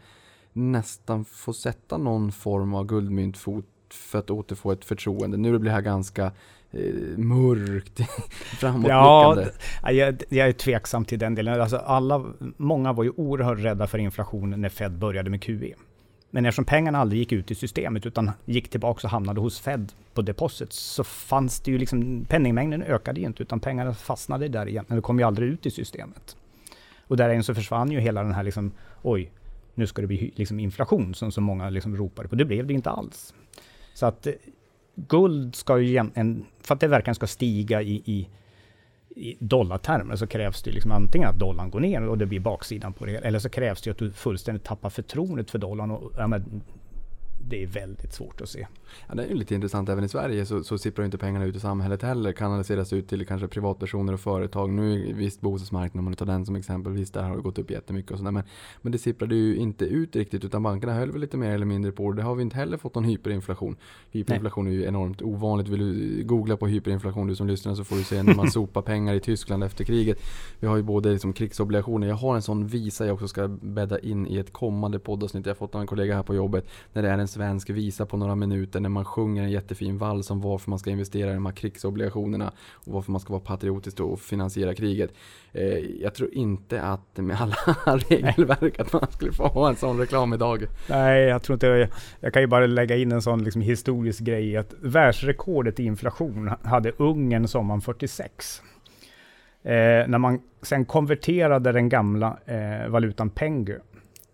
nästan 0.53 1.25
får 1.25 1.53
sätta 1.53 1.99
någon 1.99 2.33
form 2.33 2.75
av 2.75 2.87
guldmyntfot 2.87 3.65
för 3.91 4.19
att 4.19 4.31
återfå 4.31 4.73
ett 4.73 4.85
förtroende. 4.85 5.37
Nu 5.37 5.59
blir 5.59 5.71
det 5.71 5.75
här 5.75 5.83
ganska 5.83 6.33
eh, 6.71 6.81
mörkt, 7.17 8.01
framåtblickande. 8.61 9.49
Ja, 9.83 9.93
jag, 9.93 10.23
jag 10.29 10.49
är 10.49 10.53
tveksam 10.53 11.05
till 11.05 11.19
den 11.19 11.35
delen. 11.35 11.61
Alltså 11.61 11.77
alla, 11.77 12.25
många 12.57 12.93
var 12.93 13.05
ju 13.05 13.11
oerhört 13.11 13.59
rädda 13.59 13.87
för 13.87 13.99
inflationen 13.99 14.61
när 14.61 14.69
Fed 14.69 14.99
började 14.99 15.31
med 15.31 15.43
QE. 15.43 15.75
Men 16.31 16.47
eftersom 16.47 16.65
pengarna 16.65 16.99
aldrig 16.99 17.19
gick 17.19 17.33
ut 17.33 17.51
i 17.51 17.55
systemet 17.55 18.07
utan 18.07 18.31
gick 18.45 18.69
tillbaka 18.69 19.07
och 19.07 19.11
hamnade 19.11 19.41
hos 19.41 19.61
Fed 19.61 19.93
på 20.15 20.23
deposit 20.23 20.73
så 20.73 21.05
fanns 21.05 21.61
det 21.61 21.71
ju 21.71 21.79
liksom, 21.79 22.27
penningmängden 22.29 22.83
ökade 22.83 23.21
ju 23.21 23.27
inte 23.27 23.43
utan 23.43 23.61
pengarna 23.61 23.95
fastnade 23.95 24.49
där 24.49 24.69
igen. 24.69 24.85
Men 24.89 24.97
det 24.97 25.03
kom 25.03 25.19
ju 25.19 25.25
aldrig 25.25 25.49
ut 25.49 25.67
i 25.67 25.71
systemet. 25.71 26.37
Och 27.07 27.17
därigenom 27.17 27.43
så 27.43 27.55
försvann 27.55 27.93
ju 27.93 28.01
hela 28.01 28.23
den 28.23 28.35
här 28.35 28.43
liksom, 28.43 28.73
oj, 29.03 29.33
nu 29.75 29.87
ska 29.87 30.03
det 30.03 30.09
bli 30.09 30.33
liksom 30.37 30.61
inflation 30.61 31.15
som 31.15 31.33
så 31.33 31.41
många 31.41 31.71
liksom 31.71 31.97
ropade 31.97 32.29
på. 32.29 32.35
Det 32.35 32.45
blev 32.45 32.67
det 32.67 32.75
inte 32.75 32.91
alls. 32.91 33.35
Så 33.95 34.07
att 34.07 34.27
eh, 34.27 34.33
guld 34.97 35.55
ska 35.55 35.79
ju 35.79 35.89
egentligen, 35.89 36.45
för 36.61 36.75
att 36.75 36.81
det 36.81 36.89
verkligen 36.89 37.15
ska 37.15 37.27
stiga 37.27 37.83
i, 37.83 38.03
i, 38.05 38.29
i 39.17 39.37
dollartermer 39.39 40.17
så 40.17 40.27
krävs 40.27 40.63
det 40.63 40.71
liksom 40.71 40.93
antingen 40.93 41.29
att 41.29 41.39
dollarn 41.39 41.71
går 41.71 41.81
ner 41.81 42.09
och 42.09 42.19
det 42.19 42.27
blir 42.27 42.41
baksidan 42.41 42.93
på 42.93 43.07
det. 43.07 43.17
Eller 43.17 43.39
så 43.39 43.49
krävs 43.49 43.83
det 43.83 43.91
att 43.91 43.99
du 43.99 44.13
fullständigt 44.13 44.65
tappar 44.65 44.91
förtroendet 44.91 45.51
för 45.51 45.59
dollarn. 45.59 45.91
Och, 45.91 46.13
ja, 46.17 46.27
men, 46.27 46.63
det 47.49 47.63
är 47.63 47.67
väldigt 47.67 48.13
svårt 48.13 48.41
att 48.41 48.49
se. 48.49 48.67
Ja, 49.09 49.15
det 49.15 49.25
är 49.25 49.29
ju 49.29 49.35
lite 49.35 49.55
intressant. 49.55 49.89
Även 49.89 50.05
i 50.05 50.09
Sverige 50.09 50.47
så, 50.47 50.65
så 50.65 50.79
sipprar 50.79 51.05
inte 51.05 51.19
pengarna 51.19 51.45
ut 51.45 51.57
i 51.57 51.61
samhället 51.61 52.03
heller. 52.03 52.33
Kanaliseras 52.33 52.93
ut 52.93 53.09
till 53.09 53.27
kanske 53.27 53.49
privatpersoner 53.49 54.13
och 54.13 54.21
företag. 54.21 54.71
Nu 54.71 55.13
visst 55.13 55.41
bostadsmarknaden, 55.41 55.99
om 55.99 56.05
man 56.05 56.15
tar 56.15 56.27
den 56.27 56.47
som 56.47 56.57
exempel, 56.57 56.93
visst 56.93 57.15
där 57.15 57.23
har 57.23 57.37
det 57.37 57.43
gått 57.43 57.59
upp 57.59 57.71
jättemycket 57.71 58.13
och 58.13 58.19
sådär. 58.19 58.31
Men, 58.31 58.43
men 58.83 58.93
det 58.93 58.99
sipprade 58.99 59.35
ju 59.35 59.57
inte 59.57 59.85
ut 59.85 60.17
riktigt 60.17 60.45
utan 60.45 60.63
bankerna 60.63 60.95
höll 60.95 61.11
väl 61.11 61.21
lite 61.21 61.37
mer 61.37 61.51
eller 61.51 61.67
mindre 61.67 61.93
på 61.93 62.13
det. 62.13 62.23
Har 62.23 62.35
vi 62.35 62.43
inte 62.43 62.57
heller 62.57 62.77
fått 62.77 62.95
någon 62.95 63.05
hyperinflation. 63.05 63.77
Hyperinflation 64.11 64.65
Nej. 64.65 64.75
är 64.75 64.79
ju 64.79 64.85
enormt 64.85 65.23
ovanligt. 65.23 65.69
Vill 65.69 65.81
du 65.81 66.25
googla 66.25 66.57
på 66.57 66.67
hyperinflation 66.67 67.27
du 67.27 67.37
som 67.37 67.47
lyssnar 67.47 67.75
så 67.75 67.85
får 67.85 67.97
du 67.97 68.05
se 68.05 68.23
när 68.23 68.35
man 68.35 68.51
sopar 68.51 68.83
pengar 68.83 69.15
i 69.15 69.21
Tyskland 69.21 69.65
efter 69.65 69.85
kriget. 69.85 70.19
Vi 70.61 70.67
har 70.67 70.77
ju 70.77 70.83
både 70.83 71.13
liksom 71.13 71.33
krigsobligationer. 71.33 72.07
Jag 72.07 72.15
har 72.15 72.35
en 72.35 72.43
sån 72.43 72.67
visa 72.67 73.07
jag 73.07 73.15
också 73.15 73.29
ska 73.29 73.49
bädda 73.49 73.99
in 73.99 74.27
i 74.27 74.37
ett 74.37 74.53
kommande 74.53 74.99
poddavsnitt. 74.99 75.47
Jag 75.47 75.51
har 75.51 75.57
fått 75.57 75.75
av 75.75 75.81
en 75.81 75.87
kollega 75.87 76.17
här 76.17 76.23
på 76.23 76.35
jobbet. 76.35 76.67
När 76.93 77.03
det 77.03 77.09
är 77.09 77.19
en 77.19 77.29
svensk 77.35 77.71
visa 77.71 78.07
på 78.07 78.17
några 78.17 78.35
minuter 78.35 78.81
när 78.81 78.89
man 78.89 79.05
sjunger 79.05 79.43
en 79.43 79.51
jättefin 79.51 79.99
vals 79.99 80.31
om 80.31 80.41
varför 80.41 80.71
man 80.71 80.79
ska 80.79 80.91
investera 80.91 81.31
i 81.31 81.35
de 81.35 81.47
här 81.47 81.53
krigsobligationerna 81.53 82.53
och 82.75 82.93
varför 82.93 83.13
man 83.13 83.21
ska 83.21 83.33
vara 83.33 83.43
patriotisk 83.43 84.01
och 84.01 84.21
finansiera 84.21 84.75
kriget. 84.75 85.11
Eh, 85.53 85.79
jag 85.79 86.15
tror 86.15 86.35
inte 86.35 86.83
att 86.83 87.17
med 87.17 87.41
alla 87.41 87.57
regelverk 88.09 88.81
att 88.81 88.93
man 88.93 89.07
skulle 89.11 89.33
få 89.33 89.47
ha 89.47 89.69
en 89.69 89.77
sån 89.77 89.99
reklam 89.99 90.33
idag. 90.33 90.67
Nej, 90.89 91.23
jag 91.23 91.43
tror 91.43 91.55
inte 91.55 91.67
jag, 91.67 91.89
jag 92.21 92.33
kan 92.33 92.43
ju 92.43 92.49
bara 92.49 92.67
lägga 92.67 92.97
in 92.97 93.13
en 93.13 93.23
sån 93.23 93.45
liksom 93.45 93.63
historisk 93.63 94.21
grej 94.21 94.57
att 94.57 94.75
världsrekordet 94.81 95.81
i 95.81 95.85
inflation 95.85 96.51
hade 96.63 96.91
Ungern 96.91 97.49
sommaren 97.49 97.81
46. 97.81 98.63
Eh, 99.63 99.73
när 100.09 100.19
man 100.19 100.41
sen 100.63 100.85
konverterade 100.85 101.73
den 101.73 101.89
gamla 101.89 102.39
eh, 102.47 102.89
valutan 102.89 103.31
Pengu 103.31 103.79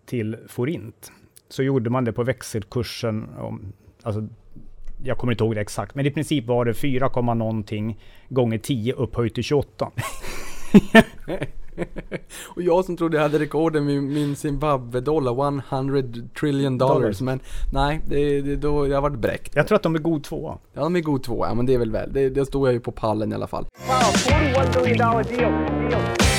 till 0.05 0.37
forint 0.47 1.11
så 1.51 1.63
gjorde 1.63 1.89
man 1.89 2.05
det 2.05 2.13
på 2.13 2.23
växelkursen, 2.23 3.29
om, 3.37 3.73
alltså, 4.03 4.27
jag 5.03 5.17
kommer 5.17 5.33
inte 5.33 5.43
ihåg 5.43 5.55
det 5.55 5.61
exakt, 5.61 5.95
men 5.95 6.05
i 6.05 6.11
princip 6.11 6.45
var 6.45 6.65
det 6.65 6.73
4, 6.73 7.09
någonting 7.21 7.99
gånger 8.29 8.57
10 8.57 8.93
upphöjt 8.93 9.35
till 9.35 9.43
28. 9.43 9.91
och 12.47 12.61
jag 12.61 12.85
som 12.85 12.97
trodde 12.97 13.17
jag 13.17 13.23
hade 13.23 13.39
rekorden 13.39 13.85
med 13.85 14.03
min 14.03 14.35
Zimbabwe-dollar, 14.35 15.61
100 15.69 16.03
trillion 16.39 16.77
dollars. 16.77 16.95
dollars. 16.95 17.21
Men 17.21 17.39
nej, 17.73 18.01
det, 18.07 18.41
det, 18.41 18.55
då, 18.55 18.87
jag 18.87 19.01
varit 19.01 19.19
bräckt. 19.19 19.55
Jag 19.55 19.67
tror 19.67 19.75
att 19.75 19.83
de 19.83 19.95
är 19.95 19.99
god 19.99 20.23
tvåa. 20.23 20.57
Ja, 20.73 20.81
de 20.81 20.95
är 20.95 20.99
god 20.99 21.23
tvåa. 21.23 21.47
Ja, 21.47 21.53
men 21.53 21.65
det 21.65 21.73
är 21.73 21.79
väl 21.79 21.91
väl. 21.91 22.13
Det, 22.13 22.29
det 22.29 22.45
stod 22.45 22.67
jag 22.67 22.73
ju 22.73 22.79
på 22.79 22.91
pallen 22.91 23.31
i 23.31 23.35
alla 23.35 23.47
fall. 23.47 23.65
Wow, 23.87 23.95
$41 24.53 24.83
billion 24.83 24.97
deal. 24.97 25.89
deal. 25.89 26.30